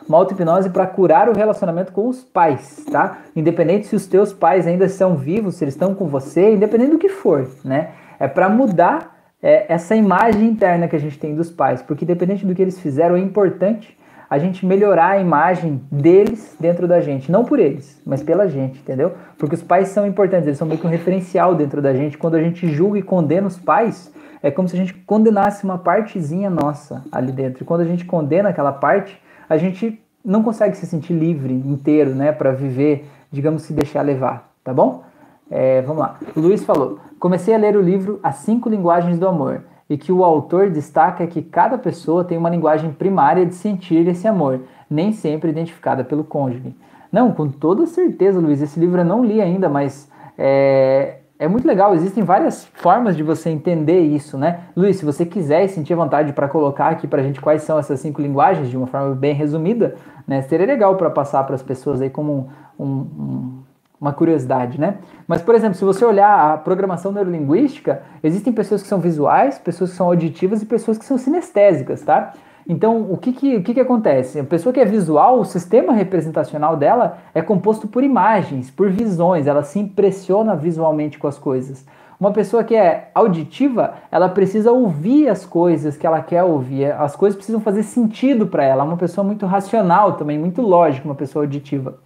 [0.09, 3.19] Uma auto-hipnose para curar o relacionamento com os pais, tá?
[3.35, 6.99] Independente se os teus pais ainda estão vivos, se eles estão com você, independente do
[6.99, 7.91] que for, né?
[8.21, 12.47] É para mudar é, essa imagem interna que a gente tem dos pais, porque independente
[12.47, 13.99] do que eles fizeram, é importante
[14.33, 17.31] a gente melhorar a imagem deles dentro da gente.
[17.31, 19.13] Não por eles, mas pela gente, entendeu?
[19.37, 22.17] Porque os pais são importantes, eles são meio que um referencial dentro da gente.
[22.17, 24.11] Quando a gente julga e condena os pais,
[24.43, 27.63] é como se a gente condenasse uma partezinha nossa ali dentro.
[27.63, 29.21] E quando a gente condena aquela parte,
[29.51, 34.51] a gente não consegue se sentir livre inteiro, né, para viver, digamos, se deixar levar,
[34.65, 35.05] tá bom?
[35.51, 36.19] É, vamos lá.
[36.35, 40.13] O Luiz falou: comecei a ler o livro As Cinco Linguagens do Amor e que
[40.13, 45.13] o autor destaca que cada pessoa tem uma linguagem primária de sentir esse amor, nem
[45.13, 46.75] sempre identificada pelo cônjuge.
[47.11, 51.67] Não, com toda certeza, Luiz, esse livro eu não li ainda, mas é, é muito
[51.67, 54.61] legal, existem várias formas de você entender isso, né?
[54.77, 57.79] Luiz, se você quiser e sentir vontade para colocar aqui para a gente quais são
[57.79, 60.41] essas cinco linguagens de uma forma bem resumida, né?
[60.43, 63.62] Seria legal para passar para as pessoas aí como um, um
[64.03, 64.97] uma curiosidade, né?
[65.29, 69.91] Mas, por exemplo, se você olhar a programação neurolinguística, existem pessoas que são visuais, pessoas
[69.91, 72.33] que são auditivas e pessoas que são sinestésicas, tá?
[72.69, 74.41] Então, o que que, o que que acontece?
[74.41, 79.47] A pessoa que é visual, o sistema representacional dela é composto por imagens, por visões,
[79.47, 81.87] ela se impressiona visualmente com as coisas.
[82.19, 87.15] Uma pessoa que é auditiva, ela precisa ouvir as coisas que ela quer ouvir, as
[87.15, 88.83] coisas precisam fazer sentido para ela.
[88.83, 91.99] É uma pessoa muito racional também, muito lógica, uma pessoa auditiva.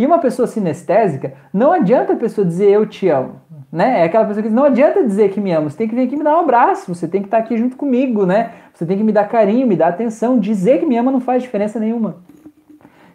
[0.00, 3.34] E uma pessoa sinestésica, não adianta a pessoa dizer eu te amo,
[3.70, 4.00] né?
[4.00, 6.06] É aquela pessoa que diz, não adianta dizer que me ama, você tem que vir
[6.06, 8.50] aqui me dar um abraço, você tem que estar aqui junto comigo, né?
[8.72, 10.38] Você tem que me dar carinho, me dar atenção.
[10.38, 12.16] Dizer que me ama não faz diferença nenhuma.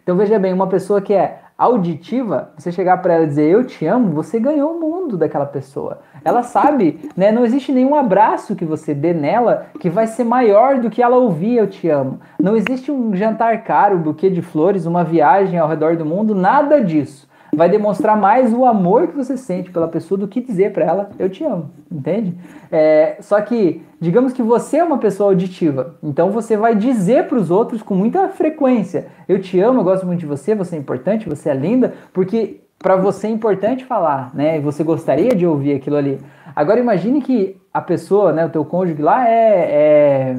[0.00, 3.64] Então veja bem, uma pessoa que é auditiva, você chegar para ela e dizer eu
[3.64, 6.00] te amo, você ganhou o mundo daquela pessoa.
[6.24, 7.32] Ela sabe, né?
[7.32, 11.16] Não existe nenhum abraço que você dê nela que vai ser maior do que ela
[11.16, 12.20] ouvir eu te amo.
[12.38, 16.34] Não existe um jantar caro, um buquê de flores, uma viagem ao redor do mundo,
[16.34, 20.72] nada disso vai demonstrar mais o amor que você sente pela pessoa do que dizer
[20.72, 22.34] para ela eu te amo, entende?
[22.70, 27.38] É, só que, digamos que você é uma pessoa auditiva, então você vai dizer para
[27.38, 30.78] os outros com muita frequência eu te amo, eu gosto muito de você, você é
[30.78, 34.58] importante, você é linda, porque para você é importante falar, né?
[34.58, 36.20] E você gostaria de ouvir aquilo ali.
[36.54, 40.36] Agora imagine que a pessoa, né, o teu cônjuge lá é, é,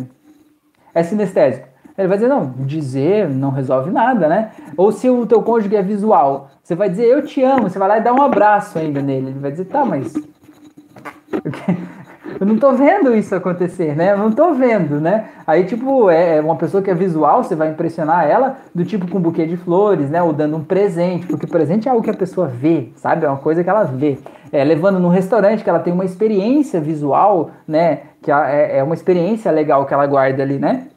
[0.94, 1.68] é sinestésico.
[1.98, 4.52] Ele vai dizer, não, dizer não resolve nada, né?
[4.76, 7.88] Ou se o teu cônjuge é visual, você vai dizer, eu te amo, você vai
[7.88, 9.30] lá e dá um abraço ainda nele.
[9.30, 10.14] Ele vai dizer, tá, mas.
[12.40, 14.12] Eu não tô vendo isso acontecer, né?
[14.12, 15.30] Eu não tô vendo, né?
[15.46, 19.10] Aí, tipo, é, é uma pessoa que é visual, você vai impressionar ela, do tipo
[19.10, 20.22] com um buquê de flores, né?
[20.22, 23.26] Ou dando um presente, porque presente é algo que a pessoa vê, sabe?
[23.26, 24.20] É uma coisa que ela vê.
[24.52, 28.02] É, levando num restaurante que ela tem uma experiência visual, né?
[28.22, 30.88] Que é, é uma experiência legal que ela guarda ali, né?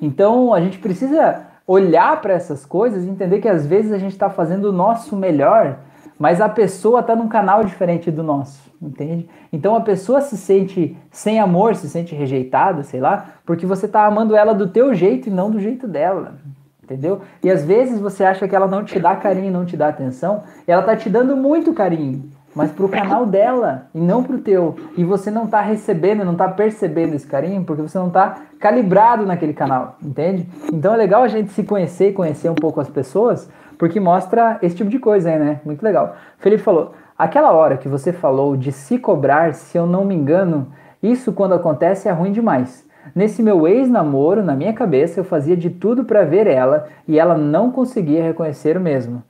[0.00, 4.12] Então, a gente precisa olhar para essas coisas e entender que às vezes a gente
[4.12, 5.78] está fazendo o nosso melhor,
[6.18, 9.28] mas a pessoa está num canal diferente do nosso, entende?
[9.52, 14.06] Então a pessoa se sente sem amor, se sente rejeitada, sei lá, porque você está
[14.06, 16.34] amando ela do teu jeito e não do jeito dela,
[16.82, 17.20] entendeu?
[17.42, 20.44] E às vezes você acha que ela não te dá carinho, não te dá atenção,
[20.66, 24.34] e ela está te dando muito carinho, mas para o canal dela e não para
[24.34, 24.74] o teu.
[24.96, 29.26] E você não está recebendo, não está percebendo esse carinho porque você não está calibrado
[29.26, 30.48] naquele canal, entende?
[30.72, 34.58] Então é legal a gente se conhecer e conhecer um pouco as pessoas porque mostra
[34.62, 35.60] esse tipo de coisa aí, né?
[35.66, 36.16] Muito legal.
[36.38, 40.68] Felipe falou: aquela hora que você falou de se cobrar, se eu não me engano,
[41.02, 42.86] isso quando acontece é ruim demais.
[43.14, 47.36] Nesse meu ex-namoro, na minha cabeça, eu fazia de tudo para ver ela e ela
[47.36, 49.22] não conseguia reconhecer o mesmo.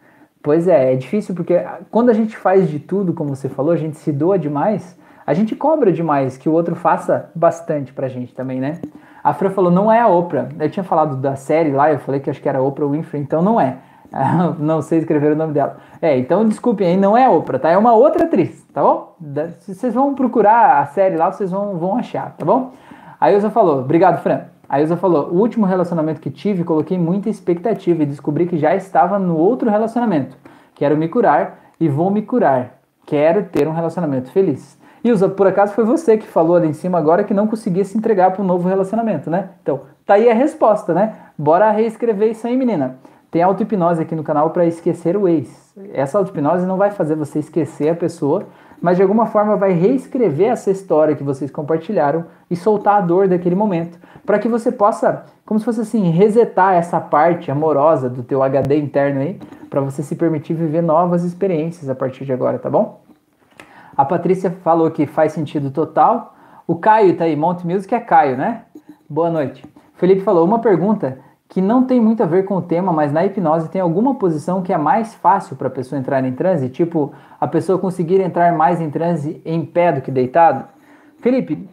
[0.47, 3.77] Pois é, é difícil porque quando a gente faz de tudo, como você falou, a
[3.77, 8.33] gente se doa demais, a gente cobra demais que o outro faça bastante pra gente
[8.33, 8.79] também, né?
[9.25, 10.49] A Fran falou, não é a Oprah.
[10.61, 13.43] Eu tinha falado da série lá, eu falei que acho que era Oprah Winfrey, então
[13.43, 13.79] não é.
[14.61, 15.79] não sei escrever o nome dela.
[16.01, 17.71] É, então desculpem aí, não é a Oprah, tá?
[17.71, 19.17] É uma outra atriz, tá bom?
[19.59, 22.71] Vocês vão procurar a série lá, vocês vão, vão achar, tá bom?
[23.21, 24.43] A Ilza falou, obrigado, Fran.
[24.69, 28.75] A Ilza falou: o último relacionamento que tive, coloquei muita expectativa e descobri que já
[28.75, 30.37] estava no outro relacionamento.
[30.75, 32.79] Quero me curar e vou me curar.
[33.07, 34.79] Quero ter um relacionamento feliz.
[35.05, 37.97] Ilza, por acaso foi você que falou ali em cima agora que não conseguia se
[37.97, 39.51] entregar para um novo relacionamento, né?
[39.63, 41.15] Então, tá aí a resposta, né?
[41.39, 42.99] Bora reescrever isso aí, menina.
[43.31, 45.75] Tem auto-hipnose aqui no canal para esquecer o ex.
[45.93, 48.47] Essa auto-hipnose não vai fazer você esquecer a pessoa,
[48.81, 53.29] mas de alguma forma vai reescrever essa história que vocês compartilharam e soltar a dor
[53.29, 58.23] daquele momento, para que você possa, como se fosse assim, resetar essa parte amorosa do
[58.23, 59.41] teu HD interno aí,
[59.71, 63.01] para você se permitir viver novas experiências a partir de agora, tá bom?
[63.97, 66.35] A Patrícia falou que faz sentido total.
[66.67, 68.63] O Caio tá aí, Monte Music é Caio, né?
[69.09, 69.65] Boa noite.
[69.95, 73.25] Felipe falou uma pergunta que não tem muito a ver com o tema, mas na
[73.25, 77.13] hipnose tem alguma posição que é mais fácil para a pessoa entrar em transe, tipo
[77.41, 80.65] a pessoa conseguir entrar mais em transe em pé do que deitado?
[81.19, 81.69] Felipe,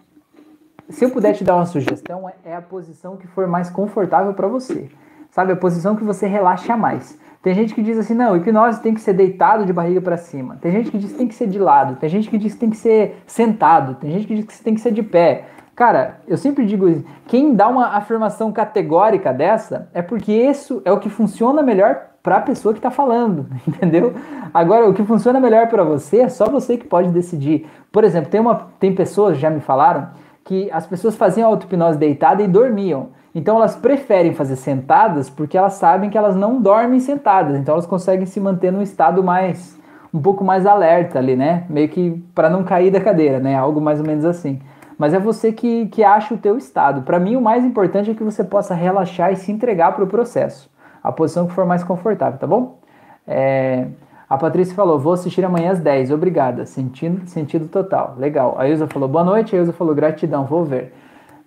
[0.89, 4.47] se eu puder te dar uma sugestão, é a posição que for mais confortável para
[4.47, 4.89] você.
[5.31, 7.17] Sabe, a posição que você relaxa mais.
[7.41, 10.57] Tem gente que diz assim, não, hipnose tem que ser deitado de barriga para cima.
[10.61, 11.95] Tem gente que diz que tem que ser de lado.
[11.95, 13.95] Tem gente que diz que tem que ser sentado.
[13.95, 15.45] Tem gente que diz que tem que ser de pé.
[15.83, 20.97] Cara, eu sempre digo, quem dá uma afirmação categórica dessa é porque isso é o
[20.97, 24.13] que funciona melhor para a pessoa que está falando, entendeu?
[24.53, 27.69] Agora, o que funciona melhor para você é só você que pode decidir.
[27.91, 30.07] Por exemplo, tem, uma, tem pessoas, já me falaram,
[30.45, 33.09] que as pessoas faziam auto-hipnose deitada e dormiam.
[33.35, 37.57] Então elas preferem fazer sentadas porque elas sabem que elas não dormem sentadas.
[37.57, 39.77] Então elas conseguem se manter num estado mais
[40.13, 41.65] um pouco mais alerta ali, né?
[41.69, 43.53] Meio que para não cair da cadeira, né?
[43.57, 44.61] Algo mais ou menos assim
[44.97, 47.01] mas é você que, que acha o teu estado.
[47.01, 50.07] Para mim, o mais importante é que você possa relaxar e se entregar para o
[50.07, 50.69] processo,
[51.03, 52.79] a posição que for mais confortável, tá bom?
[53.27, 53.87] É,
[54.29, 58.55] a Patrícia falou, vou assistir amanhã às 10, obrigada, sentido, sentido total, legal.
[58.57, 60.93] A Ilza falou, boa noite, a Ilza falou, gratidão, vou ver.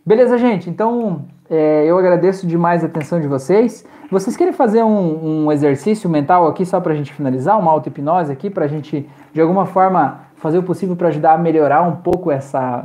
[0.04, 3.84] Beleza, gente, então é, eu agradeço demais a atenção de vocês.
[4.08, 8.30] Vocês querem fazer um, um exercício mental aqui só para a gente finalizar, uma auto-hipnose
[8.30, 11.96] aqui, para a gente, de alguma forma, fazer o possível para ajudar a melhorar um
[11.96, 12.84] pouco essa,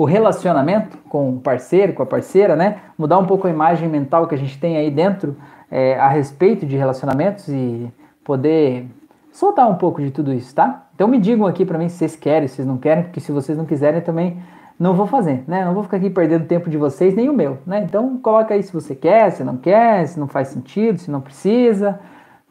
[0.00, 2.78] o relacionamento com o parceiro, com a parceira, né?
[2.96, 5.36] Mudar um pouco a imagem mental que a gente tem aí dentro
[5.70, 7.86] é, a respeito de relacionamentos e
[8.24, 8.86] poder
[9.30, 10.86] soltar um pouco de tudo isso, tá?
[10.94, 13.30] Então me digam aqui para mim se vocês querem, se vocês não querem, porque se
[13.30, 14.38] vocês não quiserem também
[14.78, 15.66] não vou fazer, né?
[15.66, 17.82] Não vou ficar aqui perdendo tempo de vocês nem o meu, né?
[17.84, 21.20] Então coloca aí se você quer, se não quer, se não faz sentido, se não
[21.20, 22.00] precisa.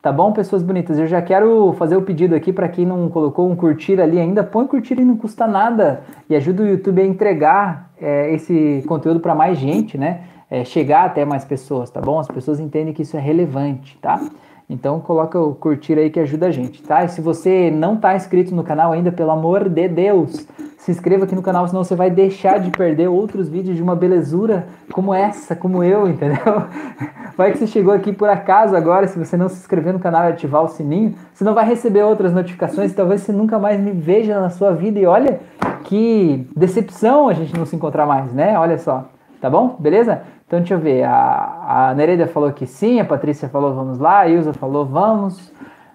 [0.01, 0.97] Tá bom, pessoas bonitas?
[0.97, 4.45] Eu já quero fazer o pedido aqui para quem não colocou um curtir ali ainda,
[4.45, 9.19] põe curtir e não custa nada e ajuda o YouTube a entregar é, esse conteúdo
[9.19, 10.21] para mais gente, né?
[10.49, 12.17] É, chegar até mais pessoas, tá bom?
[12.17, 14.21] As pessoas entendem que isso é relevante, tá?
[14.69, 17.03] Então coloca o curtir aí que ajuda a gente, tá?
[17.03, 20.45] E se você não está inscrito no canal ainda, pelo amor de Deus,
[20.77, 23.95] se inscreva aqui no canal, senão você vai deixar de perder outros vídeos de uma
[23.95, 26.37] belezura como essa, como eu, entendeu?
[27.35, 30.25] Vai que você chegou aqui por acaso agora, se você não se inscrever no canal
[30.25, 33.91] e ativar o sininho, você não vai receber outras notificações, talvez você nunca mais me
[33.91, 35.39] veja na sua vida e olha
[35.85, 38.59] que decepção a gente não se encontrar mais, né?
[38.59, 39.07] Olha só,
[39.39, 39.75] tá bom?
[39.79, 40.21] Beleza?
[40.45, 44.19] Então deixa eu ver, a, a Nereida falou que sim, a Patrícia falou vamos lá,
[44.19, 45.51] a Ilza falou vamos.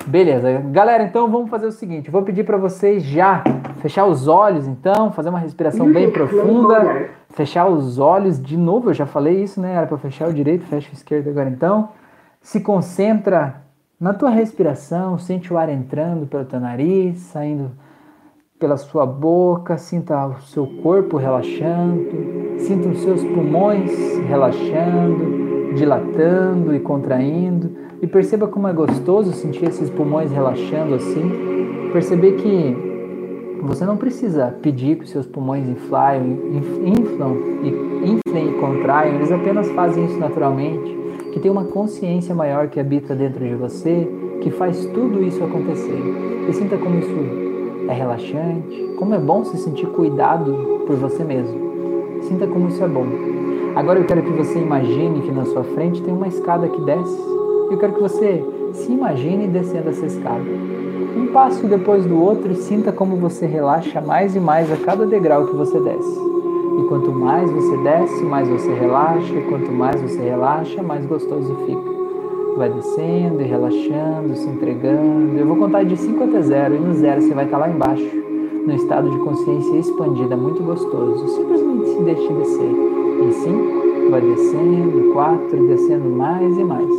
[0.07, 3.43] Beleza, galera, então vamos fazer o seguinte: vou pedir para vocês já
[3.79, 8.91] fechar os olhos, então, fazer uma respiração bem profunda, fechar os olhos de novo.
[8.91, 9.75] Eu já falei isso, né?
[9.75, 11.49] Era para fechar o direito, fecha o esquerdo agora.
[11.49, 11.89] Então,
[12.41, 13.62] se concentra
[13.99, 17.71] na tua respiração, sente o ar entrando pelo teu nariz, saindo
[18.59, 23.91] pela sua boca, sinta o seu corpo relaxando, sinta os seus pulmões
[24.27, 31.91] relaxando, dilatando e contraindo e perceba como é gostoso sentir esses pulmões relaxando assim.
[31.93, 32.77] Perceber que
[33.63, 36.39] você não precisa pedir que os seus pulmões inflam,
[36.85, 37.37] inflam
[38.05, 40.95] inflem e contraiam, eles apenas fazem isso naturalmente.
[41.33, 44.09] Que tem uma consciência maior que habita dentro de você,
[44.41, 45.99] que faz tudo isso acontecer.
[46.49, 47.44] E sinta como isso
[47.89, 52.23] é relaxante, como é bom se sentir cuidado por você mesmo.
[52.23, 53.06] Sinta como isso é bom.
[53.74, 57.35] Agora eu quero que você imagine que na sua frente tem uma escada que desce
[57.70, 60.44] eu quero que você se imagine descendo essa escada.
[61.16, 65.06] Um passo depois do outro e sinta como você relaxa mais e mais a cada
[65.06, 66.20] degrau que você desce.
[66.78, 71.55] E quanto mais você desce, mais você relaxa, e quanto mais você relaxa, mais gostoso
[71.66, 71.94] fica.
[72.57, 75.37] Vai descendo e relaxando, se entregando.
[75.37, 78.09] Eu vou contar de 5 até 0 e no 0 você vai estar lá embaixo,
[78.65, 81.27] no estado de consciência expandida, muito gostoso.
[81.29, 82.71] Simplesmente se deixe descer.
[83.23, 86.91] Em 5, vai descendo, 4, descendo mais e mais.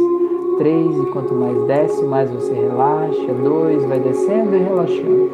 [0.57, 3.33] 3 e quanto mais desce, mais você relaxa.
[3.33, 5.29] 2 vai descendo e relaxando.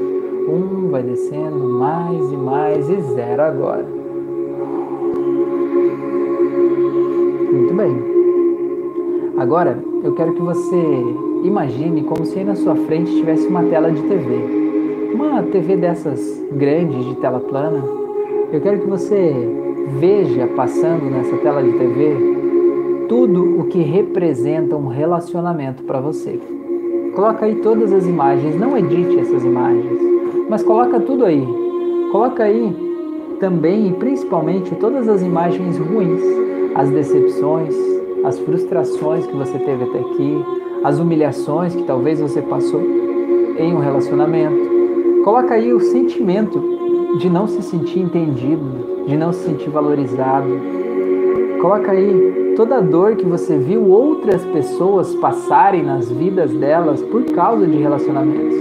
[0.47, 3.87] 1 um, vai descendo mais e mais e 0 agora.
[7.51, 8.11] Muito bem.
[9.37, 10.81] Agora eu quero que você
[11.43, 15.13] imagine como se aí na sua frente tivesse uma tela de TV.
[15.13, 16.19] Uma TV dessas
[16.51, 17.83] grandes de tela plana.
[18.51, 19.33] Eu quero que você
[19.99, 22.15] veja passando nessa tela de TV
[23.07, 26.39] tudo o que representa um relacionamento para você.
[27.13, 29.99] Coloca aí todas as imagens, não edite essas imagens.
[30.49, 31.45] Mas coloca tudo aí.
[32.11, 32.73] Coloca aí
[33.39, 36.21] também e principalmente todas as imagens ruins,
[36.73, 37.75] as decepções,
[38.23, 40.45] as frustrações que você teve até aqui,
[40.83, 42.81] as humilhações que talvez você passou
[43.57, 45.23] em um relacionamento.
[45.23, 50.49] Coloca aí o sentimento de não se sentir entendido, de não se sentir valorizado.
[51.61, 57.23] Coloca aí toda a dor que você viu outras pessoas passarem nas vidas delas por
[57.25, 58.55] causa de relacionamentos.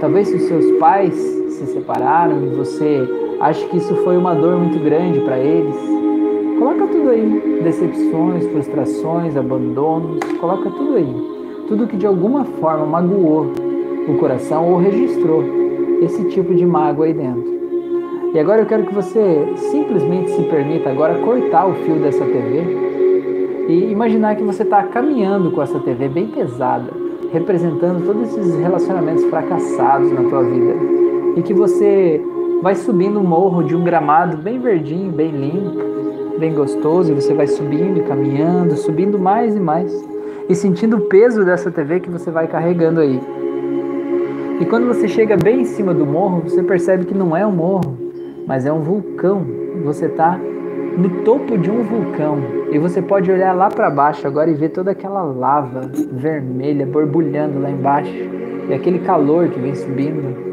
[0.00, 3.06] Talvez se os seus pais se separaram e você
[3.40, 5.74] acha que isso foi uma dor muito grande para eles.
[6.66, 11.14] Coloca tudo aí, decepções, frustrações, abandonos, coloca tudo aí.
[11.68, 13.52] Tudo que de alguma forma magoou
[14.08, 15.44] o coração ou registrou
[16.02, 17.44] esse tipo de mágoa aí dentro.
[18.34, 22.64] E agora eu quero que você simplesmente se permita agora cortar o fio dessa TV
[23.68, 26.90] e imaginar que você está caminhando com essa TV bem pesada,
[27.32, 30.74] representando todos esses relacionamentos fracassados na tua vida
[31.36, 32.20] e que você
[32.60, 35.95] vai subindo um morro de um gramado bem verdinho, bem limpo,
[36.38, 39.92] bem gostoso, e você vai subindo caminhando, subindo mais e mais
[40.48, 43.20] e sentindo o peso dessa TV que você vai carregando aí.
[44.60, 47.52] E quando você chega bem em cima do morro, você percebe que não é um
[47.52, 47.98] morro,
[48.46, 49.44] mas é um vulcão.
[49.84, 50.38] Você está
[50.96, 52.38] no topo de um vulcão
[52.70, 57.58] e você pode olhar lá para baixo agora e ver toda aquela lava vermelha borbulhando
[57.60, 58.14] lá embaixo
[58.68, 60.46] e aquele calor que vem subindo.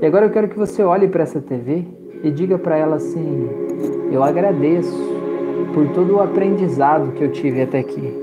[0.00, 1.84] E agora eu quero que você olhe para essa TV
[2.22, 3.48] e diga para ela assim:
[4.10, 5.11] Eu agradeço
[5.72, 8.20] por todo o aprendizado que eu tive até aqui.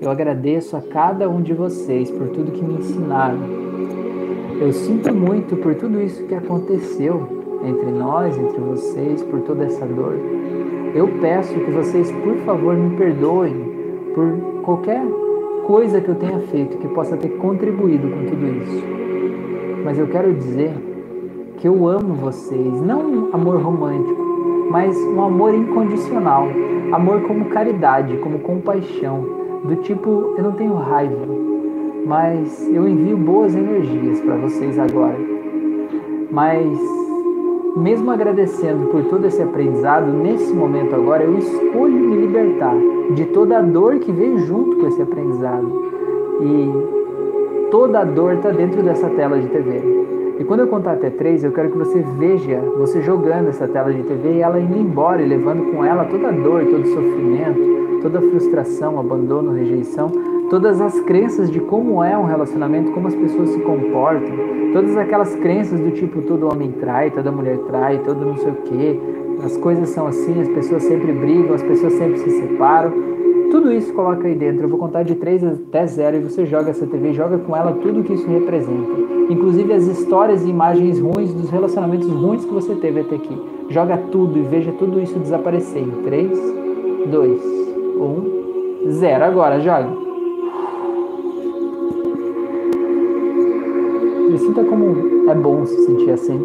[0.00, 3.62] Eu agradeço a cada um de vocês por tudo que me ensinaram
[4.62, 7.26] eu sinto muito por tudo isso que aconteceu
[7.64, 10.14] entre nós, entre vocês, por toda essa dor.
[10.94, 13.56] Eu peço que vocês, por favor, me perdoem
[14.14, 15.02] por qualquer
[15.66, 18.84] coisa que eu tenha feito que possa ter contribuído com tudo isso.
[19.84, 20.72] Mas eu quero dizer
[21.56, 24.22] que eu amo vocês, não um amor romântico,
[24.70, 26.46] mas um amor incondicional,
[26.90, 29.24] amor como caridade, como compaixão,
[29.64, 31.26] do tipo eu não tenho raiva,
[32.06, 35.18] mas eu envio boas energias para vocês agora.
[36.30, 36.66] Mas,
[37.76, 42.74] mesmo agradecendo por todo esse aprendizado, nesse momento agora eu escolho me libertar
[43.14, 45.82] de toda a dor que veio junto com esse aprendizado.
[46.40, 50.02] E toda a dor está dentro dessa tela de TV.
[50.42, 53.92] E quando eu contar até três, eu quero que você veja você jogando essa tela
[53.92, 56.86] de TV e ela indo embora e levando com ela toda a dor, todo o
[56.86, 60.10] sofrimento, toda a frustração, abandono, rejeição
[60.50, 64.32] todas as crenças de como é um relacionamento, como as pessoas se comportam,
[64.72, 68.56] todas aquelas crenças do tipo todo homem trai, toda mulher trai, todo não sei o
[68.56, 69.00] quê,
[69.44, 72.92] as coisas são assim, as pessoas sempre brigam, as pessoas sempre se separam.
[73.52, 74.64] Tudo isso coloca aí dentro.
[74.64, 77.72] Eu vou contar de 3 até 0 e você joga essa TV, joga com ela
[77.72, 79.21] tudo que isso representa.
[79.32, 83.34] Inclusive as histórias e imagens ruins dos relacionamentos ruins que você teve até aqui.
[83.70, 85.82] Joga tudo e veja tudo isso desaparecer.
[85.82, 86.30] Em 3,
[87.06, 87.42] 2,
[88.86, 89.24] 1, 0.
[89.24, 89.88] Agora, joga.
[94.34, 96.38] E sinta como é bom se sentir assim.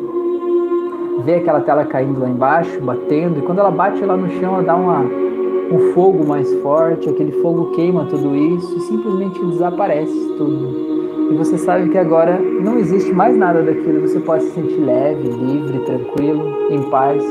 [1.26, 4.64] Ver aquela tela caindo lá embaixo, batendo, e quando ela bate lá no chão, ela
[4.64, 10.87] dá uma, um fogo mais forte, aquele fogo queima tudo isso e simplesmente desaparece tudo.
[11.30, 15.28] E você sabe que agora não existe mais nada daquilo, você pode se sentir leve,
[15.28, 17.22] livre, tranquilo, em paz,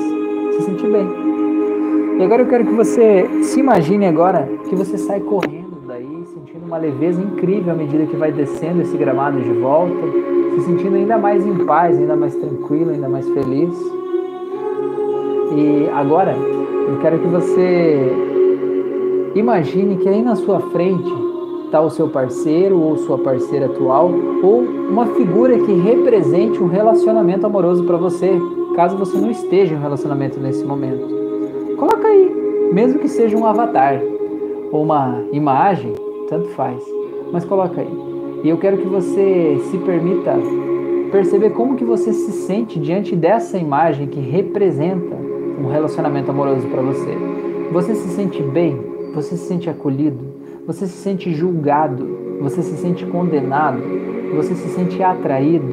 [0.52, 1.06] se sentir bem.
[2.18, 6.66] E agora eu quero que você se imagine agora que você sai correndo daí, sentindo
[6.66, 9.94] uma leveza incrível à medida que vai descendo esse gramado de volta,
[10.55, 13.74] se sentindo ainda mais em paz, ainda mais tranquilo, ainda mais feliz.
[15.56, 18.12] E agora eu quero que você
[19.35, 21.26] imagine que aí na sua frente
[21.81, 24.11] o seu parceiro ou sua parceira atual
[24.43, 28.31] ou uma figura que represente um relacionamento amoroso para você,
[28.74, 31.07] caso você não esteja em um relacionamento nesse momento.
[31.77, 34.01] Coloca aí, mesmo que seja um avatar
[34.70, 35.93] ou uma imagem,
[36.28, 36.82] tanto faz,
[37.32, 38.07] mas coloca aí.
[38.44, 40.35] E eu quero que você se permita
[41.11, 45.16] perceber como que você se sente diante dessa imagem que representa
[45.59, 47.16] um relacionamento amoroso para você.
[47.73, 48.78] Você se sente bem?
[49.15, 50.35] Você se sente acolhido?
[50.66, 52.38] Você se sente julgado?
[52.40, 53.80] Você se sente condenado?
[54.34, 55.72] Você se sente atraído?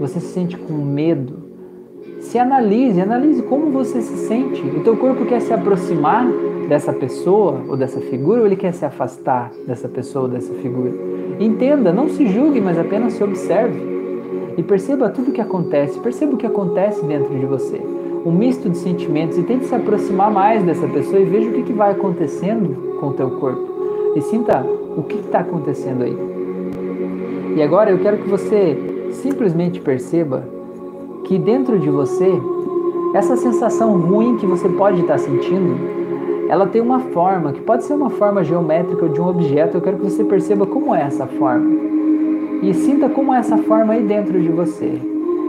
[0.00, 1.42] Você se sente com medo?
[2.18, 4.62] Se analise, analise como você se sente.
[4.62, 6.26] O teu corpo quer se aproximar
[6.66, 10.94] dessa pessoa ou dessa figura ou ele quer se afastar dessa pessoa ou dessa figura?
[11.38, 13.82] Entenda, não se julgue, mas apenas se observe.
[14.56, 17.78] E perceba tudo o que acontece, perceba o que acontece dentro de você.
[18.24, 21.64] Um misto de sentimentos e tente se aproximar mais dessa pessoa e veja o que,
[21.64, 23.71] que vai acontecendo com o teu corpo.
[24.14, 24.64] E sinta
[24.96, 26.16] o que está acontecendo aí.
[27.56, 28.76] E agora eu quero que você
[29.10, 30.42] simplesmente perceba
[31.24, 32.32] que dentro de você,
[33.14, 35.76] essa sensação ruim que você pode estar sentindo,
[36.48, 39.76] ela tem uma forma, que pode ser uma forma geométrica de um objeto.
[39.76, 41.70] Eu quero que você perceba como é essa forma.
[42.62, 45.00] E sinta como é essa forma aí dentro de você.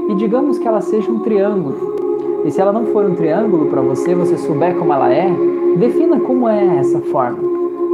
[0.10, 2.44] E digamos que ela seja um triângulo.
[2.46, 5.30] E se ela não for um triângulo para você, você souber como ela é,
[5.78, 7.53] defina como é essa forma.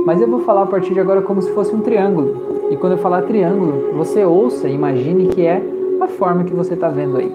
[0.10, 2.68] Mas eu vou falar a partir de agora como se fosse um triângulo.
[2.72, 5.62] E quando eu falar triângulo, você ouça e imagine que é
[6.02, 7.32] a forma que você está vendo aí.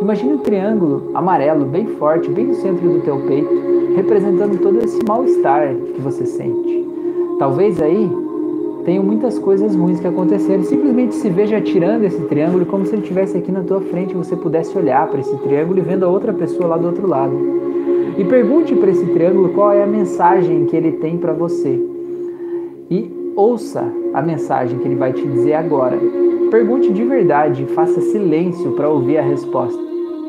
[0.00, 3.50] Imagine um triângulo amarelo bem forte, bem no centro do teu peito,
[3.96, 6.88] representando todo esse mal-estar que você sente.
[7.38, 8.10] Talvez aí
[8.86, 10.62] tenham muitas coisas ruins que aconteceram.
[10.62, 14.16] Simplesmente se veja tirando esse triângulo como se ele estivesse aqui na tua frente e
[14.16, 17.63] você pudesse olhar para esse triângulo e vendo a outra pessoa lá do outro lado.
[18.16, 21.80] E pergunte para esse triângulo qual é a mensagem que ele tem para você.
[22.90, 25.98] E ouça a mensagem que ele vai te dizer agora.
[26.50, 29.82] Pergunte de verdade, faça silêncio para ouvir a resposta.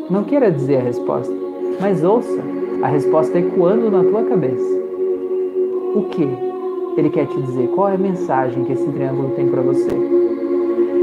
[0.09, 1.33] Não queira dizer a resposta,
[1.79, 2.41] mas ouça
[2.81, 4.83] a resposta ecoando na tua cabeça.
[5.93, 6.27] O que
[6.97, 7.67] ele quer te dizer?
[7.69, 9.89] Qual é a mensagem que esse triângulo tem para você?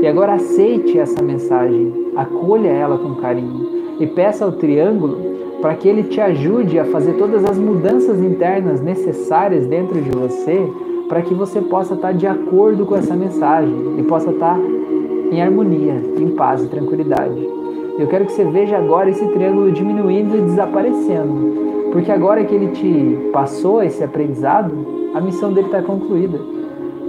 [0.02, 3.68] E agora aceite essa mensagem, acolha ela com carinho
[4.00, 5.31] e peça ao triângulo
[5.62, 10.68] para que ele te ajude a fazer todas as mudanças internas necessárias dentro de você
[11.08, 14.58] para que você possa estar de acordo com essa mensagem e possa estar
[15.30, 17.48] em harmonia, em paz e tranquilidade.
[17.98, 22.68] Eu quero que você veja agora esse triângulo diminuindo e desaparecendo, porque agora que ele
[22.68, 24.74] te passou esse aprendizado,
[25.14, 26.40] a missão dele está concluída.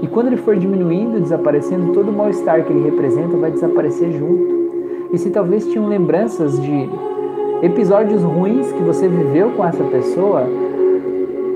[0.01, 4.53] E quando ele for diminuindo desaparecendo, todo o mal-estar que ele representa vai desaparecer junto.
[5.13, 6.89] E se talvez tinham lembranças de
[7.64, 10.44] episódios ruins que você viveu com essa pessoa,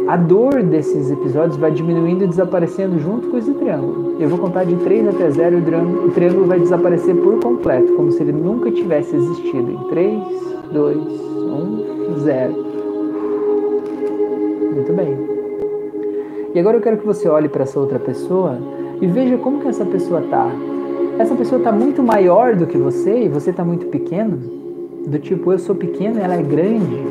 [0.07, 4.15] a dor desses episódios vai diminuindo e desaparecendo junto com esse triângulo.
[4.17, 8.09] Eu vou contar de 3 até 0 e o triângulo vai desaparecer por completo, como
[8.13, 9.69] se ele nunca tivesse existido.
[9.69, 10.23] Em 3,
[10.71, 12.53] 2, 1, 0.
[14.75, 15.17] Muito bem.
[16.55, 18.57] E agora eu quero que você olhe para essa outra pessoa
[19.01, 20.49] e veja como que essa pessoa tá.
[21.19, 24.56] Essa pessoa está muito maior do que você e você está muito pequeno.
[25.07, 27.01] Do tipo, eu sou pequeno ela é grande.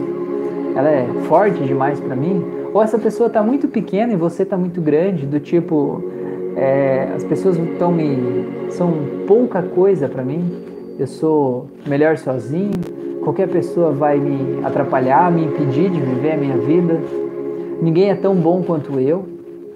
[0.77, 4.55] Ela é forte demais para mim ou essa pessoa está muito pequena e você está
[4.55, 6.05] muito grande, do tipo,
[6.55, 8.68] é, as pessoas estão me.
[8.68, 8.93] são
[9.27, 10.44] pouca coisa para mim,
[10.98, 12.74] eu sou melhor sozinho,
[13.24, 17.01] qualquer pessoa vai me atrapalhar, me impedir de viver a minha vida,
[17.81, 19.24] ninguém é tão bom quanto eu.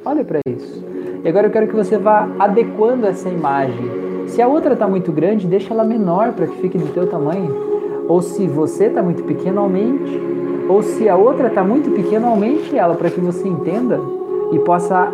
[0.05, 0.85] Olha para isso.
[1.25, 4.27] E agora eu quero que você vá adequando essa imagem.
[4.27, 7.70] Se a outra está muito grande, deixa ela menor para que fique do teu tamanho.
[8.11, 10.21] Ou se você está muito pequeno, aumente
[10.69, 14.01] ou se a outra está muito pequena, aumente ela para que você entenda
[14.51, 15.13] e possa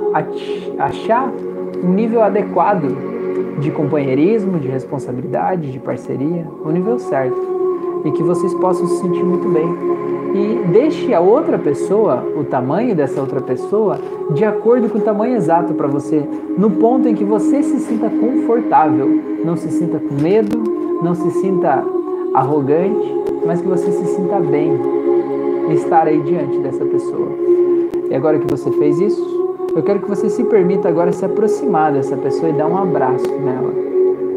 [0.78, 1.30] achar
[1.84, 2.88] um nível adequado
[3.58, 7.36] de companheirismo, de responsabilidade, de parceria, o nível certo.
[8.02, 9.66] E que vocês possam se sentir muito bem.
[10.34, 13.98] E deixe a outra pessoa, o tamanho dessa outra pessoa,
[14.32, 18.08] de acordo com o tamanho exato para você, no ponto em que você se sinta
[18.08, 19.08] confortável,
[19.44, 20.62] não se sinta com medo,
[21.02, 21.84] não se sinta
[22.36, 23.14] arrogante,
[23.46, 24.78] mas que você se sinta bem,
[25.70, 27.30] estar aí diante dessa pessoa.
[28.10, 31.92] E agora que você fez isso, eu quero que você se permita agora se aproximar
[31.92, 33.72] dessa pessoa e dar um abraço nela.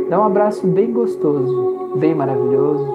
[0.09, 2.87] Dá um abraço bem gostoso, bem maravilhoso.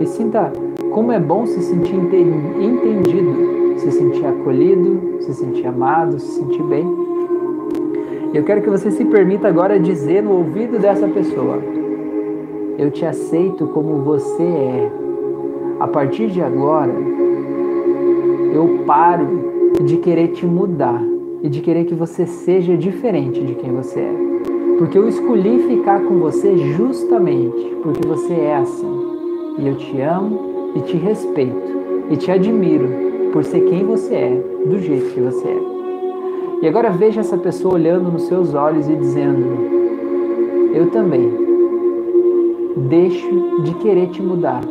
[0.00, 0.52] E sinta
[0.92, 6.86] como é bom se sentir entendido, se sentir acolhido, se sentir amado, se sentir bem.
[8.32, 11.58] Eu quero que você se permita agora dizer no ouvido dessa pessoa:
[12.82, 14.92] Eu te aceito como você é.
[15.78, 16.92] A partir de agora,
[18.52, 19.28] eu paro
[19.84, 21.00] de querer te mudar
[21.44, 24.14] e de querer que você seja diferente de quem você é.
[24.78, 28.92] Porque eu escolhi ficar com você justamente porque você é assim.
[29.60, 31.72] E eu te amo e te respeito
[32.10, 32.88] e te admiro
[33.32, 35.62] por ser quem você é, do jeito que você é.
[36.62, 39.46] E agora veja essa pessoa olhando nos seus olhos e dizendo:
[40.74, 41.41] Eu também
[42.76, 44.62] deixo de querer te mudar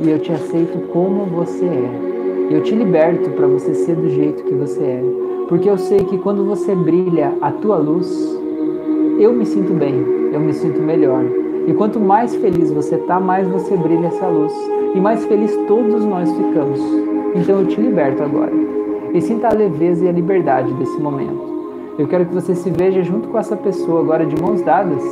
[0.00, 2.08] e eu te aceito como você é.
[2.50, 5.04] Eu te liberto para você ser do jeito que você é.
[5.48, 8.08] Porque eu sei que quando você brilha a tua luz,
[9.18, 9.94] eu me sinto bem,
[10.32, 11.24] eu me sinto melhor.
[11.66, 14.52] E quanto mais feliz você tá, mais você brilha essa luz.
[14.94, 16.80] E mais feliz todos nós ficamos.
[17.34, 18.52] Então eu te liberto agora.
[19.12, 21.58] E sinta a leveza e a liberdade desse momento.
[21.98, 25.02] Eu quero que você se veja junto com essa pessoa agora de mãos dadas,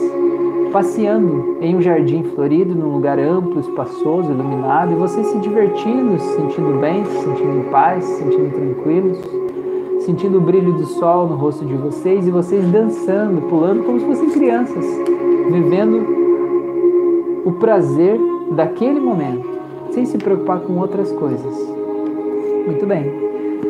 [0.77, 6.37] passeando em um jardim florido, num lugar amplo, espaçoso, iluminado, e vocês se divertindo, se
[6.37, 9.19] sentindo bem, se sentindo em paz, se sentindo tranquilos,
[10.01, 14.05] sentindo o brilho do sol no rosto de vocês e vocês dançando, pulando como se
[14.05, 14.85] fossem crianças,
[15.51, 16.05] vivendo
[17.47, 18.21] o prazer
[18.51, 19.49] daquele momento,
[19.93, 21.55] sem se preocupar com outras coisas.
[22.67, 23.11] Muito bem.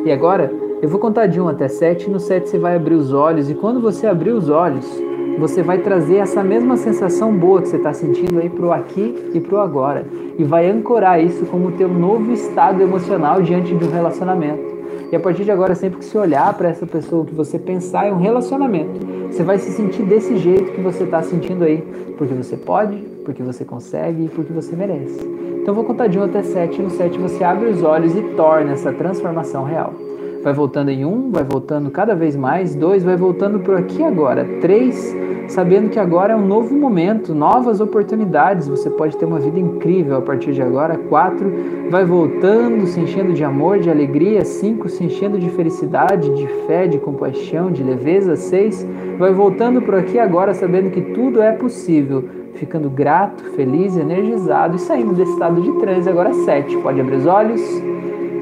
[0.05, 0.53] E agora
[0.83, 3.49] eu vou contar de 1 até 7, e no 7 você vai abrir os olhos,
[3.49, 5.07] e quando você abrir os olhos,
[5.39, 9.41] você vai trazer essa mesma sensação boa que você está sentindo aí pro aqui e
[9.41, 10.07] pro agora.
[10.39, 14.77] E vai ancorar isso como teu novo estado emocional diante de um relacionamento.
[15.11, 18.09] E a partir de agora, sempre que você olhar para essa pessoa, que você pensar
[18.09, 18.99] em um relacionamento,
[19.31, 21.83] você vai se sentir desse jeito que você está sentindo aí.
[22.19, 25.21] Porque você pode, porque você consegue e porque você merece.
[25.61, 26.81] Então vou contar de 1 até 7.
[26.81, 30.06] E no 7 você abre os olhos e torna essa transformação real
[30.47, 34.47] vai voltando em um, vai voltando cada vez mais, dois, vai voltando por aqui agora,
[34.61, 35.13] três,
[35.49, 40.19] sabendo que agora é um novo momento, novas oportunidades, você pode ter uma vida incrível
[40.19, 41.53] a partir de agora, quatro,
[41.91, 46.87] vai voltando, se enchendo de amor, de alegria, cinco, se enchendo de felicidade, de fé,
[46.87, 48.87] de compaixão, de leveza, seis,
[49.19, 52.23] vai voltando por aqui agora, sabendo que tudo é possível,
[52.55, 57.27] ficando grato, feliz, energizado e saindo desse estado de transe agora sete, pode abrir os
[57.27, 57.61] olhos,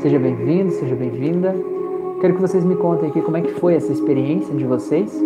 [0.01, 1.73] seja bem-vindo, seja bem-vinda.
[2.21, 5.23] Quero que vocês me contem aqui como é que foi essa experiência de vocês.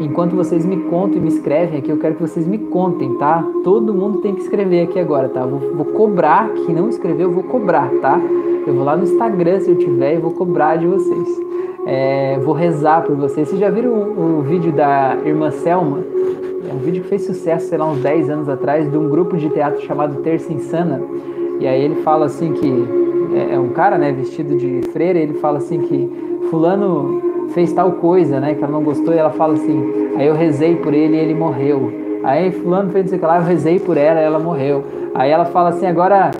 [0.00, 3.44] Enquanto vocês me contam e me escrevem aqui, eu quero que vocês me contem, tá?
[3.62, 5.44] Todo mundo tem que escrever aqui agora, tá?
[5.44, 8.18] Vou, vou cobrar, quem não escreveu, eu vou cobrar, tá?
[8.66, 11.28] Eu vou lá no Instagram, se eu tiver, e vou cobrar de vocês.
[11.86, 13.48] É, vou rezar por vocês.
[13.48, 15.98] Vocês já viram o, o vídeo da irmã Selma?
[16.68, 19.36] É um vídeo que fez sucesso, sei lá, uns 10 anos atrás, de um grupo
[19.36, 21.02] de teatro chamado Terça Insana.
[21.58, 22.68] E aí ele fala assim que
[23.34, 26.10] é, é, um cara, né, vestido de freira, ele fala assim que
[26.50, 30.34] fulano fez tal coisa, né, que ela não gostou, e ela fala assim, aí eu
[30.34, 31.92] rezei por ele e ele morreu.
[32.22, 34.84] Aí fulano fez não sei que lá, eu rezei por ela ela morreu.
[35.14, 36.30] Aí ela fala assim, agora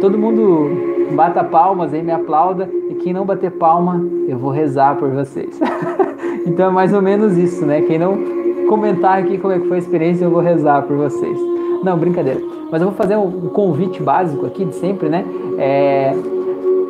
[0.00, 0.70] todo mundo
[1.14, 5.58] bata palmas aí, me aplauda, e quem não bater palma, eu vou rezar por vocês.
[6.46, 7.82] então é mais ou menos isso, né?
[7.82, 8.18] Quem não
[8.68, 11.38] comentar aqui como é que foi a experiência, eu vou rezar por vocês.
[11.82, 12.40] Não, brincadeira.
[12.70, 15.24] Mas eu vou fazer um convite básico aqui de sempre, né?
[15.58, 16.14] É,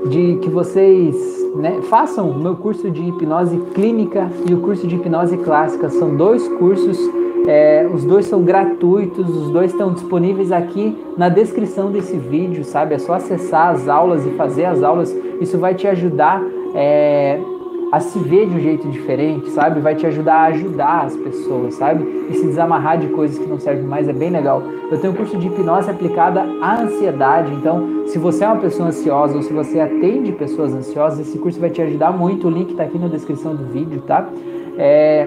[0.07, 1.15] de que vocês
[1.57, 5.89] né, façam o meu curso de hipnose clínica e o curso de hipnose clássica.
[5.89, 6.99] São dois cursos,
[7.47, 12.95] é, os dois são gratuitos, os dois estão disponíveis aqui na descrição desse vídeo, sabe?
[12.95, 15.15] É só acessar as aulas e fazer as aulas.
[15.41, 16.43] Isso vai te ajudar.
[16.75, 17.41] É,
[17.90, 19.81] a se ver de um jeito diferente, sabe?
[19.81, 22.05] Vai te ajudar a ajudar as pessoas, sabe?
[22.31, 24.62] E se desamarrar de coisas que não servem mais é bem legal.
[24.90, 28.89] Eu tenho um curso de hipnose aplicada à ansiedade, então se você é uma pessoa
[28.89, 32.47] ansiosa ou se você atende pessoas ansiosas, esse curso vai te ajudar muito.
[32.47, 34.28] O link está aqui na descrição do vídeo, tá?
[34.77, 35.27] É...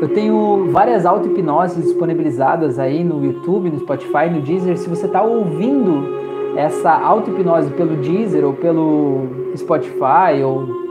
[0.00, 4.76] Eu tenho várias auto-hipnoses disponibilizadas aí no YouTube, no Spotify, no Deezer.
[4.76, 6.16] Se você está ouvindo
[6.56, 10.86] essa auto-hipnose pelo Deezer ou pelo Spotify ou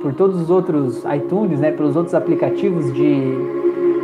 [0.00, 3.58] por todos os outros iTunes, né, pelos outros aplicativos de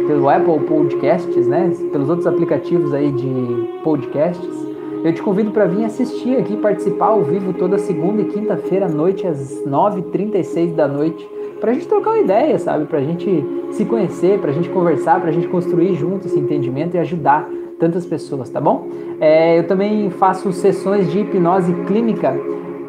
[0.06, 4.64] pelo Apple Podcasts, né, pelos outros aplicativos aí de podcasts,
[5.02, 8.88] eu te convido para vir assistir aqui, participar ao vivo toda segunda e quinta-feira à
[8.88, 11.28] noite às 9h36 da noite,
[11.60, 14.68] para a gente trocar uma ideia, sabe, para a gente se conhecer, para a gente
[14.68, 17.48] conversar, para a gente construir junto esse entendimento e ajudar
[17.78, 18.88] tantas pessoas, tá bom?
[19.20, 22.34] É, eu também faço sessões de hipnose clínica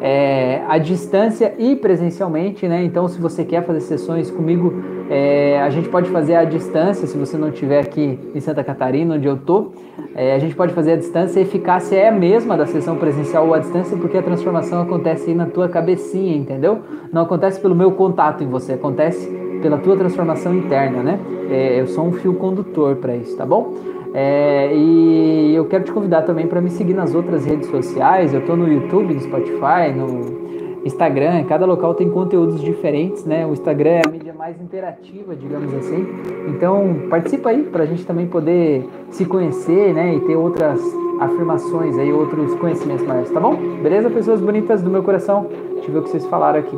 [0.06, 2.84] é, à distância e presencialmente, né?
[2.84, 4.72] Então, se você quer fazer sessões comigo,
[5.10, 9.16] é, a gente pode fazer à distância, se você não estiver aqui em Santa Catarina,
[9.16, 9.72] onde eu tô,
[10.14, 11.40] é, a gente pode fazer à distância.
[11.40, 15.30] A eficácia é a mesma da sessão presencial ou à distância, porque a transformação acontece
[15.30, 16.78] aí na tua cabecinha, entendeu?
[17.12, 19.28] Não acontece pelo meu contato em você, acontece
[19.60, 21.18] pela tua transformação interna, né?
[21.50, 23.74] É, eu sou um fio condutor para isso, tá bom?
[24.18, 28.32] É, e eu quero te convidar também para me seguir nas outras redes sociais.
[28.32, 31.44] Eu estou no YouTube, no Spotify, no Instagram.
[31.44, 33.46] Cada local tem conteúdos diferentes, né?
[33.46, 36.06] O Instagram é a mídia mais interativa, digamos assim.
[36.48, 40.14] Então participa aí para a gente também poder se conhecer, né?
[40.14, 40.80] E ter outras
[41.20, 43.54] afirmações aí, outros conhecimentos maiores, tá bom?
[43.82, 45.46] Beleza, pessoas bonitas do meu coração?
[45.74, 46.76] Deixa eu ver o que vocês falaram aqui.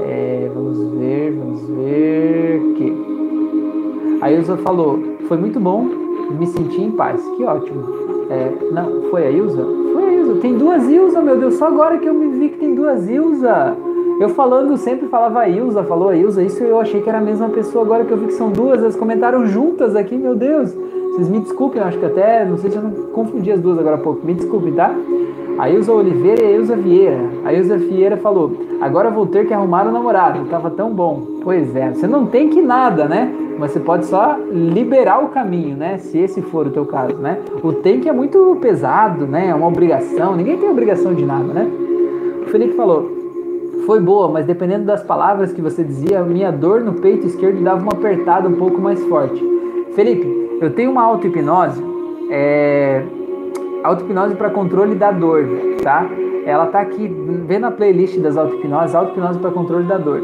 [0.00, 4.18] É, vamos ver, vamos ver aqui.
[4.20, 4.98] A Ilza falou,
[5.28, 7.20] foi muito bom me senti em paz.
[7.36, 7.82] Que ótimo.
[8.30, 9.64] É, não, foi a Ilza?
[9.92, 10.40] Foi a Ilza.
[10.40, 11.54] Tem duas Ilza, meu Deus.
[11.54, 13.76] Só agora que eu me vi que tem duas Ilza.
[14.20, 16.42] Eu falando, sempre falava a Ilza, falou a Ilza.
[16.42, 17.84] Isso eu achei que era a mesma pessoa.
[17.84, 20.72] Agora que eu vi que são duas, elas comentaram juntas aqui, meu Deus.
[21.12, 23.78] Vocês me desculpem, eu acho que até, não sei se eu não confundi as duas
[23.78, 24.26] agora há pouco.
[24.26, 24.94] Me desculpem, tá?
[25.58, 27.20] A Ilza Oliveira e a Ilza Vieira.
[27.44, 30.44] A Ilza Vieira falou: Agora vou ter que arrumar o namorado.
[30.46, 31.22] Tava tão bom.
[31.42, 33.32] Pois é, você não tem que nada, né?
[33.58, 35.98] Mas você pode só liberar o caminho, né?
[35.98, 37.38] Se esse for o teu caso, né?
[37.62, 39.48] O tem que é muito pesado, né?
[39.48, 40.36] É uma obrigação.
[40.36, 41.70] Ninguém tem obrigação de nada, né?
[42.46, 43.10] O Felipe falou:
[43.86, 47.82] Foi boa, mas dependendo das palavras que você dizia, minha dor no peito esquerdo dava
[47.82, 49.42] uma apertada um pouco mais forte.
[49.94, 51.82] Felipe, eu tenho uma auto-hipnose.
[52.30, 53.02] É
[53.84, 55.46] auto-hipnose para controle da dor,
[55.82, 56.08] tá?
[56.46, 57.06] Ela tá aqui,
[57.46, 60.22] vê na playlist das auto-hipnose, auto-hipnose para controle da dor.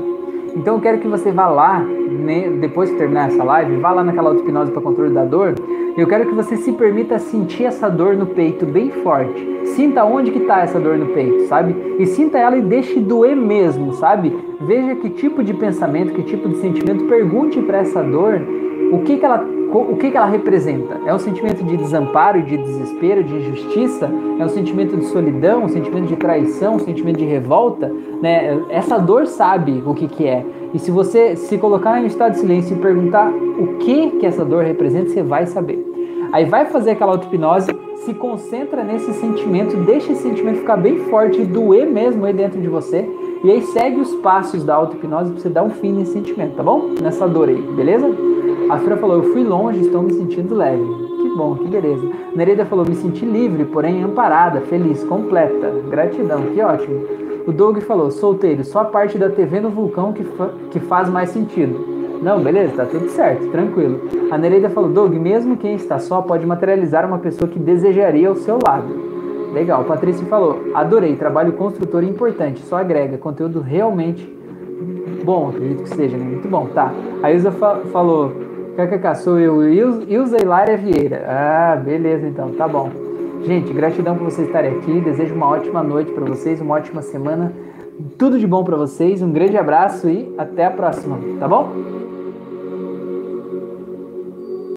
[0.54, 4.04] Então eu quero que você vá lá, né, depois que terminar essa live, vá lá
[4.04, 5.54] naquela auto-hipnose para controle da dor.
[5.96, 9.60] Eu quero que você se permita sentir essa dor no peito bem forte.
[9.64, 11.74] Sinta onde que tá essa dor no peito, sabe?
[11.98, 14.36] E sinta ela e deixe doer mesmo, sabe?
[14.60, 18.40] Veja que tipo de pensamento, que tipo de sentimento, pergunte para essa dor
[18.92, 19.44] o que que ela
[19.78, 21.00] o que, que ela representa?
[21.06, 24.10] É um sentimento de desamparo, de desespero, de injustiça?
[24.38, 27.92] É um sentimento de solidão, um sentimento de traição, um sentimento de revolta?
[28.20, 28.60] Né?
[28.68, 30.44] Essa dor sabe o que, que é.
[30.74, 34.44] E se você se colocar em estado de silêncio e perguntar o que, que essa
[34.44, 35.84] dor representa, você vai saber.
[36.32, 37.70] Aí vai fazer aquela auto-hipnose,
[38.04, 42.60] se concentra nesse sentimento, deixa esse sentimento ficar bem forte e doer mesmo aí dentro
[42.60, 43.08] de você.
[43.42, 46.62] E aí segue os passos da auto-hipnose para você dar um fim nesse sentimento, tá
[46.62, 46.90] bom?
[47.00, 48.06] Nessa dor aí, beleza?
[48.68, 50.84] A Fran falou, eu fui longe, estou me sentindo leve.
[51.22, 52.06] Que bom, que beleza.
[52.36, 55.72] Nereida falou, me senti livre, porém amparada, feliz, completa.
[55.88, 57.02] Gratidão, que ótimo.
[57.46, 61.08] O Doug falou, solteiro, só a parte da TV no vulcão que, fa que faz
[61.08, 61.82] mais sentido.
[62.22, 64.02] Não, beleza, tá tudo certo, tranquilo.
[64.30, 68.36] A Nereida falou, Doug, mesmo quem está só pode materializar uma pessoa que desejaria ao
[68.36, 69.09] seu lado.
[69.52, 74.40] Legal, Patrícia falou, adorei, trabalho construtor importante, só agrega, conteúdo realmente
[75.24, 76.24] bom, acredito que seja, né?
[76.24, 76.92] Muito bom, tá.
[77.22, 78.32] A Ilza fa falou,
[78.76, 81.24] KKK, sou eu, Ilza Hilária Vieira.
[81.28, 82.90] Ah, beleza então, tá bom.
[83.44, 85.00] Gente, gratidão por vocês estarem aqui.
[85.00, 87.52] Desejo uma ótima noite para vocês, uma ótima semana.
[88.18, 89.22] Tudo de bom para vocês.
[89.22, 91.70] Um grande abraço e até a próxima, tá bom?